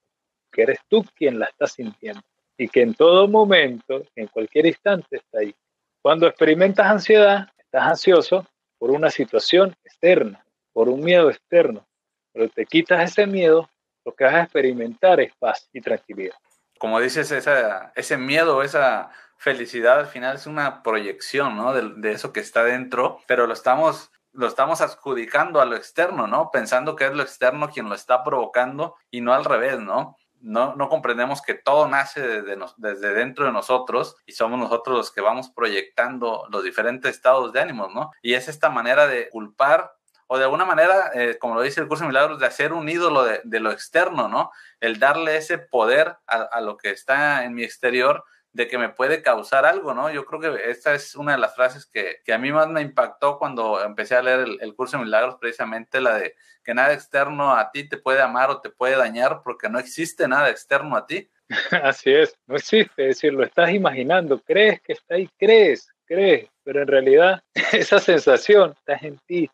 que 0.52 0.64
eres 0.64 0.80
tú 0.90 1.06
quien 1.16 1.40
la 1.40 1.46
estás 1.46 1.74
sintiendo 1.74 2.22
y 2.58 2.68
que 2.68 2.82
en 2.82 2.94
todo 2.94 3.28
momento, 3.28 4.04
en 4.16 4.28
cualquier 4.28 4.66
instante 4.66 5.18
está 5.18 5.40
ahí. 5.40 5.54
Cuando 6.02 6.28
experimentas 6.28 6.88
ansiedad, 6.88 7.50
estás 7.58 7.84
ansioso 7.84 8.46
por 8.78 8.92
una 8.92 9.10
situación 9.10 9.76
externa, 9.84 10.46
por 10.74 10.90
un 10.90 11.02
miedo 11.02 11.30
externo, 11.30 11.88
pero 12.32 12.50
te 12.50 12.66
quitas 12.66 13.12
ese 13.12 13.26
miedo, 13.26 13.70
lo 14.06 14.14
que 14.14 14.24
vas 14.24 14.36
a 14.36 14.44
experimentar 14.44 15.20
es 15.20 15.34
paz 15.38 15.68
y 15.74 15.82
tranquilidad. 15.82 16.36
Como 16.80 17.00
dices, 17.00 17.32
ese 17.32 18.18
miedo, 18.18 18.62
esa 18.62 19.10
felicidad 19.38 20.00
al 20.00 20.08
final 20.08 20.36
es 20.36 20.46
una 20.46 20.84
proyección 20.84 21.58
¿no? 21.58 21.74
de, 21.74 21.94
de 21.96 22.12
eso 22.12 22.32
que 22.32 22.40
está 22.40 22.64
dentro, 22.64 23.20
pero 23.28 23.48
lo 23.48 23.54
estamos 23.54 24.12
lo 24.38 24.46
estamos 24.46 24.82
adjudicando 24.82 25.60
a 25.60 25.66
lo 25.66 25.76
externo, 25.76 26.28
¿no? 26.28 26.52
Pensando 26.52 26.96
que 26.96 27.06
es 27.06 27.14
lo 27.14 27.24
externo 27.24 27.70
quien 27.70 27.90
lo 27.90 27.96
está 27.96 28.24
provocando 28.24 28.96
y 29.10 29.22
no 29.22 29.34
al 29.34 29.44
revés, 29.44 29.80
¿no? 29.80 30.16
No, 30.42 30.76
no 30.76 30.90
comprendemos 30.90 31.42
que 31.42 31.54
todo 31.54 31.88
nace 31.88 32.22
desde, 32.22 32.58
desde 32.78 33.14
dentro 33.14 33.46
de 33.46 33.52
nosotros 33.52 34.16
y 34.26 34.34
somos 34.34 34.60
nosotros 34.60 34.98
los 34.98 35.12
que 35.12 35.22
vamos 35.22 35.50
proyectando 35.50 36.48
los 36.50 36.64
diferentes 36.64 37.16
estados 37.16 37.54
de 37.54 37.62
ánimo, 37.62 37.90
¿no? 37.94 38.12
Y 38.22 38.34
es 38.34 38.48
esta 38.48 38.70
manera 38.70 39.08
de 39.08 39.30
culpar 39.30 39.94
o 40.28 40.38
de 40.38 40.44
alguna 40.44 40.66
manera, 40.66 41.12
eh, 41.14 41.38
como 41.40 41.56
lo 41.56 41.62
dice 41.62 41.80
el 41.80 41.88
curso 41.88 42.04
de 42.04 42.10
milagros, 42.10 42.40
de 42.40 42.46
hacer 42.46 42.74
un 42.74 42.88
ídolo 42.90 43.24
de, 43.24 43.60
lo 43.60 43.72
externo, 43.72 44.28
¿no? 44.28 44.52
El 44.82 45.00
darle 45.00 45.38
ese 45.38 45.58
poder 45.58 46.18
a, 46.28 46.60
lo 46.62 46.76
que 46.78 46.92
está 46.92 47.46
en 47.46 47.54
mi 47.54 47.64
exterior 47.64 48.26
de 48.54 48.68
que 48.68 48.78
me 48.78 48.90
puede 48.90 49.22
causar 49.22 49.66
algo, 49.66 49.94
¿no? 49.94 50.10
Yo 50.10 50.26
creo 50.26 50.40
que 50.40 50.70
esta 50.72 50.94
es 50.94 51.16
una 51.16 51.34
de 51.34 51.38
las 51.38 51.56
frases 51.56 51.86
que, 51.86 52.22
que 52.26 52.34
a 52.34 52.38
mí 52.38 52.52
más 52.52 52.68
me 52.68 52.82
impactó 52.82 53.38
cuando 53.38 53.84
empecé 53.84 54.16
a 54.16 54.22
leer 54.22 54.40
el, 54.42 54.58
el, 54.62 54.76
curso 54.76 54.98
de 54.98 55.04
milagros, 55.04 55.36
precisamente 55.40 56.02
la 56.02 56.16
de 56.16 56.36
que 56.64 56.74
nada 56.74 56.94
externo 56.94 57.56
a 57.56 57.72
ti 57.72 57.88
te 57.88 57.98
puede 57.98 58.22
amar 58.22 58.50
o 58.50 58.60
te 58.60 58.70
puede 58.70 58.98
dañar 58.98 59.42
porque 59.44 59.70
no 59.70 59.80
existe 59.80 60.28
nada 60.28 60.50
externo 60.50 60.98
a 60.98 61.06
ti. 61.06 61.30
Así 61.84 62.12
es, 62.12 62.38
no 62.46 62.56
existe, 62.56 63.10
es 63.10 63.16
decir, 63.16 63.34
lo 63.34 63.44
estás 63.44 63.72
imaginando, 63.72 64.42
crees 64.42 64.82
que 64.82 64.94
está 64.94 65.16
ahí, 65.16 65.30
crees, 65.38 65.90
crees, 66.06 66.50
pero 66.64 66.82
en 66.82 66.88
realidad 66.88 67.44
esa 67.72 68.00
sensación 68.00 68.76
está 68.78 69.06
en 69.06 69.18
ti. 69.20 69.50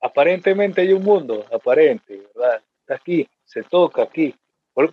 Aparentemente 0.00 0.80
hay 0.80 0.92
un 0.92 1.02
mundo, 1.02 1.46
aparente, 1.52 2.22
¿verdad? 2.34 2.62
Está 2.80 2.94
aquí, 2.94 3.28
se 3.44 3.62
toca 3.62 4.02
aquí, 4.02 4.34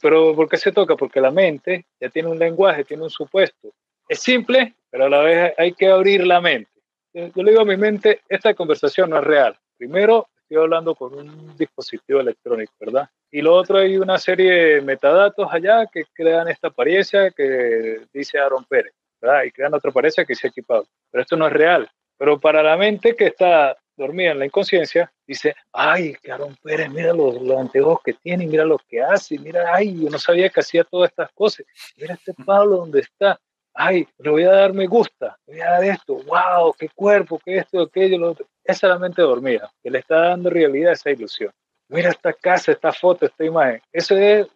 pero 0.02 0.36
¿por 0.36 0.48
qué 0.48 0.58
se 0.58 0.72
toca? 0.72 0.96
Porque 0.96 1.20
la 1.20 1.32
mente 1.32 1.86
ya 2.00 2.10
tiene 2.10 2.30
un 2.30 2.40
lenguaje, 2.40 2.84
tiene 2.86 3.04
un 3.04 3.10
supuesto. 3.10 3.74
Es 4.08 4.20
simple, 4.20 4.76
pero 4.90 5.06
a 5.06 5.10
la 5.10 5.20
vez 5.20 5.54
hay 5.58 5.74
que 5.74 5.88
abrir 5.88 6.26
la 6.26 6.42
mente. 6.42 6.72
Yo 7.14 7.44
le 7.44 7.52
digo 7.52 7.62
a 7.62 7.66
mi 7.66 7.78
mente, 7.78 8.22
esta 8.28 8.54
conversación 8.54 9.10
no 9.10 9.18
es 9.18 9.24
real. 9.24 9.58
Primero, 9.78 10.28
estoy 10.42 10.58
hablando 10.58 10.96
con 10.96 11.14
un 11.14 11.56
dispositivo 11.58 12.20
electrónico, 12.20 12.74
¿verdad? 12.80 13.10
Y 13.30 13.42
lo 13.42 13.54
otro, 13.54 13.78
hay 13.78 13.98
una 13.98 14.18
serie 14.18 14.52
de 14.52 14.82
metadatos 14.82 15.48
allá 15.52 15.88
que 15.92 16.04
crean 16.14 16.48
esta 16.48 16.68
apariencia 16.70 17.32
que 17.32 18.02
dice 18.14 18.40
Aaron 18.40 18.66
Pérez, 18.66 18.94
¿verdad? 19.22 19.44
Y 19.44 19.52
crean 19.52 19.74
otra 19.74 19.90
apariencia 19.90 20.24
que 20.24 20.34
dice 20.34 20.48
equipado. 20.48 20.86
Pero 21.12 21.22
esto 21.22 21.36
no 21.36 21.48
es 21.48 21.54
real. 21.54 21.90
Pero 22.18 22.40
para 22.40 22.64
la 22.64 22.78
mente 22.78 23.16
que 23.16 23.26
está 23.26 23.76
dormía 23.96 24.32
en 24.32 24.40
la 24.40 24.46
inconsciencia, 24.46 25.12
dice, 25.26 25.56
ay, 25.72 26.16
Aaron 26.32 26.56
Pérez, 26.62 26.90
mira 26.90 27.14
los, 27.14 27.42
los 27.42 27.58
anteojos 27.58 28.00
que 28.04 28.14
tiene, 28.14 28.48
mira 28.48 28.66
lo 28.66 28.78
que 28.78 29.02
hace, 29.02 29.38
mira, 29.38 29.74
ay, 29.74 30.02
yo 30.02 30.10
no 30.10 30.20
sabía 30.20 30.50
que 30.50 30.60
hacía 30.60 30.84
todas 30.84 31.10
estas 31.10 31.32
cosas, 31.32 31.66
mira 31.98 32.14
este 32.14 32.34
Pablo 32.46 32.78
donde 32.78 33.02
está, 33.02 33.40
ay, 33.74 34.08
le 34.20 34.30
voy 34.30 34.44
a 34.44 34.52
dar 34.52 34.74
me 34.74 34.88
gusta, 34.88 35.38
le 35.48 35.54
voy 35.54 35.62
a 35.62 35.72
dar 35.72 35.84
esto, 35.84 36.16
wow, 36.26 36.74
qué 36.78 36.90
cuerpo, 36.90 37.40
qué 37.44 37.58
esto, 37.58 37.82
aquello, 37.82 38.18
lo 38.18 38.32
otro. 38.32 38.48
Esa 38.64 38.88
es 38.88 38.94
la 38.94 39.00
mente 39.00 39.22
dormida, 39.22 39.72
que 39.82 39.90
le 39.90 40.00
está 40.00 40.30
dando 40.30 40.50
realidad 40.50 40.92
a 40.92 40.94
esa 40.94 41.12
ilusión. 41.12 41.52
Mira 41.90 42.10
esta 42.10 42.34
casa, 42.34 42.72
esta 42.72 42.94
foto, 42.94 43.26
esta 43.26 43.44
imagen. 43.44 43.82
Eso 43.92 44.18
es 44.18 44.48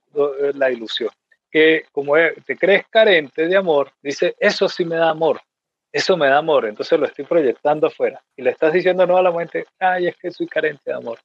la 0.55 0.71
ilusión. 0.71 1.09
Que 1.51 1.85
como 1.91 2.13
te 2.45 2.57
crees 2.57 2.85
carente 2.89 3.47
de 3.47 3.57
amor, 3.57 3.91
dice, 4.01 4.35
eso 4.39 4.69
sí 4.69 4.85
me 4.85 4.95
da 4.95 5.09
amor 5.09 5.41
eso 5.91 6.17
me 6.17 6.27
da 6.27 6.37
amor, 6.37 6.65
entonces 6.65 6.99
lo 6.99 7.05
estoy 7.05 7.25
proyectando 7.25 7.87
afuera. 7.87 8.21
Y 8.35 8.41
le 8.41 8.51
estás 8.51 8.73
diciendo 8.73 9.05
no 9.05 9.17
a 9.17 9.21
la 9.21 9.31
mente, 9.31 9.65
ay, 9.79 10.07
es 10.07 10.15
que 10.17 10.31
soy 10.31 10.47
carente 10.47 10.83
de 10.85 10.93
amor. 10.93 11.19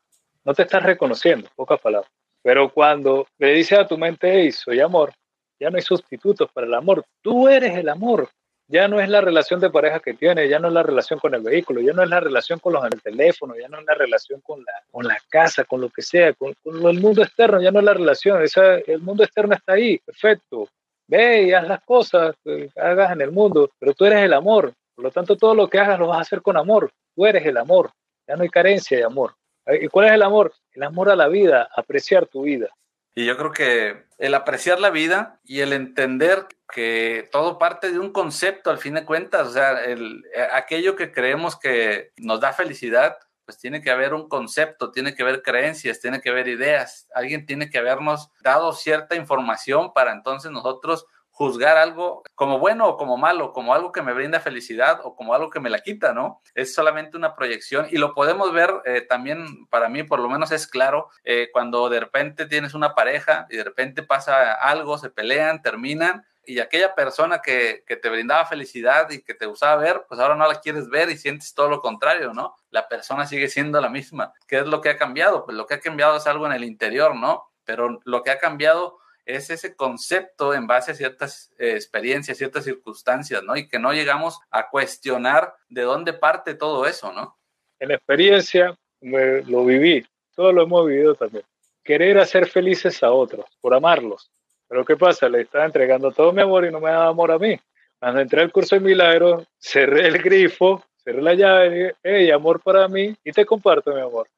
No 0.44 0.54
te 0.54 0.62
estás 0.62 0.82
reconociendo, 0.82 1.48
pocas 1.54 1.80
palabras. 1.80 2.10
Pero 2.42 2.72
cuando 2.72 3.26
le 3.38 3.52
dices 3.52 3.78
a 3.78 3.86
tu 3.86 3.96
mente, 3.96 4.30
hey, 4.32 4.52
soy 4.52 4.80
amor, 4.80 5.12
ya 5.60 5.70
no 5.70 5.76
hay 5.76 5.82
sustitutos 5.82 6.50
para 6.52 6.66
el 6.66 6.74
amor. 6.74 7.04
Tú 7.20 7.48
eres 7.48 7.76
el 7.76 7.88
amor. 7.88 8.28
Ya 8.68 8.88
no 8.88 9.00
es 9.00 9.08
la 9.08 9.20
relación 9.20 9.60
de 9.60 9.68
pareja 9.68 10.00
que 10.00 10.14
tienes, 10.14 10.48
ya 10.48 10.58
no 10.58 10.68
es 10.68 10.74
la 10.74 10.82
relación 10.82 11.18
con 11.18 11.34
el 11.34 11.42
vehículo, 11.42 11.82
ya 11.82 11.92
no 11.92 12.02
es 12.02 12.08
la 12.08 12.20
relación 12.20 12.58
con 12.58 12.72
los 12.72 12.82
el 12.84 13.16
ya 13.16 13.68
no 13.68 13.78
es 13.80 13.84
la 13.84 13.94
relación 13.94 14.40
con 14.40 14.60
la, 14.60 14.72
con 14.90 15.06
la 15.06 15.18
casa, 15.28 15.64
con 15.64 15.82
lo 15.82 15.90
que 15.90 16.00
sea, 16.00 16.32
con, 16.32 16.54
el 16.64 17.00
mundo 17.00 17.22
externo, 17.22 17.60
ya 17.60 17.70
no 17.70 17.80
es 17.80 17.84
la 17.84 17.92
relación. 17.92 18.42
Esa, 18.42 18.76
el 18.76 19.00
mundo 19.00 19.24
externo 19.24 19.54
está 19.54 19.74
ahí, 19.74 19.98
perfecto 19.98 20.68
ve 21.12 21.42
y 21.42 21.52
haz 21.52 21.68
las 21.68 21.82
cosas 21.84 22.34
que 22.42 22.70
hagas 22.76 23.12
en 23.12 23.20
el 23.20 23.30
mundo, 23.30 23.70
pero 23.78 23.92
tú 23.94 24.04
eres 24.04 24.24
el 24.24 24.32
amor. 24.32 24.72
Por 24.94 25.04
lo 25.04 25.10
tanto, 25.10 25.36
todo 25.36 25.54
lo 25.54 25.68
que 25.68 25.78
hagas 25.78 25.98
lo 25.98 26.08
vas 26.08 26.18
a 26.18 26.22
hacer 26.22 26.42
con 26.42 26.56
amor. 26.56 26.90
Tú 27.14 27.26
eres 27.26 27.44
el 27.46 27.56
amor. 27.56 27.90
Ya 28.26 28.36
no 28.36 28.42
hay 28.42 28.48
carencia 28.48 28.96
de 28.96 29.04
amor. 29.04 29.34
¿Y 29.66 29.88
cuál 29.88 30.06
es 30.06 30.12
el 30.12 30.22
amor? 30.22 30.52
El 30.72 30.82
amor 30.82 31.10
a 31.10 31.16
la 31.16 31.28
vida, 31.28 31.68
apreciar 31.76 32.26
tu 32.26 32.42
vida. 32.42 32.68
Y 33.14 33.26
yo 33.26 33.36
creo 33.36 33.52
que 33.52 34.04
el 34.18 34.34
apreciar 34.34 34.80
la 34.80 34.90
vida 34.90 35.38
y 35.44 35.60
el 35.60 35.72
entender 35.72 36.46
que 36.72 37.28
todo 37.30 37.58
parte 37.58 37.90
de 37.90 37.98
un 37.98 38.10
concepto 38.10 38.70
al 38.70 38.78
fin 38.78 38.94
de 38.94 39.04
cuentas, 39.04 39.48
o 39.48 39.52
sea, 39.52 39.84
el, 39.84 40.24
aquello 40.52 40.96
que 40.96 41.12
creemos 41.12 41.58
que 41.58 42.12
nos 42.16 42.40
da 42.40 42.54
felicidad, 42.54 43.18
pues 43.44 43.58
tiene 43.58 43.82
que 43.82 43.90
haber 43.90 44.14
un 44.14 44.28
concepto, 44.28 44.90
tiene 44.90 45.14
que 45.14 45.22
haber 45.22 45.42
creencias, 45.42 46.00
tiene 46.00 46.20
que 46.20 46.30
haber 46.30 46.48
ideas. 46.48 47.08
Alguien 47.14 47.46
tiene 47.46 47.70
que 47.70 47.78
habernos 47.78 48.30
dado 48.42 48.72
cierta 48.72 49.16
información 49.16 49.92
para 49.92 50.12
entonces 50.12 50.50
nosotros 50.50 51.06
juzgar 51.32 51.78
algo 51.78 52.22
como 52.34 52.58
bueno 52.58 52.86
o 52.86 52.96
como 52.96 53.16
malo, 53.16 53.52
como 53.52 53.74
algo 53.74 53.90
que 53.90 54.02
me 54.02 54.12
brinda 54.12 54.38
felicidad 54.38 55.00
o 55.02 55.16
como 55.16 55.34
algo 55.34 55.50
que 55.50 55.60
me 55.60 55.70
la 55.70 55.80
quita, 55.80 56.12
¿no? 56.12 56.40
Es 56.54 56.74
solamente 56.74 57.16
una 57.16 57.34
proyección 57.34 57.86
y 57.90 57.96
lo 57.96 58.14
podemos 58.14 58.52
ver 58.52 58.70
eh, 58.84 59.00
también, 59.00 59.66
para 59.68 59.88
mí 59.88 60.02
por 60.02 60.20
lo 60.20 60.28
menos 60.28 60.52
es 60.52 60.66
claro, 60.66 61.08
eh, 61.24 61.48
cuando 61.52 61.88
de 61.88 62.00
repente 62.00 62.46
tienes 62.46 62.74
una 62.74 62.94
pareja 62.94 63.46
y 63.50 63.56
de 63.56 63.64
repente 63.64 64.02
pasa 64.02 64.52
algo, 64.52 64.98
se 64.98 65.10
pelean, 65.10 65.62
terminan 65.62 66.24
y 66.44 66.60
aquella 66.60 66.94
persona 66.94 67.40
que, 67.40 67.82
que, 67.86 67.96
te 67.96 68.10
brindaba 68.10 68.44
felicidad 68.44 69.10
y 69.10 69.22
que 69.22 69.32
te 69.32 69.46
gustaba 69.46 69.76
ver, 69.76 70.04
pues 70.08 70.20
ahora 70.20 70.34
no 70.34 70.46
la 70.46 70.60
quieres 70.60 70.88
ver 70.88 71.08
y 71.08 71.16
sientes 71.16 71.54
todo 71.54 71.68
lo 71.70 71.80
contrario, 71.80 72.32
¿no? 72.34 72.56
La 72.70 72.88
persona 72.88 73.26
sigue 73.26 73.48
siendo 73.48 73.80
la 73.80 73.88
misma. 73.88 74.32
¿Qué 74.48 74.58
es 74.58 74.66
lo 74.66 74.80
que 74.80 74.90
ha 74.90 74.96
cambiado? 74.96 75.44
Pues 75.44 75.56
lo 75.56 75.66
que 75.66 75.74
ha 75.74 75.80
cambiado 75.80 76.16
es 76.16 76.26
algo 76.26 76.46
en 76.46 76.52
el 76.52 76.64
interior, 76.64 77.14
¿no? 77.14 77.48
Pero 77.64 78.00
lo 78.04 78.22
que 78.24 78.32
ha 78.32 78.38
cambiado 78.38 78.98
es 79.24 79.50
ese 79.50 79.76
concepto 79.76 80.54
en 80.54 80.66
base 80.66 80.92
a 80.92 80.94
ciertas 80.94 81.50
eh, 81.58 81.72
experiencias, 81.72 82.38
ciertas 82.38 82.64
circunstancias, 82.64 83.42
¿no? 83.42 83.56
Y 83.56 83.68
que 83.68 83.78
no 83.78 83.92
llegamos 83.92 84.40
a 84.50 84.68
cuestionar 84.68 85.54
de 85.68 85.82
dónde 85.82 86.12
parte 86.12 86.54
todo 86.54 86.86
eso, 86.86 87.12
¿no? 87.12 87.36
En 87.78 87.90
experiencia 87.90 88.76
me, 89.00 89.42
lo 89.42 89.64
viví, 89.64 90.06
todo 90.34 90.52
lo 90.52 90.62
hemos 90.62 90.86
vivido 90.86 91.14
también. 91.14 91.44
Querer 91.84 92.18
hacer 92.18 92.48
felices 92.48 93.02
a 93.02 93.10
otros, 93.10 93.46
por 93.60 93.74
amarlos, 93.74 94.30
pero 94.68 94.84
¿qué 94.84 94.96
pasa? 94.96 95.28
Le 95.28 95.42
estaba 95.42 95.64
entregando 95.64 96.12
todo 96.12 96.32
mi 96.32 96.42
amor 96.42 96.64
y 96.64 96.70
no 96.70 96.80
me 96.80 96.90
daba 96.90 97.08
amor 97.08 97.30
a 97.32 97.38
mí. 97.38 97.58
Cuando 97.98 98.20
entré 98.20 98.42
al 98.42 98.52
curso 98.52 98.76
de 98.76 98.80
milagros, 98.80 99.44
cerré 99.58 100.08
el 100.08 100.18
grifo, 100.22 100.82
cerré 100.96 101.22
la 101.22 101.34
llave 101.34 101.70
dije, 101.70 101.94
hey, 102.02 102.30
amor 102.30 102.60
para 102.60 102.88
mí 102.88 103.14
y 103.22 103.32
te 103.32 103.44
comparto 103.44 103.94
mi 103.94 104.00
amor. 104.00 104.28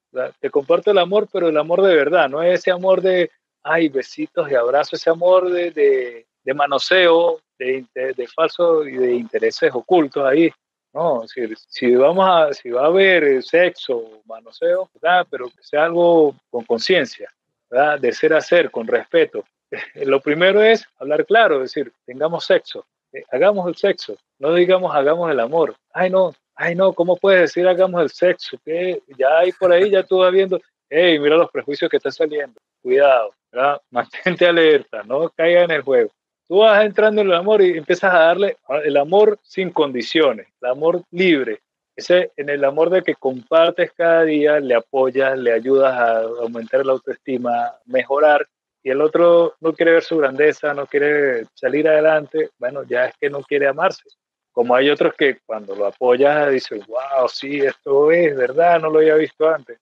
Te 0.40 0.50
comparto 0.50 0.90
el 0.90 0.98
amor, 0.98 1.28
pero 1.32 1.48
el 1.48 1.56
amor 1.56 1.82
de 1.82 1.94
verdad, 1.94 2.28
no 2.28 2.42
es 2.42 2.60
ese 2.60 2.70
amor 2.70 3.00
de, 3.00 3.30
ay, 3.64 3.88
besitos 3.88 4.50
y 4.50 4.54
abrazos, 4.54 5.00
ese 5.00 5.10
amor 5.10 5.50
de, 5.50 5.70
de, 5.70 6.26
de 6.44 6.54
manoseo, 6.54 7.40
de, 7.58 7.84
de, 7.94 8.28
falso 8.28 8.86
y 8.86 8.96
de 8.96 9.14
intereses 9.14 9.70
ocultos 9.74 10.24
ahí. 10.24 10.52
No, 10.92 11.26
si, 11.26 11.42
si, 11.68 11.94
vamos 11.96 12.26
a, 12.28 12.52
si 12.52 12.70
va 12.70 12.82
a 12.82 12.86
haber 12.86 13.42
sexo, 13.42 14.22
manoseo, 14.26 14.88
¿verdad? 14.94 15.26
pero 15.28 15.48
que 15.48 15.62
sea 15.62 15.86
algo 15.86 16.36
con 16.50 16.64
conciencia, 16.64 17.28
de 18.00 18.12
ser 18.12 18.34
a 18.34 18.40
ser, 18.40 18.70
con 18.70 18.86
respeto, 18.86 19.44
lo 20.06 20.20
primero 20.20 20.62
es 20.62 20.84
hablar 20.98 21.26
claro, 21.26 21.58
decir, 21.58 21.92
tengamos 22.06 22.44
sexo, 22.44 22.86
eh, 23.12 23.24
hagamos 23.32 23.66
el 23.66 23.74
sexo, 23.74 24.16
no 24.38 24.54
digamos 24.54 24.94
hagamos 24.94 25.30
el 25.30 25.40
amor. 25.40 25.74
Ay, 25.92 26.10
no, 26.10 26.32
ay, 26.54 26.76
no, 26.76 26.92
¿cómo 26.92 27.16
puedes 27.16 27.40
decir 27.40 27.66
hagamos 27.66 28.00
el 28.02 28.10
sexo? 28.10 28.56
que 28.64 29.02
Ya 29.18 29.38
hay 29.38 29.50
por 29.52 29.72
ahí, 29.72 29.90
ya 29.90 30.04
tú 30.04 30.18
vas 30.18 30.32
viendo, 30.32 30.60
hey, 30.88 31.18
mira 31.18 31.36
los 31.36 31.50
prejuicios 31.50 31.90
que 31.90 31.96
están 31.96 32.12
saliendo, 32.12 32.60
cuidado, 32.82 33.32
mantente 33.90 34.46
alerta, 34.46 35.02
no 35.04 35.30
caiga 35.30 35.64
en 35.64 35.70
el 35.70 35.82
juego. 35.82 36.10
Tú 36.46 36.58
vas 36.58 36.84
entrando 36.84 37.22
en 37.22 37.28
el 37.28 37.34
amor 37.34 37.62
y 37.62 37.78
empiezas 37.78 38.12
a 38.12 38.18
darle 38.18 38.56
el 38.84 38.96
amor 38.96 39.38
sin 39.42 39.70
condiciones, 39.70 40.46
el 40.60 40.70
amor 40.70 41.02
libre, 41.10 41.60
ese 41.96 42.32
en 42.36 42.50
el 42.50 42.64
amor 42.64 42.90
de 42.90 43.02
que 43.02 43.14
compartes 43.14 43.92
cada 43.92 44.24
día, 44.24 44.60
le 44.60 44.74
apoyas, 44.74 45.38
le 45.38 45.52
ayudas 45.52 45.94
a 45.94 46.20
aumentar 46.20 46.84
la 46.84 46.92
autoestima, 46.92 47.72
mejorar 47.86 48.46
y 48.84 48.90
el 48.90 49.00
otro 49.00 49.54
no 49.60 49.72
quiere 49.72 49.92
ver 49.92 50.02
su 50.02 50.18
grandeza, 50.18 50.74
no 50.74 50.86
quiere 50.86 51.46
salir 51.54 51.88
adelante, 51.88 52.50
bueno, 52.58 52.82
ya 52.82 53.06
es 53.06 53.14
que 53.18 53.30
no 53.30 53.40
quiere 53.40 53.66
amarse. 53.66 54.02
Como 54.52 54.74
hay 54.74 54.90
otros 54.90 55.14
que 55.14 55.38
cuando 55.46 55.74
lo 55.74 55.86
apoyas 55.86 56.50
dicen, 56.50 56.82
wow, 56.86 57.26
sí, 57.26 57.60
esto 57.60 58.12
es 58.12 58.36
verdad, 58.36 58.78
no 58.80 58.90
lo 58.90 58.98
había 58.98 59.14
visto 59.14 59.48
antes. 59.48 59.78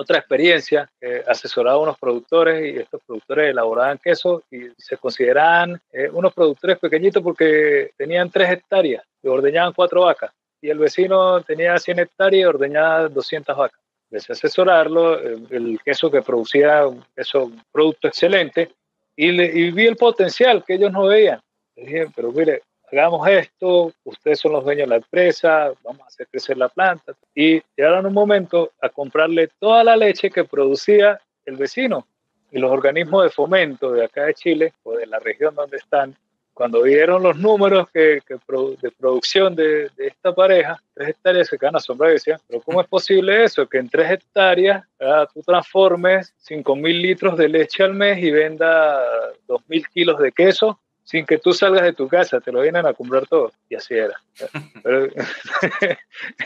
Otra 0.00 0.16
experiencia, 0.16 0.90
eh, 0.98 1.22
asesoraba 1.26 1.76
a 1.76 1.82
unos 1.82 1.98
productores 1.98 2.74
y 2.74 2.78
estos 2.78 3.02
productores 3.06 3.50
elaboraban 3.50 3.98
queso 3.98 4.42
y 4.50 4.70
se 4.78 4.96
consideraban 4.96 5.78
eh, 5.92 6.08
unos 6.10 6.32
productores 6.32 6.78
pequeñitos 6.78 7.22
porque 7.22 7.90
tenían 7.98 8.30
tres 8.30 8.50
hectáreas 8.50 9.04
y 9.22 9.28
ordeñaban 9.28 9.74
cuatro 9.74 10.06
vacas. 10.06 10.32
Y 10.62 10.70
el 10.70 10.78
vecino 10.78 11.42
tenía 11.42 11.76
100 11.76 11.98
hectáreas 11.98 12.40
y 12.40 12.44
ordeñaba 12.46 13.10
200 13.10 13.54
vacas 13.54 13.78
empecé 14.10 14.32
a 14.32 14.36
asesorarlo, 14.36 15.20
el, 15.20 15.78
queso 15.84 16.10
que 16.10 16.22
producía 16.22 16.86
un 16.86 17.04
queso, 17.14 17.52
producto 17.70 18.08
excelente, 18.08 18.70
y, 19.14 19.32
le, 19.32 19.44
y, 19.44 19.70
vi 19.70 19.86
el 19.86 19.96
potencial 19.96 20.64
que 20.64 20.74
ellos 20.76 20.90
no 20.92 21.04
veían. 21.08 21.40
Le 21.76 21.82
dije, 21.84 22.06
pero 22.16 22.32
mire, 22.32 22.62
hagamos 22.92 23.26
esto, 23.28 23.92
ustedes 24.04 24.40
son 24.40 24.52
los 24.52 24.64
dueños 24.64 24.86
de 24.86 24.90
la 24.90 24.96
empresa, 24.96 25.72
vamos 25.82 26.02
a 26.02 26.06
hacer 26.06 26.26
crecer 26.28 26.56
la 26.56 26.68
planta. 26.68 27.14
Y 27.34 27.62
llegaron 27.76 28.06
un 28.06 28.14
momento 28.14 28.72
a 28.80 28.88
comprarle 28.88 29.48
toda 29.58 29.84
la 29.84 29.96
leche 29.96 30.30
que 30.30 30.44
producía 30.44 31.20
el 31.44 31.56
vecino. 31.56 32.06
Y 32.50 32.58
los 32.58 32.70
organismos 32.70 33.24
de 33.24 33.30
fomento 33.30 33.92
de 33.92 34.04
acá 34.04 34.24
de 34.24 34.34
Chile, 34.34 34.72
o 34.82 34.96
de 34.96 35.06
la 35.06 35.18
región 35.18 35.54
donde 35.54 35.76
están, 35.76 36.16
cuando 36.60 36.82
vieron 36.82 37.22
los 37.22 37.38
números 37.38 37.88
que, 37.90 38.20
de 38.28 38.90
producción 38.98 39.54
de, 39.54 39.90
esta 39.96 40.34
pareja, 40.34 40.78
tres 40.92 41.08
hectáreas 41.08 41.48
se 41.48 41.56
quedan 41.56 41.76
asombrados 41.76 42.12
y 42.12 42.18
decían, 42.18 42.40
pero 42.46 42.60
¿cómo 42.60 42.82
es 42.82 42.86
posible 42.86 43.44
eso? 43.44 43.66
Que 43.66 43.78
en 43.78 43.88
tres 43.88 44.10
hectáreas 44.10 44.84
tú 45.32 45.42
transformes 45.42 46.34
5 46.38 46.76
mil 46.76 47.00
litros 47.00 47.38
de 47.38 47.48
leche 47.48 47.82
al 47.82 47.94
mes 47.94 48.18
y 48.18 48.30
venda 48.30 49.00
2 49.46 49.62
mil 49.68 49.88
kilos 49.88 50.18
de 50.18 50.32
queso. 50.32 50.78
Sin 51.10 51.26
que 51.26 51.38
tú 51.38 51.52
salgas 51.52 51.82
de 51.82 51.92
tu 51.92 52.06
casa, 52.06 52.40
te 52.40 52.52
lo 52.52 52.60
vienen 52.60 52.86
a 52.86 52.94
comprar 52.94 53.26
todo. 53.26 53.50
Y 53.68 53.74
así 53.74 53.94
era. 53.94 54.14
Pero, 54.84 55.06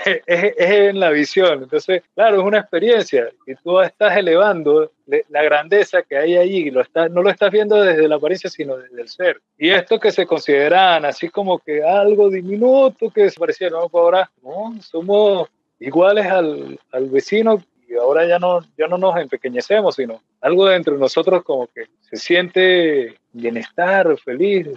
es, 0.07 0.23
es, 0.27 0.55
en 0.57 0.99
la 0.99 1.11
visión. 1.11 1.65
Entonces, 1.65 2.03
claro, 2.15 2.39
es 2.39 2.45
una 2.45 2.61
experiencia 2.61 3.29
y 3.47 3.55
tú 3.57 3.79
estás 3.83 4.17
elevando 4.17 4.91
la 5.29 5.43
grandeza 5.43 6.01
que 6.01 6.17
hay 6.17 6.39
allí, 6.39 6.71
lo 6.71 6.81
está, 6.81 7.11
no 7.11 7.21
lo 7.21 7.29
estás 7.29 7.53
viendo 7.53 7.77
desde 7.77 8.09
la 8.09 8.17
apariencia, 8.17 8.49
sino 8.49 8.79
desde 8.79 9.03
el 9.03 9.09
ser. 9.11 9.43
Y 9.59 9.69
esto 9.69 10.01
que 10.01 10.11
se 10.11 10.27
consideran 10.27 11.05
así 11.05 11.29
como 11.29 11.59
que 11.59 11.85
algo 11.85 12.31
diminuto 12.31 13.11
que 13.11 13.29
se 13.29 13.39
parecía, 13.39 13.69
no, 13.69 13.91
ahora 13.93 14.31
no, 14.43 14.81
somos 14.81 15.51
iguales 15.79 16.25
al, 16.25 16.81
al 16.91 17.11
vecino 17.11 17.62
y 17.95 17.97
ahora 17.97 18.26
ya 18.26 18.38
no, 18.38 18.61
ya 18.76 18.88
no 18.88 18.99
nos 18.99 19.16
empequeñecemos, 19.16 19.95
sino 19.95 20.20
algo 20.40 20.66
dentro 20.66 20.95
de 20.95 21.01
nosotros 21.01 21.45
como 21.45 21.68
que 21.68 21.86
se 22.01 22.16
siente 22.16 23.16
bienestar, 23.32 24.16
feliz, 24.18 24.68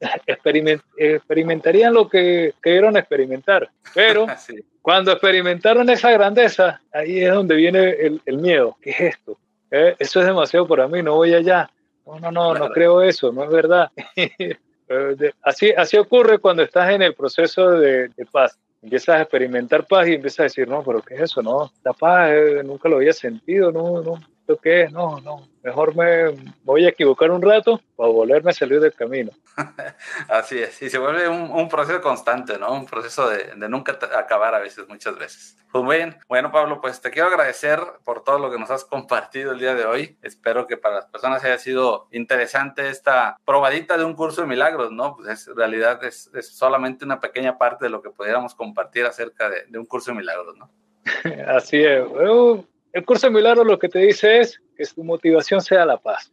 experimentarían 0.96 1.94
lo 1.94 2.08
que 2.08 2.54
querían 2.62 2.96
experimentar. 2.96 3.70
Pero 3.94 4.26
cuando 4.82 5.12
experimentaron 5.12 5.88
esa 5.88 6.10
grandeza, 6.10 6.80
ahí 6.92 7.22
es 7.22 7.32
donde 7.32 7.54
viene 7.54 7.90
el, 7.90 8.20
el 8.26 8.38
miedo. 8.38 8.76
¿Qué 8.82 8.90
es 8.90 9.00
esto? 9.00 9.38
¿Eh? 9.70 9.94
Eso 9.98 10.20
es 10.20 10.26
demasiado 10.26 10.66
para 10.66 10.88
mí, 10.88 11.02
no 11.02 11.14
voy 11.14 11.32
allá. 11.34 11.70
No, 12.06 12.18
no, 12.18 12.30
no, 12.30 12.54
no 12.54 12.68
creo 12.70 13.02
eso, 13.02 13.32
no 13.32 13.44
es 13.44 13.50
verdad. 13.50 13.90
Eh, 14.86 15.32
así, 15.40 15.72
así 15.74 15.96
ocurre 15.96 16.38
cuando 16.38 16.62
estás 16.62 16.90
en 16.90 17.00
el 17.00 17.14
proceso 17.14 17.70
de, 17.70 18.08
de 18.08 18.26
paz 18.30 18.58
empiezas 18.84 19.16
a 19.16 19.22
experimentar 19.22 19.86
paz 19.86 20.06
y 20.06 20.14
empiezas 20.14 20.40
a 20.40 20.42
decir, 20.44 20.68
no, 20.68 20.84
pero 20.84 21.00
¿qué 21.02 21.14
es 21.14 21.22
eso? 21.22 21.42
No, 21.42 21.72
la 21.82 21.94
paz 21.94 22.30
eh, 22.32 22.62
nunca 22.62 22.88
lo 22.88 22.96
había 22.96 23.14
sentido, 23.14 23.72
no, 23.72 24.02
no, 24.02 24.20
¿esto 24.44 24.60
qué 24.60 24.82
es? 24.82 24.92
No, 24.92 25.20
no, 25.22 25.48
mejor 25.62 25.96
me 25.96 26.36
voy 26.64 26.84
a 26.84 26.90
equivocar 26.90 27.30
un 27.30 27.40
rato 27.40 27.80
para 27.96 28.10
volverme 28.10 28.50
a 28.50 28.54
salir 28.54 28.78
del 28.78 28.92
camino. 28.92 29.30
Así 30.28 30.58
es, 30.58 30.82
y 30.82 30.90
se 30.90 30.98
vuelve 30.98 31.26
un, 31.28 31.68
proceso 31.70 32.02
constante, 32.02 32.58
¿no? 32.58 32.70
Un 32.74 32.84
proceso 32.84 33.30
de, 33.30 33.54
de, 33.56 33.68
nunca 33.70 33.98
acabar 34.14 34.54
a 34.54 34.58
veces, 34.58 34.86
muchas 34.86 35.18
veces. 35.18 35.56
Pues 35.72 35.82
bien, 35.98 36.18
bueno 36.28 36.52
Pablo, 36.52 36.78
pues 36.82 37.00
te 37.00 37.10
quiero 37.10 37.28
agradecer 37.28 37.80
por 38.04 38.22
todo 38.22 38.38
lo 38.38 38.50
que 38.50 38.58
nos 38.58 38.70
has 38.70 38.84
compartido 38.84 39.52
el 39.52 39.58
día 39.58 39.74
de 39.74 39.86
hoy. 39.86 40.18
Espero 40.20 40.66
que 40.66 40.76
para 40.76 40.96
las 40.96 41.06
personas 41.06 41.42
haya 41.42 41.56
sido 41.56 42.08
interesante 42.10 42.90
esta 42.90 43.38
probadita 43.46 43.96
de 43.96 44.04
un 44.04 44.14
curso 44.14 44.42
de 44.42 44.46
milagros, 44.46 44.92
¿no? 44.92 45.16
Pues 45.16 45.48
en 45.48 45.56
realidad 45.56 46.04
es, 46.04 46.30
es, 46.34 46.54
solamente 46.54 47.06
una 47.06 47.18
pequeña 47.18 47.56
parte 47.56 47.86
de 47.86 47.90
lo 47.90 48.02
que 48.02 48.10
pudiéramos 48.10 48.54
compartir 48.54 49.06
acerca 49.06 49.48
de, 49.48 49.64
de 49.68 49.78
un 49.78 49.86
curso 49.86 50.10
de 50.10 50.18
milagros, 50.18 50.54
¿no? 50.58 50.70
Así 51.48 51.82
es. 51.82 52.04
El 52.94 53.04
curso 53.04 53.26
de 53.26 53.32
milagros 53.32 53.66
lo 53.66 53.78
que 53.78 53.88
te 53.88 53.98
dice 53.98 54.38
es 54.38 54.60
que 54.76 54.84
su 54.84 55.02
motivación 55.02 55.60
sea 55.60 55.84
la 55.84 55.96
paz. 55.96 56.32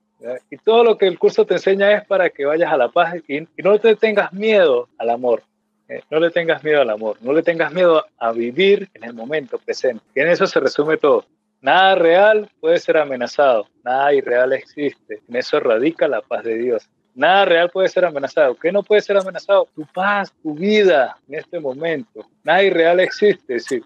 Y 0.52 0.58
todo 0.58 0.84
lo 0.84 0.98
que 0.98 1.08
el 1.08 1.18
curso 1.18 1.44
te 1.44 1.56
enseña 1.56 1.92
es 1.94 2.06
para 2.06 2.30
que 2.30 2.46
vayas 2.46 2.72
a 2.72 2.78
la 2.78 2.90
paz 2.90 3.16
y, 3.28 3.48
no 3.64 3.80
te 3.80 3.96
tengas 3.96 4.32
miedo 4.32 4.88
al 5.00 5.10
amor. 5.10 5.42
¿eh? 5.90 6.02
no 6.12 6.20
le 6.20 6.30
tengas 6.30 6.64
miedo 6.64 6.82
al 6.82 6.92
amor, 6.92 7.18
no 7.22 7.34
le 7.34 7.42
tengas 7.42 7.74
miedo 7.74 8.06
a 8.20 8.32
vivir 8.32 8.88
en 8.94 9.04
el 9.04 9.14
momento 9.14 9.58
presente. 9.58 10.04
Y 10.14 10.20
en 10.20 10.28
eso 10.28 10.46
se 10.46 10.60
resume 10.60 10.98
todo. 10.98 11.26
Nada 11.62 11.96
real 11.96 12.48
puede 12.60 12.78
ser 12.78 12.98
amenazado, 12.98 13.68
nada 13.84 14.14
irreal 14.14 14.54
existe. 14.54 15.20
En 15.28 15.36
eso 15.36 15.60
radica 15.60 16.08
la 16.08 16.22
paz 16.22 16.44
de 16.44 16.58
Dios. 16.60 16.88
Nada 17.16 17.46
real 17.46 17.70
puede 17.72 17.90
ser 17.90 18.06
amenazado. 18.06 18.56
¿Qué 18.56 18.72
no 18.72 18.84
puede 18.84 19.02
ser 19.02 19.18
amenazado? 19.18 19.68
Tu 19.76 19.86
paz, 19.88 20.32
tu 20.44 20.54
vida 20.54 21.18
en 21.28 21.40
este 21.40 21.60
momento. 21.60 22.26
Nada 22.44 22.64
irreal 22.64 23.00
existe. 23.00 23.60
Sí, 23.60 23.82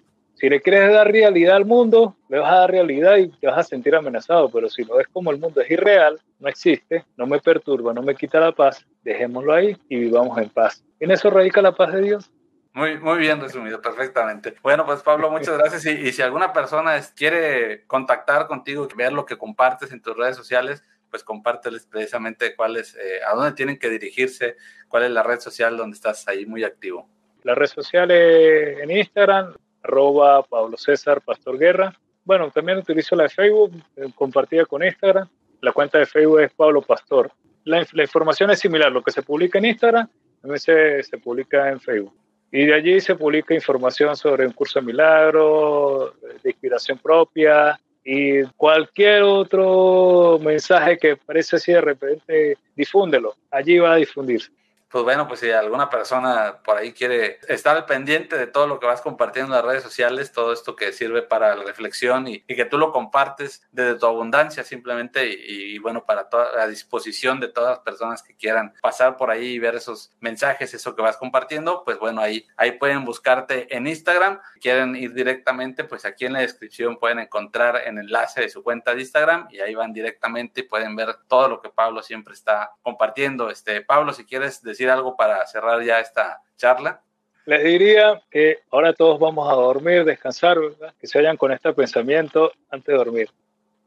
si 0.46 0.50
le 0.50 0.62
quieres 0.62 0.94
dar 0.94 1.12
realidad 1.12 1.56
al 1.56 1.66
mundo, 1.66 2.16
le 2.30 2.38
vas 2.38 2.54
a 2.54 2.60
dar 2.60 2.70
realidad 2.70 3.18
y 3.18 3.30
te 3.30 3.48
vas 3.48 3.58
a 3.58 3.64
sentir 3.64 3.96
amenazado, 3.96 4.48
pero 4.52 4.70
si 4.70 4.84
lo 4.84 4.98
ves 4.98 5.08
como 5.12 5.32
el 5.32 5.40
mundo 5.40 5.60
es 5.60 5.72
irreal, 5.72 6.22
no 6.38 6.48
existe, 6.48 7.04
no 7.18 7.26
me 7.26 7.40
perturba, 7.40 7.96
no 7.96 8.04
me 8.04 8.14
quita 8.14 8.40
la 8.40 8.52
paz, 8.52 8.86
dejémoslo 9.02 9.56
ahí 9.56 9.76
y 9.90 9.98
vivamos 9.98 10.38
en 10.38 10.52
paz. 10.52 10.86
En 11.00 11.10
eso 11.10 11.32
radica 11.32 11.64
la 11.64 11.72
paz 11.72 11.94
de 11.94 12.02
Dios. 12.04 12.32
Muy, 12.74 13.00
muy 13.00 13.18
bien 13.18 13.42
resumido, 13.42 13.82
perfectamente. 13.82 14.54
Bueno, 14.62 14.86
pues 14.86 15.02
Pablo, 15.02 15.32
muchas 15.32 15.58
gracias. 15.58 15.84
Y, 15.88 16.10
y 16.10 16.12
si 16.12 16.22
alguna 16.22 16.54
persona 16.54 16.96
quiere 17.16 17.84
contactar 17.88 18.46
contigo, 18.46 18.88
ver 18.96 19.14
lo 19.14 19.26
que 19.26 19.40
compartes 19.40 19.92
en 19.94 20.02
tus 20.04 20.16
redes 20.16 20.36
sociales, 20.36 20.84
pues 21.10 21.24
compárteles 21.24 21.88
precisamente 21.88 22.56
cuál 22.56 22.78
es, 22.78 22.94
eh, 22.98 23.22
a 23.28 23.34
dónde 23.34 23.54
tienen 23.54 23.80
que 23.80 23.90
dirigirse, 23.90 24.58
cuál 24.90 25.06
es 25.06 25.10
la 25.10 25.24
red 25.24 25.40
social 25.40 25.76
donde 25.76 25.96
estás 25.96 26.28
ahí 26.28 26.46
muy 26.46 26.64
activo. 26.64 27.10
La 27.42 27.56
red 27.56 27.68
social 27.68 28.12
es 28.12 28.80
en 28.80 28.92
Instagram, 28.92 29.56
arroba 29.86 30.44
Pablo 30.44 30.78
César 30.78 31.22
Pastor 31.22 31.58
Guerra. 31.58 31.94
Bueno, 32.24 32.50
también 32.50 32.80
utilizo 32.80 33.16
la 33.16 33.24
de 33.24 33.30
Facebook, 33.30 33.72
eh, 33.96 34.08
compartida 34.16 34.66
con 34.66 34.84
Instagram. 34.84 35.28
La 35.62 35.72
cuenta 35.72 36.00
de 36.00 36.06
Facebook 36.06 36.42
es 36.42 36.52
Pablo 36.54 36.82
Pastor. 36.82 37.32
La, 37.64 37.82
información 37.82 38.52
es 38.52 38.60
similar, 38.60 38.92
lo 38.92 39.02
que 39.02 39.12
se 39.12 39.24
publica 39.24 39.58
en 39.58 39.66
Instagram 39.66 40.08
también 40.42 40.60
se, 40.60 41.02
se, 41.04 41.18
publica 41.18 41.70
en 41.70 41.80
Facebook. 41.80 42.14
Y 42.52 42.66
de 42.66 42.76
allí 42.76 43.00
se 43.02 43.16
publica 43.16 43.56
información 43.56 44.16
sobre 44.16 44.46
un 44.46 44.54
curso 44.54 44.80
de 44.80 44.86
milagro, 44.86 46.14
de 46.44 46.50
inspiración 46.50 47.00
propia 47.00 47.80
y 48.04 48.44
cualquier 48.56 49.24
otro 49.24 50.40
mensaje 50.40 50.98
que 50.98 51.16
parece 51.16 51.56
así 51.56 51.72
de 51.72 51.82
repente, 51.82 52.58
difúndelo. 52.76 53.36
Allí 53.50 53.80
va 53.80 53.94
a 53.94 53.96
difundirse 53.96 54.52
pues 54.96 55.04
bueno, 55.04 55.28
pues 55.28 55.42
si 55.42 55.52
alguna 55.52 55.90
persona 55.90 56.60
por 56.64 56.78
ahí 56.78 56.94
quiere 56.94 57.42
estar 57.50 57.76
al 57.76 57.86
pendiente 57.86 58.38
de 58.38 58.48
todo 58.48 58.66
lo 58.66 58.80
que 58.80 58.86
vas 58.86 59.02
compartiendo 59.02 59.52
en 59.52 59.58
las 59.58 59.66
redes 59.70 59.84
sociales, 59.84 60.32
todo 60.32 60.54
esto 60.54 60.78
que 60.78 60.94
sirve 60.94 61.22
para 61.22 61.54
la 61.54 61.66
reflexión 61.66 62.30
y, 62.30 62.40
que 62.44 62.64
tú 62.64 62.78
lo 62.78 62.94
compartes 62.94 63.68
desde 63.74 64.00
tu 64.00 64.06
abundancia 64.06 64.64
simplemente 64.64 65.28
y, 65.28 65.78
bueno, 65.80 66.06
para 66.06 66.30
toda 66.30 66.56
la 66.56 66.66
disposición 66.68 67.42
de 67.42 67.50
todas 67.50 67.72
las 67.72 67.80
personas 67.80 68.24
que 68.24 68.38
quieran 68.38 68.74
pasar 68.82 69.18
por 69.18 69.32
ahí 69.32 69.48
y 69.48 69.60
ver 69.60 69.76
esos 69.76 70.14
mensajes, 70.22 70.74
eso 70.74 70.96
que 70.96 71.02
vas 71.02 71.18
compartiendo, 71.18 71.84
pues 71.84 72.00
bueno, 72.00 72.22
ahí, 72.22 72.48
ahí 72.56 72.72
pueden 72.72 73.04
buscarte 73.04 73.76
en 73.76 73.88
Instagram. 73.88 74.40
quieren 74.62 74.96
ir 74.96 75.14
directamente, 75.14 75.84
pues 75.84 76.06
aquí 76.06 76.24
en 76.24 76.32
la 76.32 76.40
descripción 76.40 76.96
pueden 76.96 77.20
encontrar 77.20 77.82
el 77.86 77.98
enlace 77.98 78.40
de 78.40 78.50
su 78.50 78.64
cuenta 78.64 78.96
de 78.96 79.02
Instagram 79.02 79.50
y 79.52 79.60
ahí 79.60 79.76
van 79.76 79.92
directamente 79.92 80.62
y 80.62 80.64
pueden 80.64 80.96
ver 80.96 81.18
todo 81.28 81.50
lo 81.50 81.62
que 81.62 81.68
Pablo 81.68 82.02
siempre 82.02 82.34
está 82.34 82.72
compartiendo. 82.82 83.50
Este, 83.50 83.82
Pablo, 83.82 84.14
si 84.14 84.24
quieres 84.24 84.64
decir 84.64 84.85
algo 84.90 85.16
para 85.16 85.46
cerrar 85.48 85.84
ya 85.84 86.00
esta 86.00 86.42
charla? 86.58 87.02
Les 87.46 87.64
diría 87.64 88.22
que 88.32 88.60
ahora 88.72 88.94
todos 88.94 89.20
vamos 89.20 89.48
a 89.52 89.54
dormir, 89.54 90.04
descansar, 90.04 90.58
que 91.00 91.06
se 91.06 91.20
vayan 91.20 91.38
con 91.38 91.52
este 91.52 91.72
pensamiento 91.74 92.52
antes 92.72 92.88
de 92.88 92.98
dormir. 92.98 93.30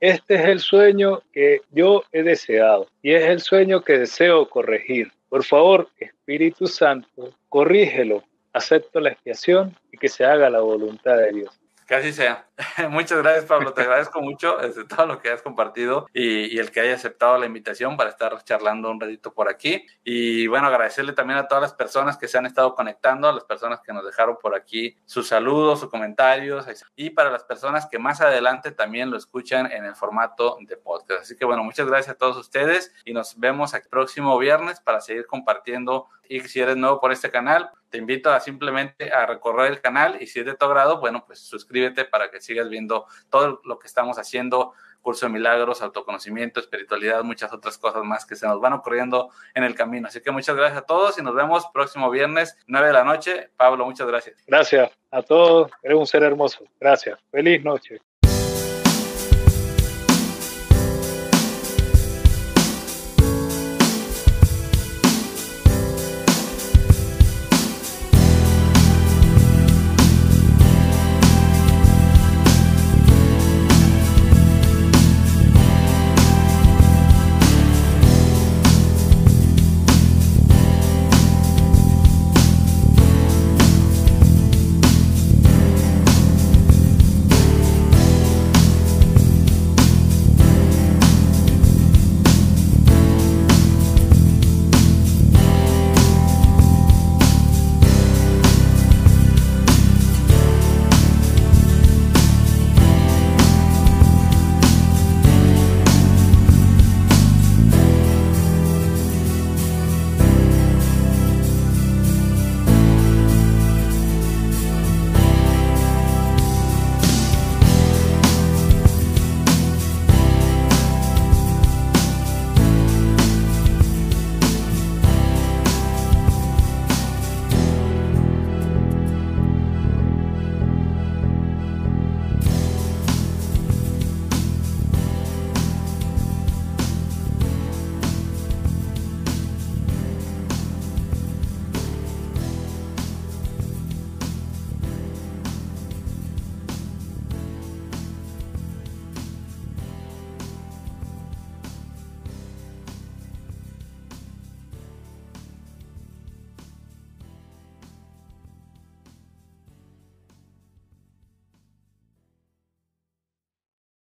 Este 0.01 0.37
es 0.37 0.45
el 0.45 0.61
sueño 0.61 1.23
que 1.33 1.63
yo 1.73 2.05
he 2.13 2.23
deseado 2.23 2.87
y 3.03 3.15
es 3.15 3.25
el 3.25 3.41
sueño 3.41 3.83
que 3.83 3.99
deseo 3.99 4.49
corregir. 4.49 5.11
Por 5.29 5.43
favor, 5.43 5.89
Espíritu 5.99 6.69
Santo, 6.69 7.33
corrígelo, 7.49 8.23
acepto 8.53 9.01
la 9.01 9.11
expiación 9.11 9.77
y 9.91 9.99
que 9.99 10.09
se 10.09 10.25
haga 10.25 10.51
la 10.51 10.61
voluntad 10.61 11.17
de 11.17 11.33
Dios. 11.33 11.58
Que 11.89 11.95
así 11.95 12.13
sea. 12.13 12.47
Muchas 12.91 13.17
gracias, 13.23 13.47
Pablo. 13.47 13.73
Te 13.73 13.81
agradezco 13.81 14.21
mucho 14.21 14.59
desde 14.59 14.85
todo 14.85 15.07
lo 15.07 15.21
que 15.21 15.31
has 15.31 15.41
compartido 15.41 16.07
y, 16.13 16.55
y, 16.55 16.59
el 16.59 16.71
que 16.71 16.81
haya 16.81 16.95
aceptado 16.95 17.39
la 17.39 17.47
invitación 17.47 17.97
para 17.97 18.11
estar 18.11 18.45
charlando 18.45 18.91
un 18.91 19.01
ratito 19.01 19.33
por 19.33 19.49
aquí. 19.49 19.87
Y 20.05 20.47
bueno, 20.49 20.67
agradecerle 20.67 21.15
también 21.15 21.39
a 21.39 21.49
todas 21.49 21.63
las 21.63 21.73
personas 21.73 22.19
que 22.19 22.29
se 22.29 22.37
han 22.37 22.45
estado 22.45 22.75
conectando, 22.75 23.27
a 23.27 23.33
las 23.33 23.45
personas 23.45 23.81
que 23.81 23.95
nos 23.95 24.05
dejaron 24.05 24.37
por 24.37 24.55
aquí 24.55 24.99
sus 25.07 25.29
saludos, 25.29 25.81
sus 25.81 25.89
comentarios 25.89 26.67
y 26.95 27.09
para 27.09 27.31
las 27.31 27.45
personas 27.45 27.87
que 27.87 27.99
más 27.99 28.21
adelante 28.21 28.71
también 28.71 29.11
lo 29.11 29.17
escuchan 29.17 29.73
en 29.73 29.87
el 29.87 29.95
formato 29.95 30.59
de 30.61 30.77
podcast. 30.77 31.23
Así 31.23 31.37
que 31.37 31.47
bueno, 31.47 31.65
muchas 31.65 31.87
gracias 31.87 32.17
a 32.17 32.19
todos 32.19 32.37
ustedes 32.37 32.93
y 33.07 33.15
nos 33.15 33.41
vemos 33.41 33.73
el 33.73 33.81
próximo 33.89 34.37
viernes 34.37 34.81
para 34.81 35.01
seguir 35.01 35.27
compartiendo. 35.27 36.09
Y 36.29 36.41
si 36.41 36.61
eres 36.61 36.77
nuevo 36.77 37.01
por 37.01 37.11
este 37.13 37.31
canal, 37.31 37.71
te 37.91 37.99
invito 37.99 38.31
a 38.31 38.41
simplemente 38.41 39.13
a 39.13 39.27
recorrer 39.27 39.73
el 39.73 39.81
canal 39.81 40.19
y 40.21 40.27
si 40.27 40.41
es 40.41 40.47
de 40.47 40.55
tu 40.55 40.67
agrado, 40.67 41.01
bueno, 41.01 41.25
pues 41.27 41.41
suscríbete 41.41 42.05
para 42.05 42.31
que 42.31 42.41
sigas 42.41 42.69
viendo 42.69 43.07
todo 43.31 43.61
lo 43.65 43.79
que 43.79 43.87
estamos 43.87 44.19
haciendo, 44.19 44.75
curso 45.01 45.27
de 45.27 45.33
milagros, 45.33 45.81
autoconocimiento, 45.81 46.61
espiritualidad, 46.61 47.25
muchas 47.25 47.53
otras 47.53 47.79
cosas 47.79 48.05
más 48.05 48.27
que 48.27 48.37
se 48.37 48.47
nos 48.47 48.61
van 48.61 48.75
ocurriendo 48.75 49.31
en 49.55 49.65
el 49.65 49.75
camino. 49.75 50.09
Así 50.09 50.21
que 50.21 50.31
muchas 50.31 50.57
gracias 50.57 50.83
a 50.83 50.87
todos 50.87 51.19
y 51.19 51.23
nos 51.23 51.35
vemos 51.35 51.67
próximo 51.73 52.11
viernes, 52.11 52.59
9 52.67 52.89
de 52.89 52.93
la 52.93 53.05
noche. 53.05 53.51
Pablo, 53.57 53.87
muchas 53.87 54.07
gracias. 54.07 54.37
Gracias 54.47 54.91
a 55.11 55.23
todos, 55.23 55.71
eres 55.83 55.97
un 55.97 56.07
ser 56.07 56.23
hermoso. 56.23 56.65
Gracias. 56.79 57.19
Feliz 57.31 57.65
noche. 57.65 58.01